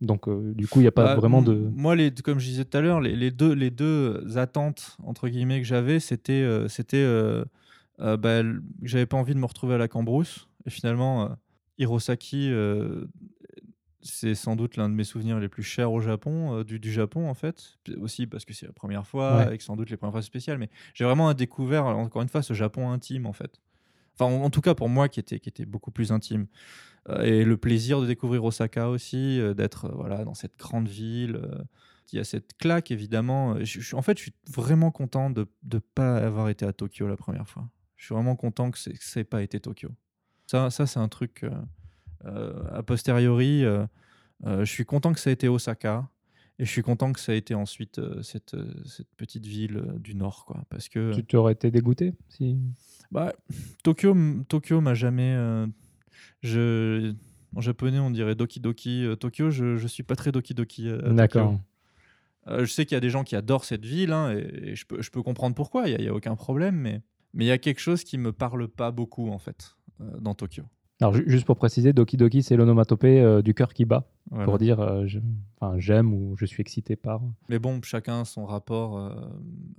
[0.00, 1.54] Donc, euh, du coup, il n'y a pas bah, vraiment de.
[1.74, 5.28] Moi, les, comme je disais tout à l'heure, les, les, deux, les deux attentes, entre
[5.28, 6.32] guillemets, que j'avais, c'était.
[6.34, 7.44] Euh, c'était euh,
[7.98, 8.42] bah,
[8.82, 10.48] j'avais pas envie de me retrouver à la Cambrousse.
[10.66, 11.36] Et finalement,
[11.78, 13.06] Hirosaki, euh,
[14.02, 16.92] c'est sans doute l'un de mes souvenirs les plus chers au Japon, euh, du, du
[16.92, 17.74] Japon en fait.
[18.00, 19.54] Aussi parce que c'est la première fois Ouais.
[19.54, 20.58] et que sans doute les premières fois c'est spécial.
[20.58, 23.60] Mais j'ai vraiment découvert, encore une fois, ce Japon intime en fait.
[24.14, 26.46] Enfin, en, en tout cas pour moi qui était, qui était beaucoup plus intime.
[27.08, 30.88] Euh, et le plaisir de découvrir Osaka aussi, euh, d'être euh, voilà, dans cette grande
[30.88, 31.40] ville.
[32.12, 33.56] il y a cette claque évidemment.
[33.64, 37.06] Je, je- en fait, je suis vraiment content de ne pas avoir été à Tokyo
[37.08, 37.68] la première fois.
[37.96, 39.90] Je suis vraiment content que que ça n'ait pas été Tokyo.
[40.46, 41.44] Ça, ça c'est un truc
[42.24, 43.64] euh, a posteriori.
[43.64, 43.86] euh,
[44.46, 46.08] euh, je suis content que ça ait été Osaka.
[46.60, 49.84] Et je suis content que ça ait été ensuite euh, cette, euh, cette petite ville
[50.00, 50.44] du nord.
[50.44, 52.58] Quoi, parce que Tu t'aurais été dégoûté si...
[53.12, 53.32] bah,
[53.84, 54.16] Tokyo,
[54.48, 55.34] Tokyo m'a jamais.
[56.42, 57.12] Je,
[57.54, 59.04] en japonais, on dirait Doki Doki.
[59.04, 60.88] Euh, Tokyo, je, je suis pas très Doki Doki.
[60.88, 61.58] euh, D'accord.
[62.48, 64.74] Euh, je sais qu'il y a des gens qui adorent cette ville hein, et, et
[64.74, 67.02] je, peux, je peux comprendre pourquoi, il n'y a, aucun problème, mais
[67.34, 69.76] mais il y a quelque chose qui me parle pas beaucoup en fait
[70.18, 70.64] dans Tokyo.
[71.00, 74.44] Alors, ju- juste pour préciser, Doki Doki, c'est l'onomatopée du cœur qui bat, Voilà.
[74.44, 75.06] pour dire euh,
[75.58, 77.22] enfin, j'aime ou je suis excité par.
[77.48, 79.14] Mais bon, chacun son rapport euh,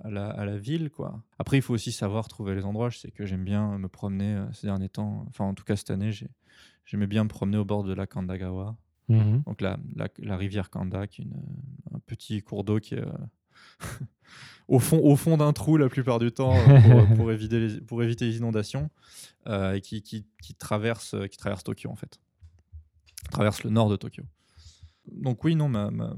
[0.03, 1.21] à, la, à la ville, quoi.
[1.37, 2.89] Après, il faut aussi savoir trouver les endroits.
[2.89, 5.25] Je sais que j'aime bien me promener euh, ces derniers temps.
[5.29, 6.29] Enfin, en tout cas, cette année, j'ai-
[6.85, 8.75] j'aimais bien me promener au bord de la Kandagawa.
[9.07, 9.43] Mhm.
[9.45, 11.43] Donc la, la, la rivière Kanda, qui est une-
[11.93, 13.11] un petit cours d'eau qui est euh,
[14.67, 17.81] au fond, au fond d'un trou la plupart du temps euh, pour, pour éviter les,
[17.81, 18.89] pour éviter les inondations
[19.47, 22.19] euh, et qui, qui, qui traverse, euh, qui traverse Tokyo en fait.
[23.31, 24.23] Traverse le nord de Tokyo.
[25.13, 26.15] Donc oui, non, ma- ma-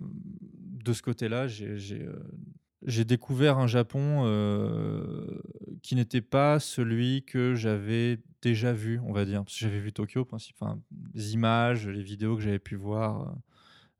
[0.83, 5.41] de ce côté-là, j'ai j'ai, euh, découvert un Japon euh,
[5.83, 9.43] qui n'était pas celui que j'avais déjà vu, on va dire.
[9.43, 10.79] Parce que j'avais vu Tokyo, enfin,
[11.13, 13.35] les images, les vidéos que j'avais pu voir,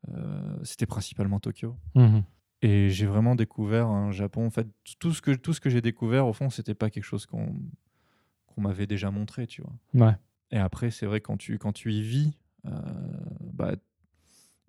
[0.10, 1.76] euh, c'était principalement Tokyo.
[1.96, 2.24] Mhm.
[2.64, 4.46] Et j'ai vraiment découvert un Japon.
[4.46, 4.68] En fait,
[5.00, 7.56] tout ce que, tout ce que j'ai découvert, au fond, c'était pas quelque chose qu'on
[8.58, 9.74] m'avait déjà montré, tu vois.
[10.08, 10.16] Ouais.
[10.52, 12.72] Et après, c'est vrai, quand tu, quand tu y vis, euh,
[13.54, 13.76] bah,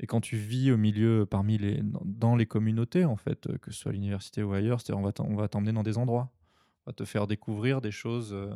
[0.03, 3.71] et quand tu vis au milieu, parmi les, dans- les communautés, en fait, euh, que
[3.71, 5.97] ce soit à l'université ou ailleurs, c'est-à-dire on va t'en- on va t'emmener dans des
[5.97, 6.31] endroits.
[6.85, 8.51] On va te faire découvrir des choses euh,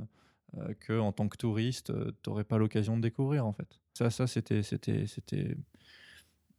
[0.58, 1.92] euh, que, en tant que touriste,
[2.22, 3.78] tu n'aurais pas l'occasion de découvrir, en fait.
[3.94, 5.56] Ça, ça c'était, c'était, c'était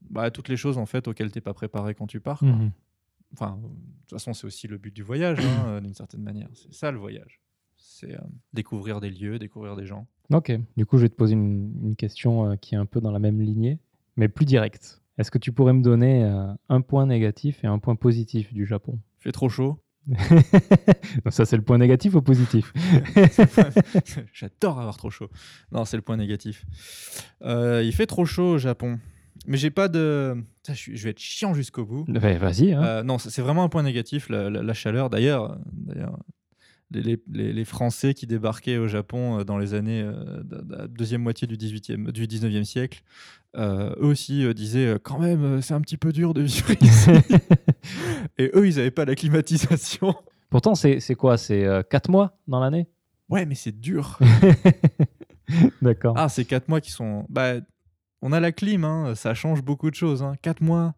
[0.09, 2.39] bah, toutes les choses, en fait, auxquelles tu n'es pas préparé quand tu pars.
[2.39, 2.47] quoi.
[2.49, 2.71] Mhm.
[3.33, 6.47] Enfin, de toute façon, c'est aussi le but du voyage, hein, euh, d'une certaine manière.
[6.53, 7.41] C'est ça, le voyage.
[7.75, 8.21] C'est euh,
[8.53, 10.07] découvrir des lieux, découvrir des gens.
[10.31, 10.51] Ok.
[10.77, 13.11] Du coup, je vais te poser une, une question euh, qui est un peu dans
[13.11, 13.79] la même lignée,
[14.17, 15.01] mais plus directe.
[15.17, 18.65] Est-ce que tu pourrais me donner euh, un point négatif et un point positif du
[18.65, 18.99] Japon?
[19.19, 19.79] Il fait trop chaud.
[21.29, 22.71] Ça, c'est le point négatif ou positif?
[24.33, 25.29] J'adore avoir trop chaud.
[25.71, 26.65] Non, c'est le point négatif.
[27.41, 28.99] Euh, il fait trop chaud au Japon.
[29.45, 30.35] Mais j'ai pas de.
[30.71, 32.05] Je, vais être chiant jusqu'au bout.
[32.07, 32.73] Ouais, Vas-y.
[32.73, 32.83] hein.
[32.83, 35.09] Euh, non, c'est vraiment un point négatif, la, la- la chaleur.
[35.09, 35.57] D'ailleurs,
[36.91, 40.63] les, les- les- les Français qui débarquaient au Japon euh, dans les années euh, de-
[40.75, 43.03] la deuxième moitié du, 18e, du 19e siècle,
[43.57, 46.41] euh, eux aussi euh, disaient euh, quand même, euh, c'est un petit peu dur de
[46.41, 47.09] vivre ici.
[48.37, 50.15] Et eux, ils n'avaient pas la climatisation.
[50.49, 51.37] Pourtant, c'est quoi?
[51.37, 52.87] C'est 4 mois dans l'année?
[53.29, 54.17] Ouais, mais c'est dur.
[55.81, 56.13] D'accord.
[56.17, 57.25] Ah, c'est 4 mois qui sont.
[57.29, 57.55] Bah,
[58.21, 60.23] on a la clim, hein, ça change beaucoup de choses.
[60.23, 60.33] Hein.
[60.41, 60.93] 4 mois.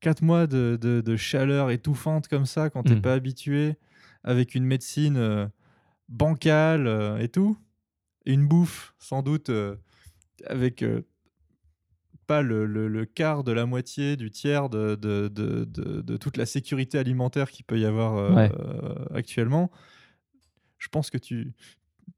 [0.00, 3.00] 4 mois de, de- de chaleur étouffante comme ça quand t'es Mhm.
[3.00, 3.76] pas habitué,
[4.24, 5.46] avec une médecine euh,
[6.08, 7.56] bancale euh, et tout.
[8.26, 9.76] Et une bouffe, sans doute, euh,
[10.46, 10.82] avec
[12.26, 16.46] pas le, le- le quart de la moitié, du tiers de, de, de- toute la
[16.46, 18.50] sécurité alimentaire qu'il peut y avoir Ouais.
[19.14, 19.70] actuellement.
[20.78, 21.52] Je pense que tu,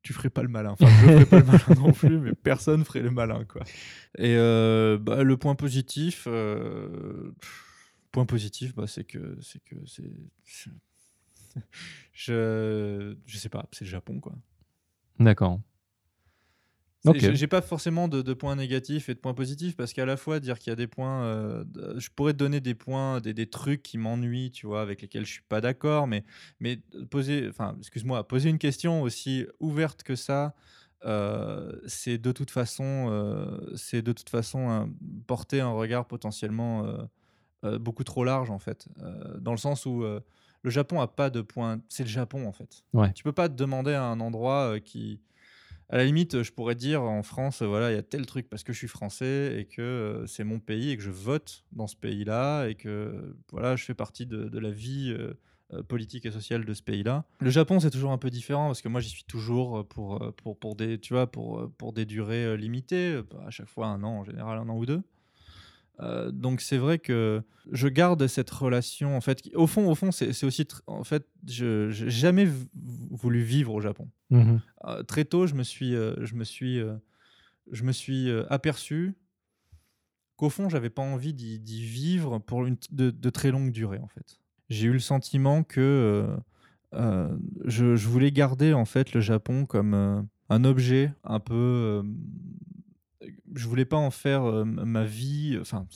[0.02, 0.70] tu ferais pas le malin.
[0.70, 3.62] Enfin, je ferais pas le malin non plus, mais personne ferait le malin, quoi.
[4.18, 7.32] Et euh, bah, le point positif, euh,
[8.12, 10.70] point positif, bah, c'est que c'est que c'est-
[12.12, 14.34] je, je sais pas, c'est le Japon, quoi.
[15.18, 15.60] D'accord.
[17.04, 17.34] C'est- Ok.
[17.34, 20.40] j'ai- pas forcément de, de points négatifs et de points positifs parce qu'à la fois
[20.40, 21.64] dire qu'il y a des points, euh,
[21.98, 25.24] je pourrais te donner des points, des, des trucs qui m'ennuient, tu vois, avec lesquels
[25.24, 26.24] je suis pas d'accord, mais
[26.58, 26.78] mais
[27.10, 30.54] poser, enfin, excuse-moi, poser une question aussi ouverte que ça,
[31.04, 34.90] euh, c'est de toute façon, euh, c'est de toute façon un-
[35.28, 36.84] porter un regard potentiellement
[37.80, 38.88] beaucoup trop large en fait,
[39.40, 40.04] dans le sens où
[40.66, 42.82] le Japon a pas de point, c'est le Japon en fait.
[42.92, 43.12] Ouais.
[43.12, 45.20] Tu peux pas te demander à un endroit euh, qui
[45.88, 48.48] à la limite, je pourrais dire en France, euh, voilà, il y a tel truc
[48.50, 51.64] parce que je suis français et que euh, c'est mon pays et que je vote
[51.70, 56.26] dans ce pays-là et que voilà, je fais partie de, de la vie euh, politique
[56.26, 57.24] et sociale de ce pays-là.
[57.38, 60.58] Le Japon, c'est toujours un peu différent parce que moi, j'y suis toujours pour, pour,
[60.58, 64.24] pour des, tu vois, pour, pour des durées limitées, à chaque fois un an, en
[64.24, 65.02] général un an ou deux.
[66.00, 67.42] Euh, donc c'est vrai que
[67.72, 69.40] je garde cette relation en fait.
[69.40, 72.46] qui- Au fond, au fond, c'est aussi en fait, je j'ai jamais
[73.10, 74.08] voulu vivre au Japon.
[74.30, 74.60] Mhm.
[74.86, 76.80] Euh, très tôt, je me suis, euh, je me suis,
[77.72, 79.14] je me suis aperçu
[80.36, 84.08] qu'au fond, j'avais pas envie d'y vivre pour une de, de très longue durée, en
[84.08, 84.38] fait.
[84.68, 86.26] J'ai eu le sentiment que
[86.92, 92.02] je, je voulais garder en fait le Japon comme un objet un peu.
[93.56, 95.58] Euh, je voulais pas en faire euh, ma vie.
[95.60, 95.86] Enfin,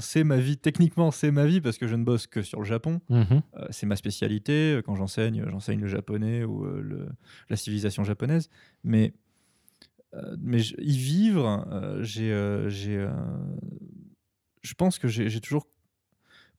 [0.00, 0.56] c'est ma vie.
[0.58, 3.00] Techniquement, c'est ma vie parce que je ne bosse que sur le Japon.
[3.08, 3.42] Mhm.
[3.56, 4.80] Euh, c'est ma spécialité.
[4.84, 7.08] Quand j'enseigne, j'enseigne le japonais ou euh, le-
[7.48, 8.48] la civilisation japonaise.
[8.84, 9.12] Mais,
[10.14, 13.10] euh, mais y vivre, euh, j'ai, euh, euh,
[14.62, 15.66] je pense que j'ai toujours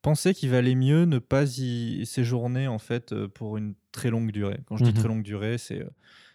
[0.01, 4.31] pensé qu'il valait mieux ne pas y séjourner en fait euh, pour une très longue
[4.31, 4.59] durée.
[4.65, 4.95] Quand je dis Mhm.
[4.97, 5.89] très longue durée, c'est euh,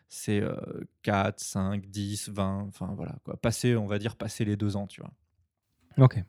[0.09, 0.57] c'est euh,
[1.03, 3.37] 4, 5, 10, 20, enfin voilà quoi.
[3.37, 5.11] Passer, on va dire passer les deux ans, tu vois.
[5.99, 6.23] Ok.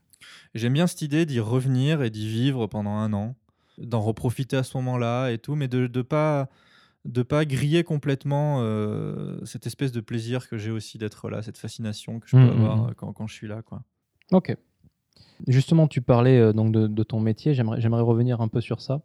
[0.54, 3.36] J'aime bien cette idée d'y revenir et d'y vivre pendant un an,
[3.78, 6.50] d'en reprofiter à ce moment-là et tout, mais de ne pas,
[7.06, 11.58] de pas griller complètement euh, cette espèce de plaisir que j'ai aussi d'être là, cette
[11.58, 12.90] fascination que je peux Mhm, avoir mhm.
[12.90, 13.62] euh, quand, quand je suis là.
[13.62, 13.84] Quoi.
[14.32, 14.56] Ok.
[15.48, 17.54] Justement, tu parlais euh, donc de, de ton métier.
[17.54, 19.02] J'aimerais revenir un peu sur ça.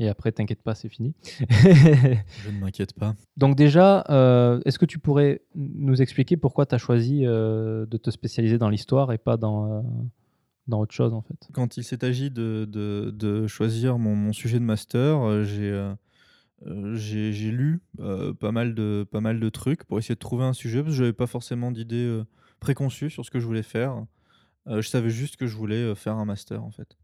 [0.00, 1.14] Et après, t'inquiète pas, c'est fini.
[1.50, 3.14] Je ne m'inquiète pas.
[3.36, 7.96] donc déjà, euh, est-ce que tu pourrais nous expliquer pourquoi tu as choisi euh, de
[7.96, 9.80] te spécialiser dans l'histoire et pas dans, euh,
[10.68, 11.48] dans autre chose en fait?
[11.52, 15.72] Quand il s'est agi de, de- de choisir mon, mon sujet de master, j'ai
[16.94, 17.80] j'ai lu
[18.40, 20.96] pas, mal de, pas mal de trucs pour essayer de trouver un sujet, parce que
[20.96, 22.22] je n'avais pas forcément d'idée
[22.60, 24.04] préconçue sur ce que je voulais faire.
[24.66, 26.96] Je savais juste que je voulais faire un master, en fait.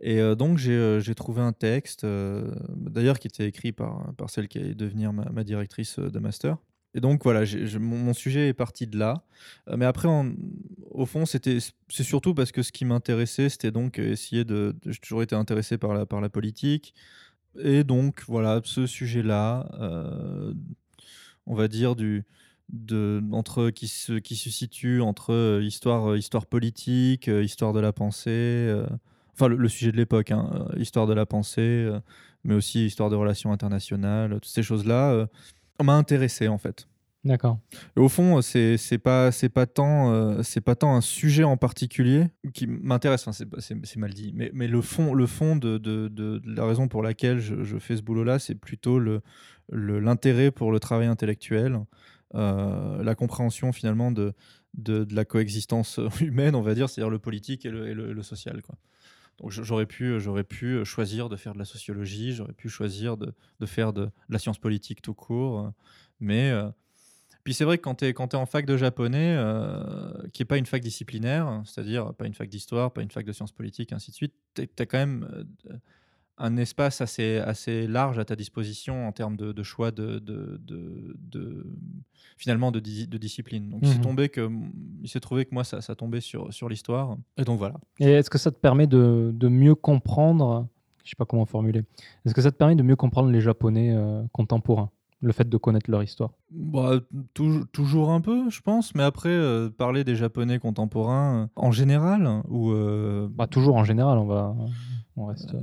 [0.00, 4.14] Et euh, donc, j'ai euh, j'ai trouvé un texte, euh, d'ailleurs, qui était écrit par,
[4.16, 6.56] par celle qui allait devenir ma, directrice de master.
[6.94, 7.44] Et donc, voilà,
[7.78, 9.22] mon, sujet est parti de là.
[9.76, 10.08] Mais après,
[10.90, 14.74] au fond, c'est surtout parce que ce qui m'intéressait, c'était donc essayer de.
[14.82, 16.94] de- J'ai toujours été intéressé par la, par la politique.
[17.58, 19.68] Et donc, voilà, ce sujet-là,
[21.44, 22.24] on va dire, du,
[22.70, 28.74] de, entre, qui, se, qui se situe entre histoire, histoire politique, histoire de la pensée,
[29.36, 32.00] enfin, le, le sujet de l'époque, hein, euh, histoire de la pensée, euh,
[32.44, 35.26] mais aussi histoire de relations internationales, toutes ces choses-là, euh,
[35.82, 36.88] m'a intéressé, en fait.
[37.24, 37.58] D'accord.
[37.96, 41.56] Au fond, c'est c'est pas c'est pas tant euh, c'est pas tant un sujet en
[41.56, 43.26] particulier qui m'intéresse.
[43.26, 47.02] Enfin, c'est mal dit, mais mais le fond le fond de, de, la raison pour
[47.02, 49.22] laquelle je, je fais ce boulot-là, c'est plutôt le
[49.72, 51.80] le- l'intérêt pour le travail intellectuel,
[52.36, 54.32] euh, la compréhension finalement de,
[54.74, 58.12] de de la coexistence humaine, on va dire, c'est-à-dire le politique et le, et le,
[58.12, 58.76] le social, quoi.
[59.38, 63.34] Donc j'aurais pu, j'aurais pu choisir de faire de la sociologie, j'aurais pu choisir de,
[63.60, 65.70] de faire de, la science politique tout court, euh,
[66.20, 66.70] mais euh,
[67.46, 70.46] puis c'est vrai que quand tu es, t'es en fac de japonais, euh, qui n'est
[70.46, 73.92] pas une fac disciplinaire, c'est-à-dire pas une fac d'histoire, pas une fac de sciences politiques,
[73.92, 75.76] ainsi de suite, tu as quand même euh,
[76.38, 80.60] un espace assez, assez large à ta disposition en termes de, de choix de, de,
[80.64, 81.66] de- de-
[82.36, 83.70] finalement de, di- de discipline.
[83.70, 84.02] Donc il s'est Mhm.
[84.04, 84.50] tombé que
[85.02, 87.16] il s'est trouvé que moi ça, ça tombait sur, sur l'histoire.
[87.38, 87.74] Et donc voilà.
[88.00, 90.68] Et est-ce que ça te permet de, de mieux comprendre,
[91.04, 91.82] je sais pas comment formuler,
[92.24, 94.90] est-ce que ça te permet de mieux comprendre les Japonais euh, contemporains,
[95.26, 96.30] le fait de connaître leur histoire?
[96.50, 97.00] Bah,
[97.34, 101.72] tou- toujours un peu, je pense, mais après, euh, parler des Japonais contemporains euh, en
[101.72, 104.54] général, ou euh, bah, Toujours en général, on va.
[105.16, 105.60] On reste, Euh,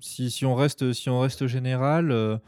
[0.00, 2.40] si, si on reste, si on reste général,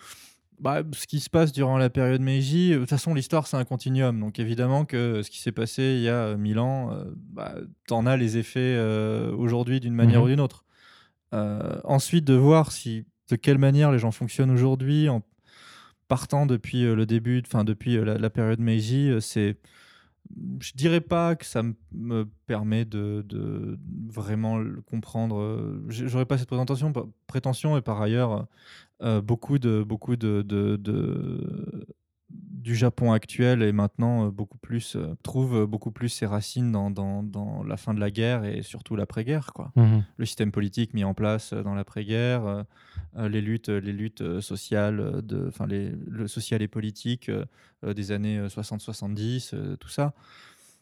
[0.59, 3.65] bah, ce qui se passe durant la période Meiji, de toute façon, l'histoire, c'est un
[3.65, 4.19] continuum.
[4.20, 6.93] Donc, évidemment que ce qui s'est passé il y a euh, 1000 ans,
[7.33, 7.55] bah,
[7.87, 8.78] t'en as les effets
[9.37, 10.24] aujourd'hui d'une manière Mhm.
[10.24, 10.65] ou d'une autre.
[11.85, 15.20] Ensuite, de voir si, de quelle manière les gens fonctionnent aujourd'hui en
[16.09, 19.57] partant depuis euh, le début, enfin depuis euh, la, période Meiji, euh, c'est
[20.59, 21.62] je dirais pas que ça
[21.93, 23.78] me permet de, de
[24.09, 25.81] vraiment le comprendre.
[25.89, 28.49] J'aurais pas cette présentation, pa- prétention et par ailleurs,
[29.23, 30.74] beaucoup de beaucoup de- de-
[32.50, 36.90] du Japon actuel et maintenant euh, beaucoup plus euh, trouve beaucoup plus ses racines dans,
[36.90, 40.02] dans, dans la fin de la guerre et surtout l'après-guerre quoi Mhm.
[40.16, 42.62] le système politique mis en place euh, dans l'après-guerre, euh,
[43.18, 47.44] euh, les luttes, les luttes euh, sociales, euh, de, enfin le social et politique euh,
[47.84, 50.12] euh, des années euh, 60-70, euh, tout ça,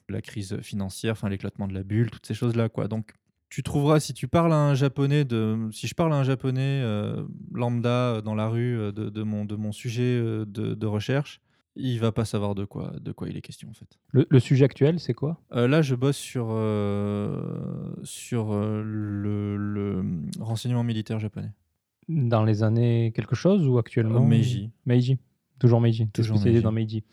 [0.09, 2.89] la crise financière, enfin l'éclatement de la bulle, toutes ces choses-là, quoi.
[2.89, 3.12] Donc
[3.51, 6.81] tu trouveras si tu parles à un japonais de, si je parle à un japonais
[6.82, 10.74] euh, lambda euh, dans la rue euh, de, de mon de mon sujet euh, de,
[10.74, 11.40] de recherche,
[11.77, 13.99] il va pas savoir de quoi de quoi il est question en fait.
[14.13, 15.41] le, le sujet actuel, c'est quoi?
[15.55, 20.05] Euh, là, je bosse sur, euh, sur euh, le, le
[20.41, 21.51] renseignement militaire japonais.
[22.09, 24.25] Dans les années quelque chose ou actuellement?
[24.25, 24.71] Meiji.
[24.87, 25.19] Meiji.
[25.59, 26.09] Toujours Meiji.
[26.09, 26.61] Toujours Meiji.
[26.61, 27.05] dans Meiji.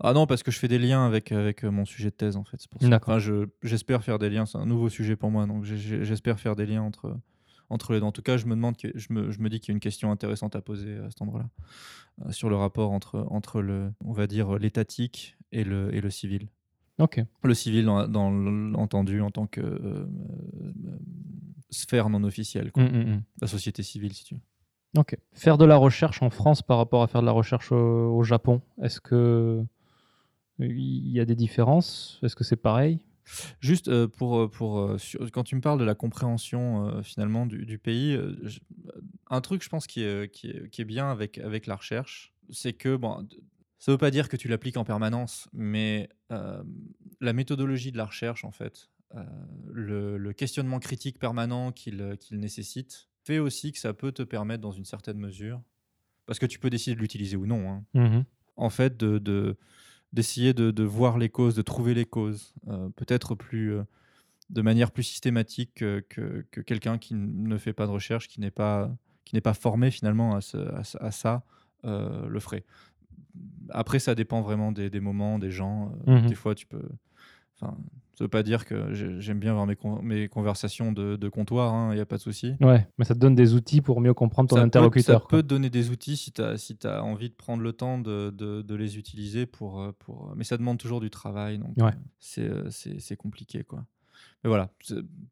[0.00, 2.44] Ah non, parce que je fais des liens avec, avec mon sujet de thèse, en
[2.44, 2.66] fait.
[2.80, 3.14] D'accord.
[3.14, 4.46] Enfin, je- j'espère faire des liens.
[4.46, 7.16] C'est un nouveau sujet pour moi, donc j'espère faire des liens entre,
[7.70, 8.06] entre les deux.
[8.06, 9.74] En tout cas, je me, demande que, je me, je me dis qu'il y a
[9.74, 11.48] une question intéressante à poser à cet endroit-là,
[12.26, 16.10] euh, sur le rapport entre, entre le, on va dire, l'étatique et le, et le
[16.10, 16.48] civil.
[16.98, 17.24] Ok.
[17.42, 20.98] Le civil, dans, dans l- entendu en tant que euh, euh,
[21.70, 22.82] sphère non officielle, quoi.
[22.82, 23.22] Mm, mm, mm.
[23.40, 24.40] la société civile, si tu veux.
[24.98, 25.16] Ok.
[25.32, 28.22] Faire de la recherche en France par rapport à faire de la recherche au, au
[28.24, 29.64] Japon, est-ce que
[30.58, 32.18] il y a des différences?
[32.22, 33.00] Est-ce que c'est pareil?
[33.60, 37.02] Juste euh, pour, euh, pour euh, sur- quand tu me parles de la compréhension euh,
[37.02, 38.60] finalement du, du pays, je-
[39.28, 42.32] un truc je pense qui est, qui est, qui est bien avec, avec la recherche,
[42.50, 43.26] c'est que bon,
[43.78, 46.08] ça veut pas dire que tu l'appliques en permanence, mais
[47.20, 48.90] la méthodologie de la recherche en fait,
[49.72, 54.72] le, le questionnement critique permanent qu'il nécessite, fait aussi que ça peut te permettre dans
[54.72, 55.62] une certaine mesure,
[56.26, 58.24] parce que tu peux décider de l'utiliser ou non, hein, Mhm.
[58.56, 59.56] en fait, de, de-
[60.12, 63.82] d'essayer de, de voir les causes, de trouver les causes, euh, peut-être plus, euh,
[64.50, 68.40] de manière plus systématique que, que- que quelqu'un qui ne fait pas de recherche, qui
[68.40, 68.90] n'est pas,
[69.24, 71.44] qui n'est pas formé finalement à, ce- à ce- à ça,
[71.84, 72.64] euh, le ferait.
[73.70, 75.92] Après, ça dépend vraiment des, des moments, des gens.
[76.08, 76.26] euh, Mhm.
[76.28, 76.82] Des fois, tu peux.
[77.60, 77.76] Enfin,
[78.16, 81.28] ça veut pas dire que j'ai- j'aime bien avoir mes, con- mes conversations de, de
[81.28, 82.54] comptoir, il n'y a pas de souci.
[82.60, 85.20] Ouais, mais ça te donne des outils pour mieux comprendre ton Ça peut- interlocuteur.
[85.20, 85.28] ça quoi.
[85.38, 87.98] peut te donner des outils si tu as, si as envie de prendre le temps
[87.98, 89.46] de, de- de les utiliser.
[89.46, 90.32] Pour, euh, pour...
[90.36, 91.58] Mais ça demande toujours du travail.
[91.58, 91.92] Donc Ouais.
[92.38, 93.64] euh, c'est, euh, compliqué.
[93.64, 93.84] Quoi.
[94.44, 94.68] Mais voilà,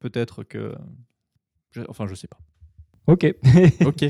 [0.01, 0.75] peut-être que.
[1.73, 2.39] je- Enfin, je sais pas.
[3.07, 3.27] Ok.
[3.87, 4.05] Ok.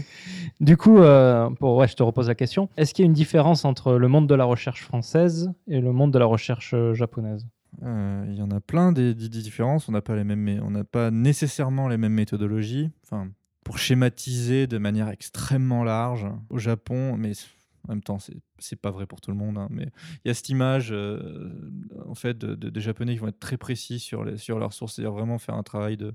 [0.60, 2.68] du coup, euh, pour, ouais, je te repose la question.
[2.76, 5.92] Est-ce qu'il y a une différence entre le monde de la recherche française et le
[5.92, 7.44] monde de la recherche euh, japonaise?
[7.44, 9.88] Euh, Il y en a plein des, différences.
[9.88, 10.14] On n'a pas,
[10.90, 12.90] pas nécessairement les mêmes méthodologies.
[13.04, 13.28] Enfin,
[13.64, 17.32] pour schématiser de manière extrêmement large, au Japon, mais
[17.86, 18.18] en même temps,
[18.58, 19.58] c'est pas vrai pour tout le monde.
[19.58, 19.90] hein, mais
[20.24, 21.50] il y a cette image, euh,
[22.06, 24.72] en fait, de, de- des Japonais qui vont être très précis sur, les, sur leurs
[24.72, 26.14] sources, c'est-à-dire vraiment faire un travail de,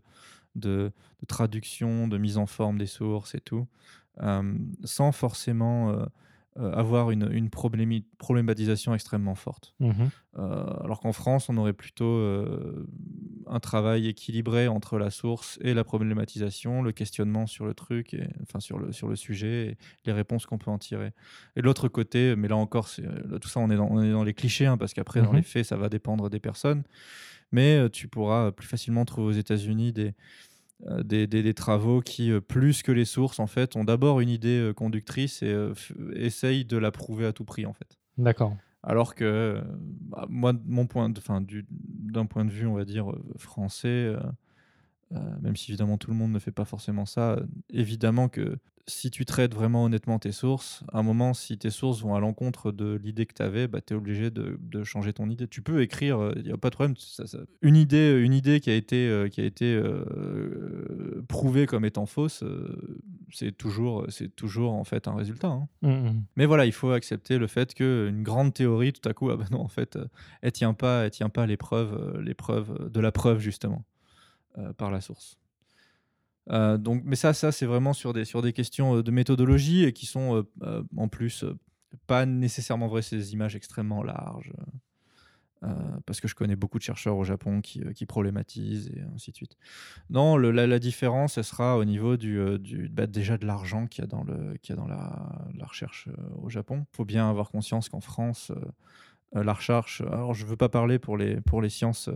[0.55, 0.91] de,
[1.27, 3.67] traduction, de mise en forme des sources et tout,
[4.21, 4.53] euh,
[4.83, 6.05] sans forcément euh, euh,
[6.55, 9.73] avoir une, problématisation extrêmement forte.
[9.79, 10.09] Mhm.
[10.37, 12.87] Euh, alors qu'en France, on aurait plutôt euh,
[13.47, 18.27] un travail équilibré entre la source et la problématisation, le questionnement sur le truc, et,
[18.43, 21.11] enfin sur le, sur le sujet, et les réponses qu'on peut en tirer.
[21.55, 24.11] Et de l'autre côté, mais là encore, là, tout ça, on est dans, on est
[24.11, 25.37] dans les clichés, hein, parce qu'après, dans Mhm.
[25.37, 26.83] les faits, ça va dépendre des personnes.
[27.51, 30.11] Mais euh, tu pourras plus facilement trouver aux États-Unis des, euh,
[31.03, 34.29] des, des- des travaux qui, euh, plus que les sources, en fait, ont d'abord une
[34.29, 35.73] idée euh, conductrice et euh,
[36.15, 37.97] essayent de la prouver à tout prix, en fait.
[38.17, 38.57] D'accord.
[38.83, 39.61] Alors que euh,
[40.01, 43.23] bah, moi, mon point de, enfin, du- d'un point de vue, on va dire euh,
[43.37, 44.19] français, euh,
[45.13, 48.57] euh, même si évidemment tout le monde ne fait pas forcément ça, euh, évidemment que
[48.87, 52.19] si tu traites vraiment honnêtement tes sources, à un moment, si tes sources vont à
[52.19, 55.47] l'encontre de l'idée que tu avais, bah, tu es obligé de, de changer ton idée.
[55.47, 56.95] Tu peux écrire, il n'y a pas de problème.
[56.97, 61.65] ça- ça- Une, idée, une idée qui a été, euh, qui a été euh, prouvée
[61.65, 62.97] comme étant fausse, euh,
[63.31, 65.47] c'est toujours, c'est toujours en fait un résultat.
[65.47, 65.67] hein.
[65.81, 66.23] Mhm.
[66.35, 69.47] Mais voilà, il faut accepter le fait qu'une grande théorie, tout à coup, ah ben
[69.51, 70.05] non, en fait, euh,
[70.41, 73.85] elle tient pas, elle tient pas l'épreuve, euh, l'épreuve de la preuve justement
[74.57, 75.37] euh, par la source.
[76.49, 79.83] Euh, donc, mais ça, ça c'est vraiment sur des sur des questions euh, de méthodologie
[79.83, 81.45] et qui sont euh, en plus
[82.07, 83.01] pas nécessairement vraies.
[83.11, 84.51] Des images extrêmement larges.
[86.05, 89.35] parce que je connais beaucoup de chercheurs au Japon qui, qui problématisent et ainsi de
[89.35, 89.57] suite.
[90.09, 94.07] Non, la, différence, elle sera au niveau du, bah, déjà de l'argent qu'il y a
[94.07, 96.09] dans, le, qu'il y a dans la, recherche
[96.41, 96.85] au Japon.
[96.91, 98.51] Il faut bien avoir conscience qu'en France,
[99.33, 102.09] la recherche, alors je ne veux pas parler pour les, pour les sciences.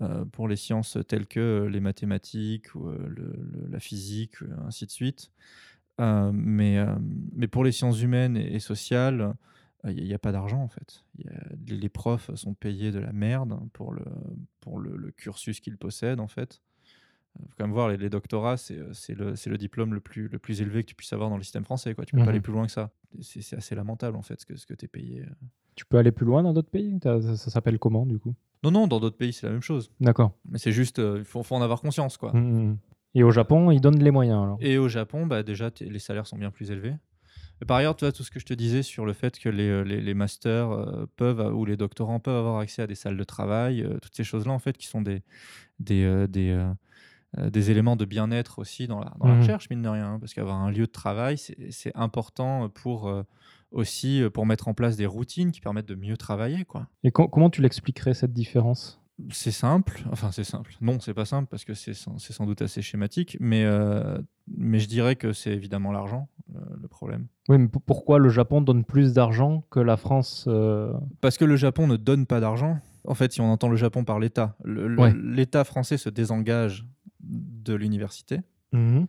[0.00, 4.36] Euh, pour les sciences telles que euh, les mathématiques ou euh, le- le- la physique,
[4.66, 5.30] ainsi de suite.
[5.98, 6.78] Mais,
[7.34, 9.34] mais pour les sciences humaines et, et sociales,
[9.84, 11.04] il n'y a, pas d'argent en fait.
[11.18, 14.04] Y a- les, profs sont payés de la merde pour le,
[14.60, 16.60] pour le, le cursus qu'ils possèdent en fait.
[17.40, 20.38] Il faut quand même voir, les, les doctorats, c'est le, le diplôme le plus, le
[20.38, 21.94] plus élevé que tu puisses avoir dans le système français.
[21.94, 22.04] Quoi.
[22.04, 22.24] Tu peux Mhm.
[22.24, 22.90] pas aller plus loin que ça.
[23.20, 25.24] C'est assez lamentable en fait ce que, ce que tu es payé.
[25.74, 26.98] Tu peux aller plus loin dans d'autres pays?
[27.02, 28.34] Ça s'appelle comment du coup?
[28.64, 29.90] Non, non, dans d'autres pays, c'est la même chose.
[30.00, 30.32] D'accord.
[30.50, 32.16] Mais c'est juste, euh, il faut, faut en avoir conscience.
[32.16, 32.32] quoi.
[32.32, 32.78] Mhm.
[33.14, 34.58] Et au Japon, ils donnent les moyens alors?
[34.60, 36.94] Et au Japon, bah, déjà, les salaires sont bien plus élevés.
[37.60, 39.48] Et par ailleurs, tu vois, tout ce que je te disais sur le fait que
[39.48, 42.94] les, euh, les, les masters euh, peuvent, ou les doctorants peuvent avoir accès à des
[42.94, 45.22] salles de travail, euh, toutes ces choses-là, en fait, qui sont des,
[45.80, 46.56] des, des,
[47.36, 50.14] des éléments de bien-être aussi dans la, dans la recherche, mine de rien.
[50.14, 53.12] hein, parce qu'avoir un lieu de travail, c'est important pour
[53.70, 56.64] aussi euh, pour mettre en place des routines qui permettent de mieux travailler.
[56.64, 56.88] quoi.
[57.04, 59.00] Et co- comment tu l'expliquerais cette différence?
[59.30, 60.76] C'est simple, enfin c'est simple.
[60.80, 64.16] Non, c'est pas simple parce que c'est sans, sans doute assez schématique, mais, euh,
[64.46, 67.26] mais je dirais que c'est évidemment l'argent, euh, le problème.
[67.48, 71.56] Oui, mais pourquoi le Japon donne plus d'argent que la France euh, Parce que le
[71.56, 72.78] Japon ne donne pas d'argent.
[73.04, 75.12] En fait, si on entend le Japon par l'État, Ouais.
[75.20, 76.86] l'État français se désengage
[77.20, 78.40] de l'université.
[78.72, 79.06] Mhm.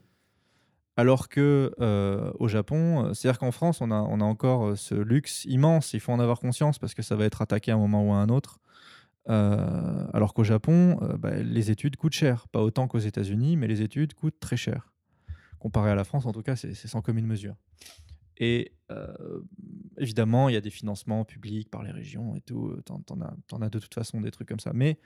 [0.99, 4.95] Alors que euh, au Japon, c'est-à-dire qu'en France, on a, on a encore euh, ce
[4.95, 7.77] luxe immense, il faut en avoir conscience parce que ça va être attaqué à un
[7.77, 8.59] moment ou à un autre,
[9.29, 12.47] Euh, alors qu'au Japon, bah, les études coûtent cher.
[12.49, 14.91] Pas autant qu'aux États-Unis, mais les études coûtent très cher.
[15.59, 17.55] Comparé à la France, en tout cas, c'est sans commune mesure.
[18.37, 18.73] Et
[19.97, 22.75] évidemment, il y a des financements publics par les régions et tout.
[22.85, 24.71] T'en t'en as, as de toute façon des trucs comme ça.
[24.73, 24.97] Mais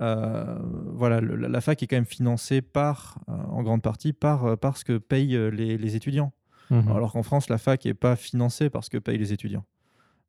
[0.00, 0.58] euh,
[0.94, 4.56] voilà, le- la, fac est quand même financée par, euh, en grande partie par, euh,
[4.56, 6.32] par ce que payent les, les étudiants.
[6.70, 6.88] Mhm.
[6.88, 9.64] Alors qu'en France, la fac n'est pas financée par ce que payent les étudiants.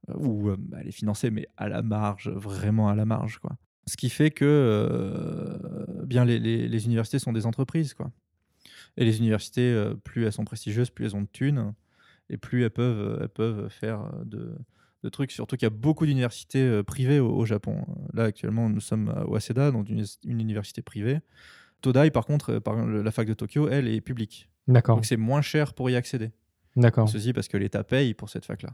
[0.10, 3.40] Euh, ou bah, elle est financée, mais à la marge, vraiment à la marge.
[3.40, 3.52] Quoi.
[3.88, 5.60] Ce qui fait que
[6.06, 7.94] bien les, les- les universités sont des entreprises.
[7.94, 8.12] Quoi.
[8.98, 11.74] Et les universités, plus elles sont prestigieuses, plus elles ont de thunes,
[12.30, 14.56] et plus elles peuvent, elles peuvent faire de,
[15.04, 15.32] de trucs.
[15.32, 17.86] Surtout qu'il y a beaucoup d'universités euh, privées au, au Japon.
[18.14, 21.20] Là, actuellement, nous sommes à Waseda, donc une, une université privée.
[21.82, 24.50] Todai, par contre, euh, par la fac de Tokyo, elle est publique.
[24.68, 24.98] D'accord.
[24.98, 26.32] Donc c'est moins cher pour y accéder.
[26.76, 27.10] D'accord.
[27.10, 28.70] Ceci parce que l'État paye pour cette fac-là.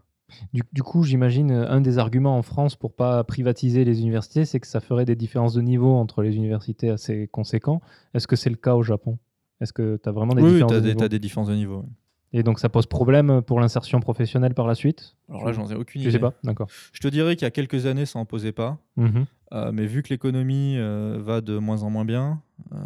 [0.51, 4.43] Du, du coup, j'imagine euh, un des arguments en France pour pas privatiser les universités,
[4.43, 7.81] c'est que ça ferait des différences de niveau entre les universités assez conséquents.
[8.13, 9.17] Est-ce que c'est le cas au Japon?
[9.61, 10.99] Est-ce que tu as vraiment des oui, oui, différences tu as, de niveau?
[10.99, 11.85] des des différences de niveau.
[12.33, 15.75] Et donc ça pose problème pour l'insertion professionnelle par la suite Alors là, j'en ai
[15.75, 16.17] aucune Je idée.
[16.17, 16.67] sais pas, d'accord.
[16.91, 18.77] Je te dirais qu'il y a quelques années, ça en posait pas.
[18.97, 19.25] Mhm.
[19.53, 22.41] Euh, mais vu que l'économie euh, va de moins en moins bien,
[22.73, 22.77] euh,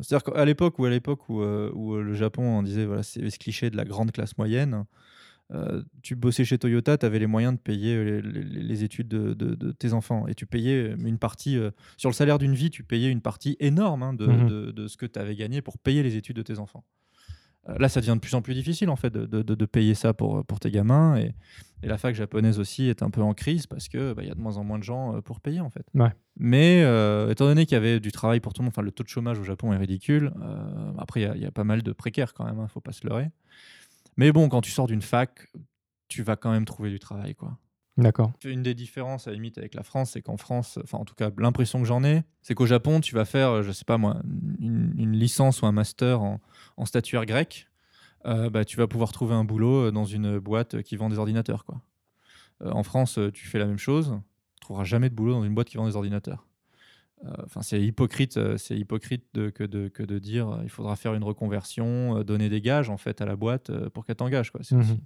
[0.00, 3.38] c'est-à-dire qu'à l'époque où, à l'époque où, où le Japon, on disait, voilà, c'est ce
[3.38, 4.84] cliché de la grande classe moyenne,
[6.02, 9.34] tu bossais chez Toyota, tu avais les moyens de payer les, les- les études de,
[9.34, 10.26] de- de tes enfants.
[10.26, 11.58] Et tu payais une partie,
[11.98, 14.46] sur le salaire d'une vie, tu payais une partie énorme hein, de, Mhm.
[14.48, 16.84] de- de ce que tu avais gagné pour payer les études de tes enfants.
[17.68, 20.12] Euh, là, ça devient de plus en plus difficile en fait de, de- payer ça
[20.12, 21.16] pour, pour tes gamins.
[21.16, 21.32] Et,
[21.84, 24.34] et la fac japonaise aussi est un peu en crise parce que bah, y a
[24.34, 25.84] de moins en moins de gens euh, pour payer en fait.
[25.94, 26.10] Ouais.
[26.36, 28.90] Mais euh, étant donné qu'il y avait du travail pour tout le monde, enfin le
[28.90, 30.32] taux de chômage au Japon est ridicule.
[30.42, 32.68] euh, après, il y a- il y, a pas mal de précaires quand même, il
[32.68, 33.30] faut pas se leurrer.
[34.16, 35.48] Mais bon, quand tu sors d'une fac,
[36.08, 37.56] tu vas quand même trouver du travail quoi.
[37.98, 38.32] D'accord.
[38.44, 41.14] Une des différences à la limite avec la France, c'est qu'en France, enfin en tout
[41.14, 44.20] cas l'impression que j'en ai, c'est qu'au Japon, tu vas faire, je sais pas moi,
[44.60, 46.40] une, une licence ou un master en,
[46.76, 47.68] en statuaire grec,
[48.26, 51.18] euh, bah, tu vas pouvoir trouver un boulot euh, dans une boîte qui vend des
[51.18, 51.64] ordinateurs.
[51.64, 51.80] Quoi.
[52.62, 54.18] Euh, en France, euh, tu fais la même chose,
[54.54, 56.46] tu trouveras jamais de boulot dans une boîte qui vend des ordinateurs.
[57.24, 60.68] Euh, Enfin, c'est hypocrite, euh, c'est hypocrite de- que, de, que de dire euh, il
[60.70, 64.04] faudra faire une reconversion, euh, donner des gages en fait à la boîte euh, pour
[64.04, 64.50] qu'elle t'engage.
[64.50, 64.60] quoi.
[64.64, 64.80] C'est Mhm.
[64.80, 65.00] aussi-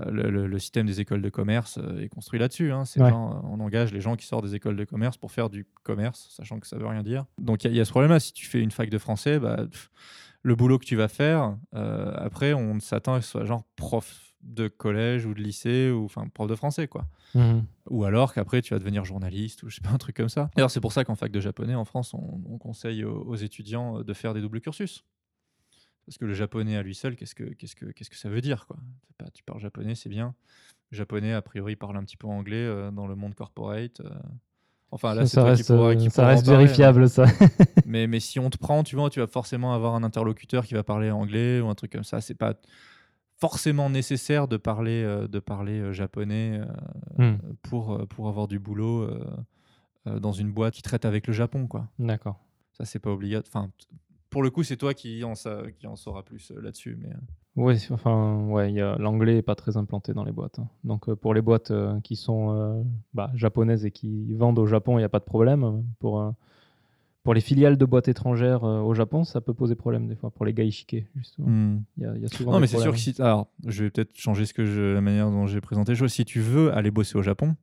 [0.00, 2.72] euh, le, le- le système des écoles de commerce euh, est construit là-dessus.
[2.72, 2.84] hein.
[2.84, 3.10] C'est Ouais.
[3.10, 5.66] genre, euh, on engage les gens qui sortent des écoles de commerce pour faire du
[5.82, 7.26] commerce, sachant que ça veut rien dire.
[7.38, 8.20] Donc il y, a- il y a ce problème-là.
[8.20, 9.90] Si tu fais une fac de français, bah, pff,
[10.44, 13.44] le boulot que tu vas faire, euh, après, on s'attend à ce que ce soit
[13.46, 17.06] genre prof de collège ou de lycée, ou enfin prof de français, quoi.
[17.34, 17.64] Mhm.
[17.90, 20.50] Ou alors qu'après, tu vas devenir journaliste, ou je sais pas, un truc comme ça.
[20.54, 23.36] D'ailleurs, c'est pour ça qu'en fac de japonais, en France, on, on conseille aux, aux
[23.36, 25.04] étudiants de faire des doubles cursus.
[26.06, 28.42] Parce que le japonais à lui seul, qu'est-ce que, qu'est-ce que, qu'est-ce que ça veut
[28.42, 28.76] dire quoi?
[29.16, 30.34] Pas, Tu parles japonais, c'est bien.
[30.90, 34.00] Le japonais, a priori, parle un petit peu anglais euh, dans le monde corporate.
[34.00, 34.10] euh.
[34.90, 36.66] Enfin, là, ça toi reste, qui pourras, euh, qui ça pourras en reste parler, hein.
[36.66, 37.24] vérifiable, ça.
[37.86, 40.74] mais, mais si on te prend, tu vois, tu vas forcément avoir un interlocuteur qui
[40.74, 42.20] va parler anglais ou un truc comme ça.
[42.20, 42.54] C'est pas
[43.36, 46.66] forcément nécessaire de parler, euh, de parler euh, japonais euh,
[47.18, 47.36] Hmm.
[47.62, 51.88] pour, pour avoir du boulot euh, dans une boîte qui traite avec le Japon, quoi.
[51.98, 52.38] D'accord.
[52.72, 53.64] Ça, c'est pas obligatoire.
[53.64, 53.72] Enfin,
[54.30, 56.96] pour le coup, c'est toi qui en, sa- qui en saura plus là-dessus.
[57.00, 57.10] Mais
[57.76, 60.58] c'est- enfin, ouais, il y a- l'anglais est pas très implanté dans les boîtes.
[60.58, 60.66] hein.
[60.84, 62.82] Donc euh, pour les boîtes euh, qui sont euh,
[63.14, 65.84] bah, japonaises et qui vendent au Japon, il n'y a pas de problème.
[66.00, 66.30] Pour, euh,
[67.22, 70.30] pour les filiales de boîtes étrangères euh, au Japon, ça peut poser problème des fois.
[70.30, 71.46] Pour les gaishike, justement.
[71.96, 72.94] Il y, a- il y a souvent non, des mais c'est sûr problèmes.
[72.96, 73.22] que si.
[73.22, 76.12] Alors, je vais peut-être changer ce que je, la manière dont j'ai présenté les choses.
[76.12, 77.54] Si tu veux aller bosser au Japon,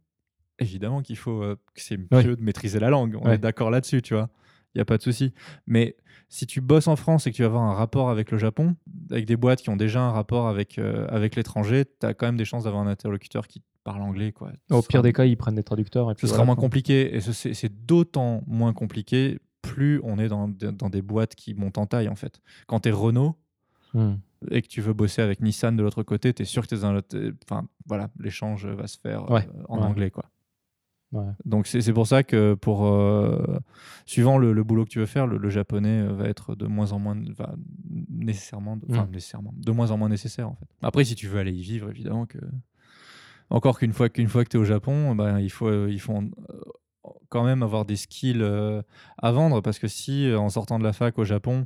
[0.57, 2.23] évidemment qu'il faut euh, que c'est mieux Oui.
[2.38, 3.18] de maîtriser la langue.
[3.22, 3.35] On Ouais.
[3.35, 4.30] est d'accord là-dessus, tu vois.
[4.73, 5.34] Il n'y a pas de souci.
[5.68, 5.95] Mais
[6.30, 8.76] si tu bosses en France et que tu vas avoir un rapport avec le Japon,
[9.10, 12.26] avec des boîtes qui ont déjà un rapport avec, euh, avec l'étranger, tu as quand
[12.26, 14.31] même des chances d'avoir un interlocuteur qui parle anglais.
[14.31, 14.52] Quoi.
[14.69, 16.10] Ce Au sera- pire des cas, ils prennent des traducteurs.
[16.11, 16.61] Et puis ce sera moins quoi.
[16.64, 17.15] compliqué.
[17.15, 21.77] Et ce- c'est d'autant moins compliqué plus on est dans, dans des boîtes qui montent
[21.77, 22.41] en taille, en fait.
[22.68, 23.35] Quand tu es Renault,
[23.93, 24.14] Hmm.
[24.49, 27.02] et que tu veux bosser avec Nissan de l'autre côté, tu es sûr que t'es
[27.10, 29.84] t'es- Enfin, voilà, l'échange va se faire euh, en ouais.
[29.84, 30.23] anglais, quoi.
[31.14, 31.26] Ouais.
[31.46, 33.60] Donc c'est pour ça que pour euh,
[34.06, 36.68] suivant le, le boulot que tu veux faire, le, le japonais euh, va être de
[36.68, 37.54] moins en moins, va
[38.10, 39.12] nécessairement, de- Mm.
[39.12, 40.68] nécessairement, de moins en moins nécessaire en fait.
[40.82, 42.40] Après, si tu veux aller y vivre, évidemment que
[43.50, 46.00] encore qu'une fois qu'une fois que tu es au Japon, ben, il faut euh, il
[46.00, 46.18] faut
[47.28, 48.44] quand même avoir des skills
[49.18, 51.66] à vendre parce que si en sortant de la fac au Japon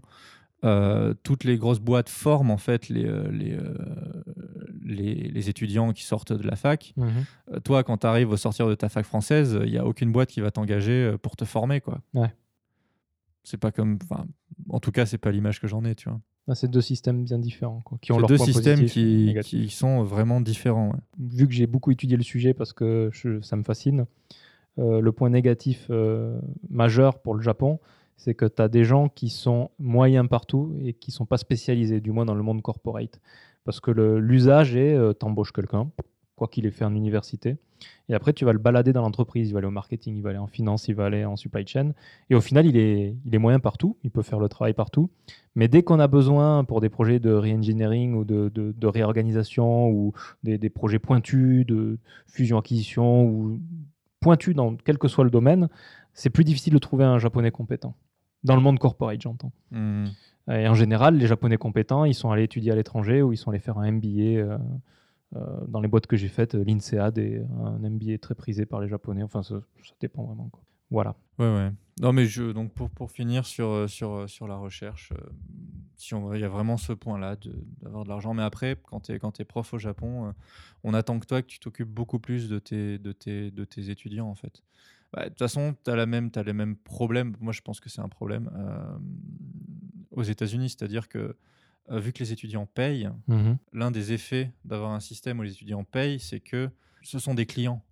[0.63, 3.57] euh, toutes les grosses boîtes forment en fait les, les,
[4.85, 6.93] les, les étudiants qui sortent de la fac.
[6.95, 7.09] Mhm.
[7.53, 10.11] Euh, toi, quand tu arrives au sortir de ta fac française, il n'y a aucune
[10.11, 11.81] boîte qui va t'engager euh, pour te former.
[11.81, 12.01] quoi.
[12.13, 12.31] Ouais.
[13.43, 13.99] C'est pas comme.
[14.69, 16.19] En tout cas, c'est pas l'image que j'en ai, tu vois.
[16.47, 20.41] Ah, c'est deux systèmes bien différents quoi, qui ont leurs deux systèmes qui, sont vraiment
[20.41, 20.89] différents.
[20.91, 20.99] ouais.
[21.19, 24.05] vu que j'ai beaucoup étudié le sujet parce que je- ça me fascine,
[24.77, 26.39] euh, le point négatif euh,
[26.69, 27.79] majeur pour le Japon,
[28.15, 31.99] c'est que tu as des gens qui sont moyens partout et qui sont pas spécialisés,
[31.99, 33.19] du moins dans le monde corporate.
[33.65, 35.89] Parce que l'usage est, euh, t'embauches quelqu'un,
[36.35, 37.57] quoi qu'il ait fait en université,
[38.09, 40.29] et après tu vas le balader dans l'entreprise, il va aller au marketing, il va
[40.29, 41.91] aller en finance, il va aller en supply chain,
[42.29, 45.09] et au final il est, il est moyen partout, il peut faire le travail partout,
[45.55, 49.89] mais dès qu'on a besoin pour des projets de re-engineering ou de, de- de réorganisation
[49.89, 50.13] ou
[50.43, 51.97] des, des projets pointus de
[52.27, 53.59] fusion-acquisition ou
[54.19, 55.69] pointus dans quel que soit le domaine,
[56.13, 57.95] c'est plus difficile de trouver un japonais compétent.
[58.43, 59.51] Dans le monde corporate, j'entends.
[59.71, 60.05] Hmm.
[60.51, 63.49] Et en général, les japonais compétents, ils sont allés étudier à l'étranger ou ils sont
[63.49, 64.07] allés faire un MBA.
[64.07, 64.57] euh,
[65.35, 68.87] euh, dans les boîtes que j'ai faites, l'INSEAD est un MBA très prisé par les
[68.87, 69.23] japonais.
[69.23, 69.55] Enfin, ça,
[69.99, 70.49] dépend vraiment.
[70.91, 71.15] Voilà.
[71.39, 71.71] Ouais, ouais.
[71.99, 75.29] Non, mais je, donc pour, pour finir sur, euh, sur, euh, sur la recherche, euh,
[75.95, 77.37] si on, il y a vraiment ce point-là
[77.81, 78.33] d'avoir de, l'argent.
[78.33, 80.31] Mais après, quand tu es, es prof au Japon, euh,
[80.83, 83.89] on attend que toi, que tu t'occupes beaucoup plus de tes, de tes, de tes
[83.89, 84.61] étudiants, en fait.
[85.13, 87.35] Bah, De toute façon, tu as, as les mêmes problèmes.
[87.39, 88.97] Moi, je pense que c'est un problème euh,
[90.15, 90.69] aux États-Unis.
[90.69, 91.35] C'est-à-dire que,
[91.91, 93.09] euh, vu que les étudiants payent,
[93.73, 96.69] l'un des effets d'avoir un système où les étudiants payent, c'est que
[97.03, 97.83] ce sont des clients.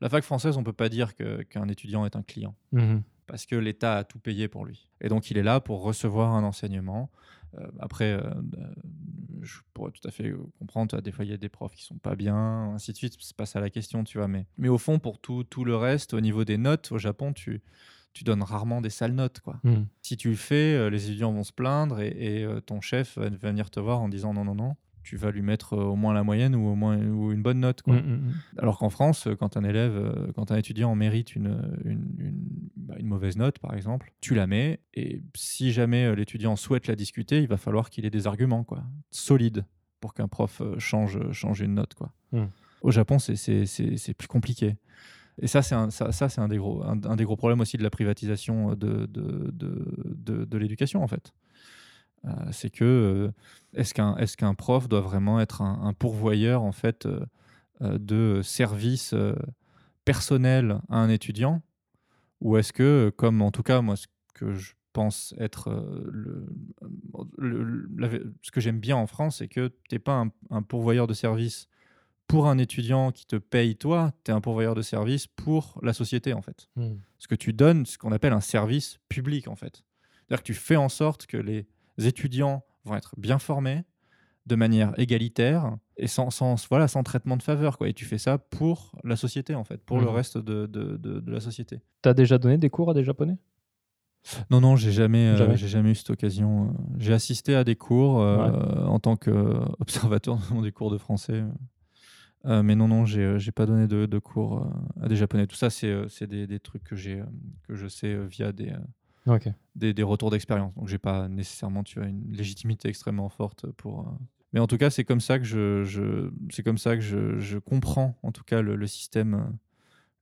[0.00, 3.02] La fac française, on peut pas dire qu'un étudiant est un client Mhm.
[3.26, 4.88] parce que l'État a tout payé pour lui.
[5.00, 7.10] Et donc, il est là pour recevoir un enseignement.
[7.58, 8.20] Euh, après, euh,
[8.58, 8.74] euh,
[9.40, 11.74] je pourrais tout à fait comprendre, tu vois, des fois, il y a des profs
[11.74, 12.36] qui sont pas bien,
[12.74, 13.16] ainsi de suite.
[13.18, 14.28] C'est pas ça la question, tu vois.
[14.28, 17.32] Mais, mais au fond, pour tout, tout le reste, au niveau des notes, au Japon,
[17.32, 17.62] tu,
[18.16, 19.60] tu donnes rarement des sales notes, quoi.
[19.62, 19.86] Mhm.
[20.02, 23.18] Si tu le fais, euh, les étudiants vont se plaindre et, et, euh, ton chef
[23.18, 24.74] va, venir te voir en disant non, non, non.
[25.02, 27.60] Tu vas lui mettre euh, au moins la moyenne ou au moins ou une bonne
[27.60, 27.82] note.
[27.82, 27.96] Quoi.
[27.96, 28.32] Mhm, mhm.
[28.58, 33.06] Alors qu'en France, quand un élève, quand un étudiant mérite une, une, une- bah, une
[33.06, 34.80] mauvaise note, par exemple, tu la mets.
[34.94, 38.82] Et si jamais l'étudiant souhaite la discuter, il va falloir qu'il ait des arguments quoi,
[39.10, 39.64] solides
[40.00, 41.94] pour qu'un prof change, change une note.
[41.94, 42.12] Quoi.
[42.82, 44.76] Au Japon, c'est plus compliqué.
[45.40, 51.08] Et ça, c'est un, des gros, problèmes aussi de la privatisation de, de, l'éducation, en
[51.08, 51.32] fait.
[52.24, 53.32] Euh, c'est que euh,
[53.74, 57.24] est-ce qu'un prof doit vraiment être un, pourvoyeur en fait euh,
[57.82, 59.34] euh, de services euh,
[60.04, 61.62] personnels à un étudiant?
[62.40, 66.46] Ou est-ce que comme en tout cas moi ce que je pense être euh,
[68.42, 71.14] ce que j'aime bien en France c'est que tu n'es pas un, un pourvoyeur de
[71.14, 71.68] services
[72.26, 75.92] pour un étudiant qui te paye toi tu es un pourvoyeur de services pour la
[75.92, 76.98] société en fait Mhm.
[77.18, 79.84] ce que tu donnes, ce qu'on appelle un service public en fait.
[80.28, 81.66] C'est-à-dire que tu fais en sorte que les
[81.98, 83.84] étudiants vont être bien formés
[84.46, 87.78] de manière égalitaire et sans, sans, voilà, sans traitement de faveur.
[87.78, 87.88] Quoi.
[87.88, 90.12] Et tu fais ça pour la société en fait, pour le Mhm.
[90.14, 91.80] reste de, de, de- de la société.
[92.02, 93.38] T'as déjà donné des cours à des japonais?
[94.50, 95.56] Non, non, j'ai jamais, euh, Jamais.
[95.56, 96.66] j'ai jamais eu cette occasion.
[96.66, 96.72] euh.
[96.98, 101.44] J'ai assisté à des cours euh, en tant qu'observateur des cours de français.
[102.46, 105.16] Euh, mais non, non, j'ai euh, j'ai pas donné de, de cours euh, à des
[105.16, 105.46] japonais.
[105.46, 107.24] Tout ça, c'est euh, des, des trucs que, euh,
[107.66, 108.78] que je sais euh, via des, euh,
[109.74, 110.72] des, des retours d'expérience.
[110.74, 114.00] Donc, j'ai pas nécessairement tu vois, une légitimité extrêmement forte pour.
[114.00, 114.12] euh,
[114.52, 117.38] Mais en tout cas, c'est comme ça que je, je c'est comme ça que je,
[117.40, 119.44] je comprends en tout cas le, le système, euh,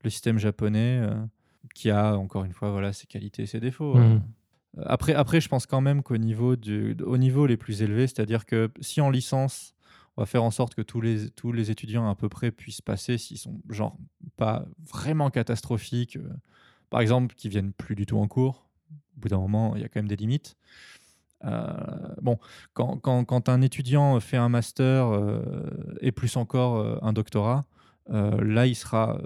[0.02, 1.14] le système japonais, euh,
[1.74, 3.96] qui a encore une fois voilà ses qualités et ses défauts.
[3.96, 4.22] Mhm.
[4.78, 8.06] Euh, Après, après, je pense quand même qu'au niveau, du, au niveau les plus élevés,
[8.06, 9.74] c'est-à-dire que si en licence,
[10.16, 12.80] on va faire en sorte que tous les, tous les étudiants à peu près puissent
[12.80, 13.96] passer, s'ils sont genre
[14.36, 16.28] pas vraiment catastrophiques, euh,
[16.90, 18.68] par exemple, qui viennent plus du tout en cours,
[19.16, 20.56] au bout d'un moment, il y a quand même des limites.
[21.44, 21.72] Euh,
[22.22, 22.38] bon,
[22.72, 25.42] quand, quand, un étudiant fait un master euh,
[26.00, 27.64] et plus encore un doctorat,
[28.08, 29.18] là, il sera,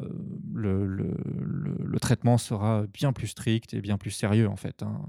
[0.55, 4.85] le, le, traitement sera bien plus strict et bien plus sérieux en fait.
[4.85, 5.03] hein.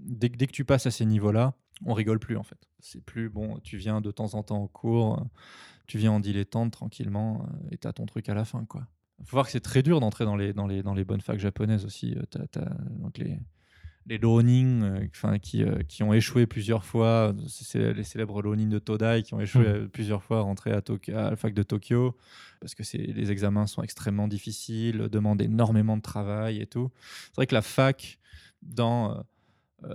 [0.00, 1.54] Dès, dès que tu passes à ces niveaux-là,
[1.86, 2.58] on rigole plus en fait.
[2.80, 5.24] C'est plus bon, tu viens de temps en temps au cours,
[5.86, 8.86] tu viens en dilettante tranquillement euh, et t'as ton truc à la fin quoi.
[9.24, 11.38] Faut voir que c'est très dur d'entrer dans les, dans, les, dans les bonnes facs
[11.38, 12.14] japonaises aussi.
[12.16, 13.38] euh, t'as- t'as- donc les,
[14.06, 18.80] les Ronin, euh, qui, euh, qui ont échoué plusieurs fois, c'est les célèbres Ronin de
[18.80, 20.82] Todai qui ont échoué euh, plusieurs fois à rentrer à,
[21.14, 22.16] à la fac de Tokyo,
[22.60, 26.90] parce que les examens sont extrêmement difficiles, demandent énormément de travail et tout.
[27.28, 28.18] C'est vrai que la fac,
[28.62, 29.22] dans,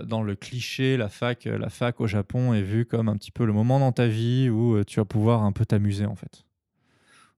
[0.05, 3.31] dans le cliché, la fac, euh, la fac au Japon est vue comme un petit
[3.31, 6.15] peu le moment dans ta vie où euh, tu vas pouvoir un peu t'amuser en
[6.15, 6.47] fait.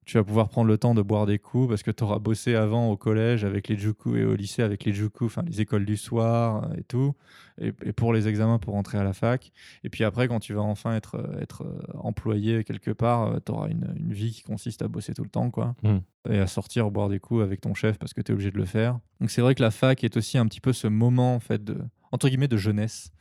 [0.09, 2.55] Tu vas pouvoir prendre le temps de boire des coups parce que tu auras bossé
[2.55, 5.85] avant au collège avec les juku et au lycée avec les juku, enfin les écoles
[5.85, 7.13] du soir euh, et tout,
[7.61, 9.51] et, et pour les examens pour entrer à la fac.
[9.83, 13.51] Et puis après, quand tu vas enfin être, euh, être euh, employé quelque part, tu
[13.51, 15.75] auras une, une vie qui consiste à bosser tout le temps, quoi.
[15.83, 15.97] Mm.
[16.31, 18.57] Et à sortir boire des coups avec ton chef parce que tu es obligé de
[18.57, 18.97] le faire.
[19.21, 21.63] Donc c'est vrai que la fac est aussi un petit peu ce moment, en fait,
[21.63, 21.77] de,
[22.11, 23.11] entre guillemets, de jeunesse.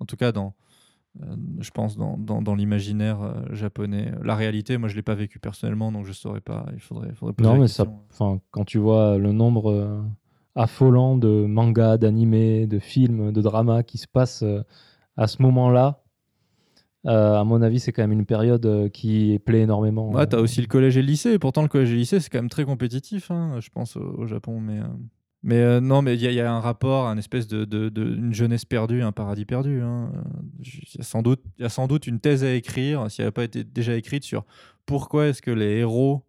[0.00, 0.54] En tout cas, dans,
[1.22, 4.12] euh, je pense, dans, dans, dans l'imaginaire euh, japonais.
[4.22, 6.66] La réalité, moi, je l'ai pas vécu personnellement, donc je saurais pas.
[6.74, 7.86] Il faudrait, faudrait poser Non, mais ça,
[8.50, 10.02] quand tu vois le nombre euh,
[10.54, 14.44] affolant de mangas, d'animés, de films, de dramas qui se passent
[15.16, 16.02] à ce moment-là,
[17.04, 20.10] à mon avis, c'est quand même une période qui plaît énormément.
[20.10, 21.38] Ouais, t'as aussi le collège et le lycée.
[21.38, 24.00] Pourtant, le collège et le lycée, c'est quand même très compétitif, hein, je pense, au,
[24.00, 24.60] au Japon.
[24.60, 24.80] Mais,
[25.42, 27.64] mais euh, non, mais il y, a- il y a un rapport, un espèce de,
[27.64, 29.80] de, de- une jeunesse perdue, un paradis perdu.
[29.82, 30.12] hein.
[30.64, 33.20] Il y, a sans doute- il y a sans doute une thèse à écrire, si
[33.22, 34.44] elle n'a pas été déjà écrite, sur
[34.86, 36.24] pourquoi est-ce que les héros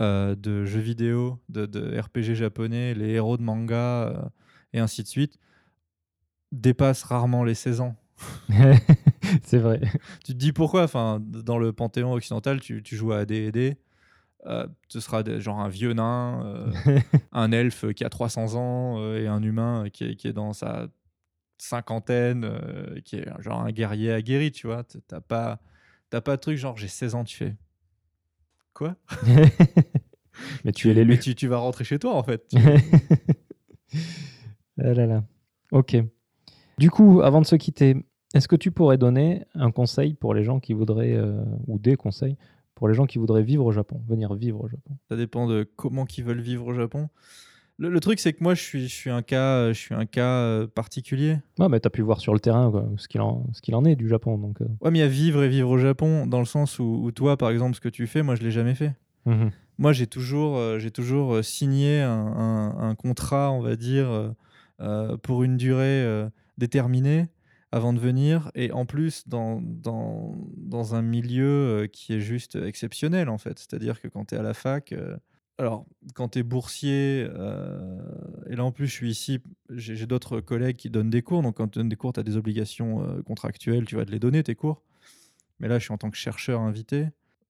[0.00, 3.76] euh, de jeux vidéo, de, de RPG japonais, les héros de manga,
[4.08, 4.22] euh,
[4.74, 5.38] et ainsi de suite,
[6.52, 7.96] dépassent rarement les 16 ans.
[9.44, 9.80] c'est vrai.
[10.24, 10.84] Tu te dis pourquoi?
[10.84, 13.76] Enfin, Dans le panthéon occidental, tu, tu joues à AD&D,
[14.46, 16.42] euh, ce sera des- genre un vieux nain,
[16.86, 17.00] euh,
[17.32, 20.52] un elfe qui a 300 ans euh, et un humain qui est, qui est dans
[20.52, 20.88] sa
[21.58, 22.48] cinquantaine,
[23.04, 24.84] qui est genre un guerrier aguerri, tu vois.
[25.08, 25.58] T'as pas,
[26.10, 27.56] t'as pas de truc genre j'ai 16 ans, tu fais
[28.74, 28.94] quoi?
[30.64, 31.18] Mais tu es Mais l'élu.
[31.18, 32.44] tu, tu vas rentrer chez toi en fait.
[34.78, 35.24] Ah là là.
[35.72, 35.96] Ok.
[36.78, 37.96] Du coup, avant de se quitter,
[38.34, 41.18] est-ce que tu pourrais donner un conseil pour les gens qui voudraient,
[41.66, 42.36] ou des conseils,
[42.76, 45.68] pour les gens qui voudraient vivre au Japon, venir vivre au Japon Ça dépend de
[45.76, 47.08] comment qu'ils veulent vivre au Japon.
[47.78, 50.06] Le, le truc, c'est que moi, je suis, je suis un cas, je suis un
[50.06, 51.38] cas euh, particulier.
[51.58, 53.84] Ouais, mais tu as pu voir sur le terrain quoi, ce qu'il en, qu'il en
[53.84, 54.38] est du Japon.
[54.38, 56.78] Donc, euh, Ouais, mais il y a vivre et vivre au Japon, dans le sens
[56.78, 58.94] où, où toi, par exemple, ce que tu fais, moi, je l'ai jamais fait.
[59.26, 59.50] mhm.
[59.78, 64.08] Moi, j'ai toujours, euh, j'ai toujours euh, signé un, un- un contrat, on va dire,
[64.10, 64.30] euh,
[64.80, 67.26] euh, pour une durée euh, déterminée
[67.72, 71.44] avant de venir, et en plus dans, dans, dans un milieu
[71.84, 73.58] euh, qui est juste exceptionnel, en fait.
[73.58, 75.16] C'est-à-dire que quand tu es à la fac, euh,
[75.58, 77.98] alors, quand tu es boursier, euh,
[78.46, 79.40] et là en plus je suis ici,
[79.70, 82.22] j'ai d'autres collègues qui donnent des cours, donc quand tu donnes des cours, tu as
[82.22, 84.82] des obligations euh, contractuelles, tu vas de les donner, tes cours.
[85.58, 87.08] Mais là, je suis en tant que chercheur invité,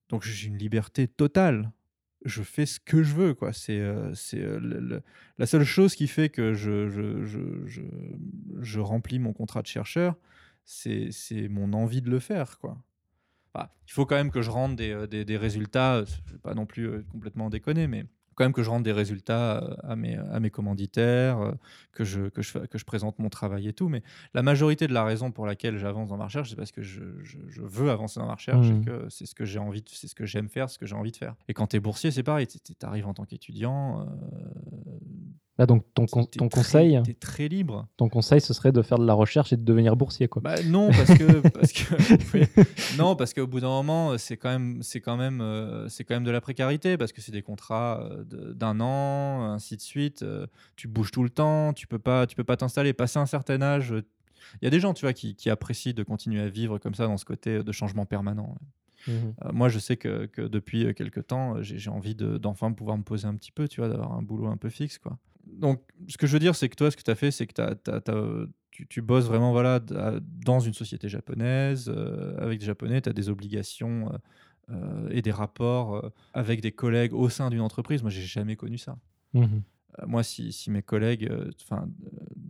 [0.09, 1.73] donc j'ai une liberté totale.
[2.27, 3.53] Je fais ce que je veux, quoi.
[3.53, 5.01] C'est euh, c'est, euh,
[5.39, 6.81] la seule chose qui fait que je,
[8.81, 10.17] remplis mon contrat de chercheur,
[10.65, 12.83] c'est c'est mon envie de le faire, quoi.
[13.89, 17.49] Il faut quand même que je rende des, euh, résultats, vais pas non plus complètement
[17.49, 18.05] déconner, mais
[18.37, 21.53] quand même que je rende des résultats euh, à mes, à mes commanditaires, euh,
[21.93, 23.89] que je, que, je, que je présente mon travail et tout.
[23.89, 24.03] Mais
[24.35, 27.03] la majorité de la raison pour laquelle j'avance dans ma recherche, c'est parce que je,
[27.25, 28.83] je- je veux avancer dans ma recherche Mhm.
[28.83, 30.95] et que c'est ce que j'ai envie, c'est ce que j'aime faire, ce que j'ai
[30.95, 31.35] envie de faire.
[31.49, 34.03] Et quand tu es boursier, c'est pareil, tu arrives en tant qu'étudiant.
[34.03, 34.05] euh,
[35.59, 37.87] Là, donc, ton, con- t'es ton très- conseil, t'es très libre.
[37.97, 40.29] ton conseil, ce serait de faire de la recherche et de devenir boursier.
[40.29, 40.43] Quoi.
[40.43, 41.95] Bah, non, parce que, parce que
[42.37, 42.45] oui.
[42.99, 46.05] non, parce qu'au bout d'un moment, euh, c'est quand même, c'est quand même, euh, c'est
[46.05, 49.77] quand même de la précarité, parce que c'est des contrats euh, de- d'un an, ainsi
[49.77, 50.23] de suite.
[50.23, 50.47] euh,
[50.77, 52.93] tu bouges tout le temps, tu peux pas, tu peux pas t'installer.
[52.93, 54.03] Passer un certain âge, euh,
[54.61, 56.95] il y a des gens, tu vois, qui, qui apprécient de continuer à vivre comme
[56.95, 58.57] ça dans ce côté de changement permanent.
[59.09, 59.15] Mhm.
[59.45, 62.37] Euh, moi, je sais que, que depuis euh, quelques temps, euh, j'ai j'ai envie de-
[62.37, 64.99] d'enfin pouvoir me poser un petit peu, tu vois, d'avoir un boulot un peu fixe,
[64.99, 65.17] quoi.
[65.47, 67.47] Donc, ce que je veux dire, c'est que toi, ce que tu as fait, c'est
[67.47, 67.75] que
[68.71, 73.13] tu, tu bosses vraiment voilà, dans une société japonaise, euh, avec des Japonais, tu as
[73.13, 74.19] des obligations euh,
[74.71, 78.03] euh, et des rapports avec des collègues au sein d'une entreprise.
[78.03, 78.99] Moi, j'ai jamais connu ça.
[79.35, 81.31] Euh, moi, si, si mes collègues,
[81.63, 81.89] enfin,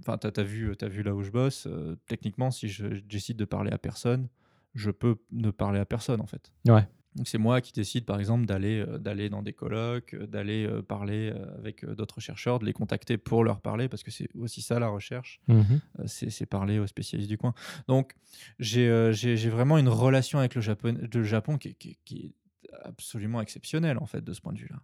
[0.00, 1.68] enfin, t'as as vu, t'as vu là où je bosse,
[2.06, 4.28] techniquement, si je je décide de parler à personne,
[4.74, 6.52] je peux ne parler à personne en fait.
[6.66, 6.86] Ouais.
[7.16, 10.66] Donc c'est moi qui décide par exemple d'aller euh, d'aller dans des colloques, euh, d'aller
[10.66, 14.60] euh, parler avec d'autres chercheurs, de les contacter pour leur parler parce que c'est aussi
[14.62, 15.80] ça la recherche, Mhm.
[16.06, 17.54] c'est parler aux spécialistes du coin.
[17.88, 18.14] Donc
[18.58, 22.34] j'ai vraiment une relation avec le Japon, le Japon qui, est- qui est- qui est
[22.82, 24.80] absolument exceptionnelle en fait de ce point de vue-là,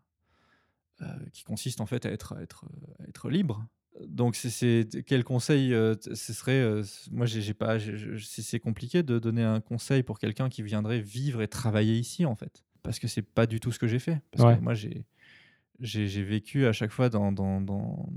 [1.03, 2.65] Euh, qui consiste en fait à être à être
[3.01, 3.67] à être libre.
[4.07, 7.77] Donc c'est- quel conseil euh, ce serait euh, moi j'ai pas
[8.19, 12.35] c'est compliqué de donner un conseil pour quelqu'un qui viendrait vivre et travailler ici en
[12.35, 14.57] fait parce que c'est pas du tout ce que j'ai fait parce Ouais.
[14.57, 18.09] que moi j'ai vécu à chaque fois dans dans, dans,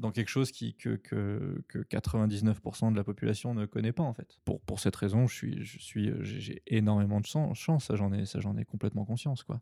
[0.00, 4.12] dans quelque chose qui, que, que, que 99% de la population ne connaît pas en
[4.12, 4.38] fait.
[4.44, 8.12] Pour, pour cette raison, je suis, je suis, j'ai énormément de chan- chance, ça j'en
[8.12, 9.60] ai, ça j'en ai complètement conscience quoi.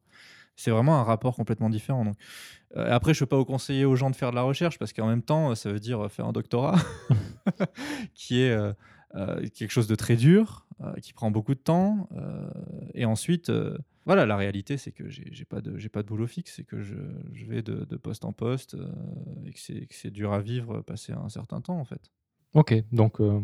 [0.56, 2.04] C'est vraiment un rapport complètement différent.
[2.04, 2.16] Donc,
[2.76, 4.76] euh, après, je ne peux pas vous conseiller aux gens de faire de la recherche
[4.76, 6.76] parce qu'en même temps, ça veut dire faire un doctorat
[8.14, 8.72] qui est euh,
[9.14, 10.66] euh, quelque chose de très dur,
[11.02, 12.08] qui prend beaucoup de temps.
[12.94, 13.50] et ensuite,
[14.08, 16.80] voilà, la réalité, c'est que j'ai pas de, j'ai pas de boulot fixe, c'est que
[16.82, 16.96] je,
[17.34, 18.90] je vais de, de poste en poste euh,
[19.44, 22.10] et que c'est dur à vivre passer un certain temps en fait.
[22.54, 23.40] Ok, donc euh,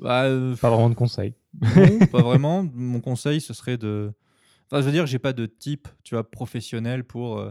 [0.00, 1.34] Bah, euh, pas vraiment de conseils.
[1.62, 2.64] non, pas vraiment.
[2.74, 4.12] Mon conseil, ce serait de.
[4.66, 7.42] Enfin, je veux dire, j'ai pas de type, tu vois, professionnel pour.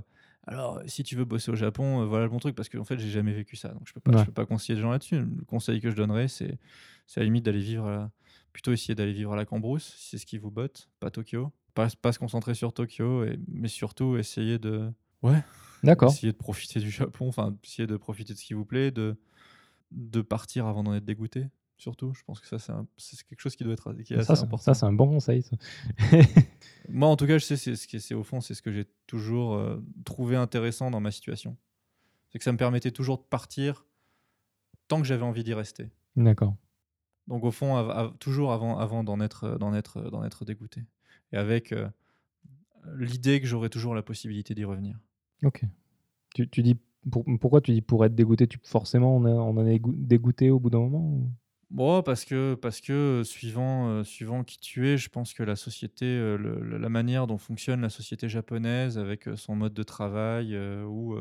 [0.46, 3.10] Alors, si tu veux bosser au Japon, voilà le bon truc, parce qu'en fait, j'ai
[3.10, 4.20] jamais vécu ça, donc je peux pas, Ouais.
[4.20, 5.20] je peux pas conseiller les gens là-dessus.
[5.22, 6.60] Le conseil que je donnerais, c'est,
[7.08, 8.12] c'est à la limite d'aller vivre à la-
[8.52, 11.54] plutôt essayer d'aller vivre à la Cambrousse, si c'est ce qui vous botte, pas Tokyo.
[11.74, 14.92] Pas, pas se concentrer sur Tokyo, et, mais surtout essayer de.
[15.24, 15.44] Ouais,
[15.84, 16.12] D'accord.
[16.12, 19.16] essayer de profiter du Japon, enfin, essayer de profiter de ce qui vous plaît, de,
[19.92, 21.48] de partir avant d'en être dégoûté,
[21.78, 22.14] surtout.
[22.14, 24.34] Je pense que ça, c'est un- c'est quelque chose qui doit être qui est Ça,
[24.34, 24.64] assez c'est- important.
[24.64, 25.42] ça, c'est un bon conseil.
[25.44, 25.56] ça.
[26.90, 28.62] Moi, en tout cas, je sais, c'est ce qui est- c'est au fond, c'est ce
[28.62, 31.58] que j'ai toujours euh, trouvé intéressant dans ma situation.
[32.30, 33.86] C'est que ça me permettait toujours de partir
[34.88, 35.90] tant que j'avais envie d'y rester.
[36.16, 36.56] D'accord.
[37.28, 40.84] Donc au fond, av- av- toujours avant, avant d'en être, d'en être, d'en être dégoûté.
[41.34, 41.90] Et avec euh,
[42.98, 44.98] l'idée que j'aurais toujours la possibilité d'y revenir.
[45.44, 45.64] Ok.
[46.36, 46.78] Tu, tu dis
[47.12, 48.48] pour- pourquoi tu dis pour être dégoûté?
[48.48, 51.30] Tu, Forcément, on, a- on en est dégoûté au bout d'un moment ou-
[51.72, 55.42] Bon, parce que, parce que euh, suivant, euh, suivant qui tu es, je pense que
[55.42, 59.82] la société, euh, le- la manière dont fonctionne la société japonaise avec son mode de
[59.82, 61.16] travail euh, où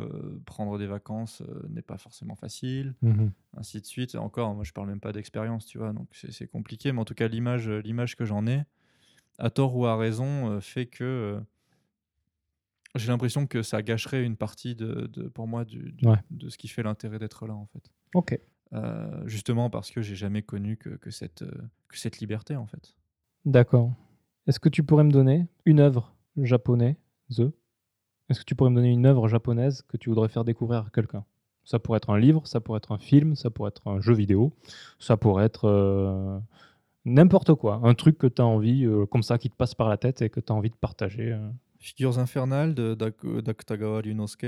[0.45, 3.31] prendre des vacances n'est pas forcément facile, Mhm.
[3.57, 4.15] ainsi de suite.
[4.15, 7.07] Et encore, moi je parle même pas d'expérience, tu vois, donc c'est compliqué, mais en
[7.07, 8.65] tout cas, l'image l'image que j'en ai,
[9.43, 11.41] à tort ou à raison, euh, fait que euh,
[12.95, 16.19] j'ai l'impression que ça gâcherait une partie de, de- pour moi du, du- Ouais.
[16.31, 17.91] de ce qui fait l'intérêt d'être là, en fait.
[18.15, 18.39] Ok.
[18.75, 21.45] Euh, justement parce que j'ai jamais connu que, que cette,
[21.89, 22.95] que cette liberté en fait.
[23.45, 23.93] D'accord.
[24.47, 26.97] Est-ce que tu pourrais me donner une œuvre japonaise?
[27.31, 30.91] Est-ce que tu pourrais me donner une œuvre japonaise que tu voudrais faire découvrir à
[30.91, 31.25] quelqu'un?
[31.65, 34.15] Ça pourrait être un livre, ça pourrait être un film, ça pourrait être un jeu
[34.15, 34.53] vidéo,
[34.99, 36.39] ça pourrait être euh,
[37.05, 37.81] n'importe quoi.
[37.85, 40.23] Un truc que tu as envie, euh, comme ça, qui te passe par la tête
[40.23, 41.33] et que tu as envie de partager.
[41.33, 41.49] euh.
[41.79, 44.47] Figures infernales de Dak- d'Akutagawa Ryunosuke.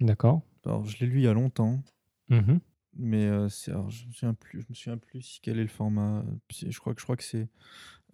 [0.00, 0.42] D'accord.
[0.66, 1.82] Alors je l'ai lu il y a longtemps,
[2.28, 2.60] Mhm.
[2.96, 5.62] mais euh, c'est- alors, je me souviens plus, je me souviens plus si quel est
[5.62, 6.22] le format.
[6.50, 7.48] C'est- Je crois que je crois que c'est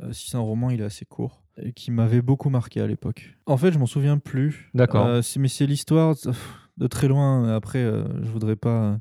[0.03, 2.87] euh, si c'est un roman, il est assez court et qui m'avait beaucoup marqué à
[2.87, 3.35] l'époque.
[3.47, 4.71] En fait, je m'en souviens plus.
[4.75, 5.07] D'accord.
[5.07, 6.33] Euh, c'est- mais c'est l'histoire de,
[6.77, 7.49] de très loin.
[7.55, 9.01] Après, euh, je voudrais pas.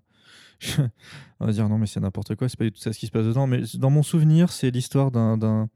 [1.39, 2.47] On va dire non, mais c'est n'importe quoi.
[2.49, 3.47] C'est pas du tout ça ce qui se passe dedans.
[3.47, 5.69] Mais dans mon souvenir, c'est l'histoire d'un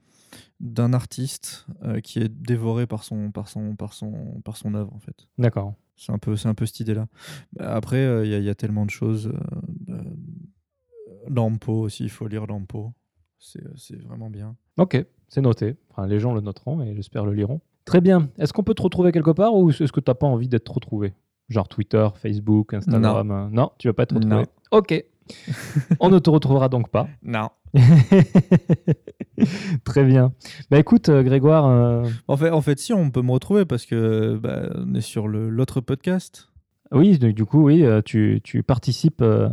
[0.60, 4.94] d'un artiste euh, qui est dévoré par son par son par son par son œuvre
[4.94, 5.28] en fait.
[5.38, 5.74] D'accord.
[5.96, 7.08] C'est un peu c'est un peu cette idée là.
[7.60, 9.32] Après, euh, il y, a- il y a tellement de choses.
[9.90, 10.04] Euh,
[11.28, 12.94] Lampo aussi, il faut lire Lampo.
[13.38, 14.56] C'est c'est vraiment bien.
[14.78, 15.76] Ok, c'est noté.
[15.90, 17.62] Enfin, les gens le noteront et j'espère le liront.
[17.86, 18.30] Très bien.
[18.38, 20.70] Est-ce qu'on peut te retrouver quelque part ou est-ce que tu n'as pas envie d'être
[20.72, 21.14] retrouvé?
[21.50, 24.36] Genre Twitter, Facebook, Instagram euh, Non, tu vas pas être retrouvé.
[24.36, 24.46] Non.
[24.72, 25.04] Ok.
[26.00, 27.08] On ne te retrouvera donc pas.
[27.24, 27.50] Non.
[29.84, 30.34] Très bien.
[30.70, 33.86] Bah écoute, euh, Grégoire, euh, En fait, en fait, si on peut me retrouver parce
[33.86, 36.50] que bah, on est sur l'autre podcast.
[36.92, 39.50] oui, du du coup, oui, euh, tu, tu participes euh,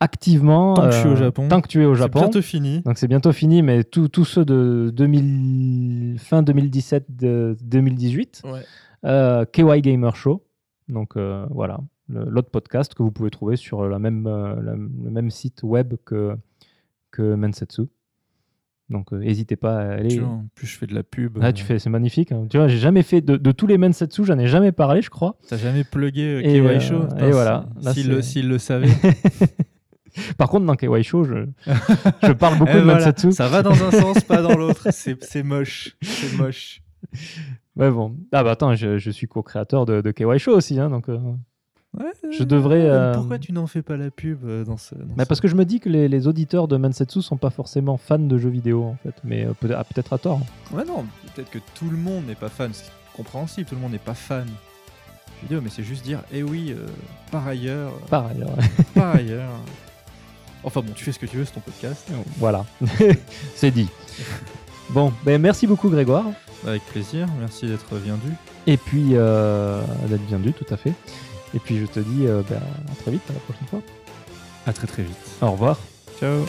[0.00, 0.74] activement.
[0.74, 1.48] Tant que je suis au Japon.
[1.48, 2.20] Tant que tu es au C'est Japon.
[2.20, 2.80] bientôt fini.
[2.82, 8.60] Donc c'est bientôt fini, mais tous ceux de 2000, fin 2017, de 2018, Ouais.
[9.04, 10.44] euh, KY Gamer Show.
[10.88, 15.10] Donc euh, voilà, l'autre podcast que vous pouvez trouver sur la même, euh, la- le
[15.10, 16.36] même site web que,
[17.10, 17.82] que Mensetsu.
[18.90, 20.08] Donc euh, n'hésitez pas à aller.
[20.08, 21.38] Tu vois, en plus, je fais de la pub.
[21.42, 22.32] Ah, euh, tu fais, c'est magnifique.
[22.32, 22.46] hein.
[22.48, 25.10] Tu vois, j'ai jamais fait de, de tous les Mensetsu, j'en ai jamais parlé, je
[25.10, 25.36] crois.
[25.46, 27.02] T'as jamais plugué euh, Et, KY euh, Show?
[27.18, 27.66] et voilà.
[27.80, 28.88] si- Là, S'il le, le savait.
[30.38, 31.34] Par contre, dans KY Show, je,
[32.22, 33.32] je parle beaucoup Eh de voilà, Mensetsu.
[33.32, 34.88] Ça va dans un sens, pas dans l'autre.
[34.90, 35.96] C'est c'est moche.
[36.02, 36.82] C'est moche.
[37.76, 38.16] Ouais, bon.
[38.32, 41.08] Ah bah attends, je, je suis co-créateur de, de KY Show aussi, hein, donc.
[41.08, 41.18] euh,
[41.98, 44.94] Ouais, Je devrais, euh, Pourquoi tu n'en fais pas la pub euh, dans ce.
[44.94, 47.38] dans Bah ce- parce que je me dis que les, les auditeurs de Mansetsu sont
[47.38, 50.40] pas forcément fans de jeux vidéo en fait, mais euh, peut- ah, peut-être à tort.
[50.70, 52.70] Ouais, non, peut-être que tout le monde n'est pas fan.
[52.74, 56.42] C'est compréhensible, tout le monde n'est pas fan de vidéo, mais c'est juste dire, eh
[56.42, 56.86] oui, euh,
[57.32, 58.56] par ailleurs, euh, Par ailleurs.
[58.94, 59.50] par ailleurs.
[60.64, 62.06] Enfin bon, tu fais ce que tu veux, c'est ton podcast.
[62.36, 62.66] voilà,
[63.54, 63.88] c'est dit.
[64.90, 66.26] Bon, ben merci beaucoup Grégoire.
[66.66, 68.28] Avec plaisir, merci d'être viendu.
[68.66, 70.92] Et puis euh, d'être bienvenu, tout à fait.
[71.54, 73.80] Et puis je te dis euh, ben, à très vite, à la prochaine fois.
[74.66, 75.16] À très très vite.
[75.40, 75.78] Au revoir.
[76.18, 76.44] Ciao.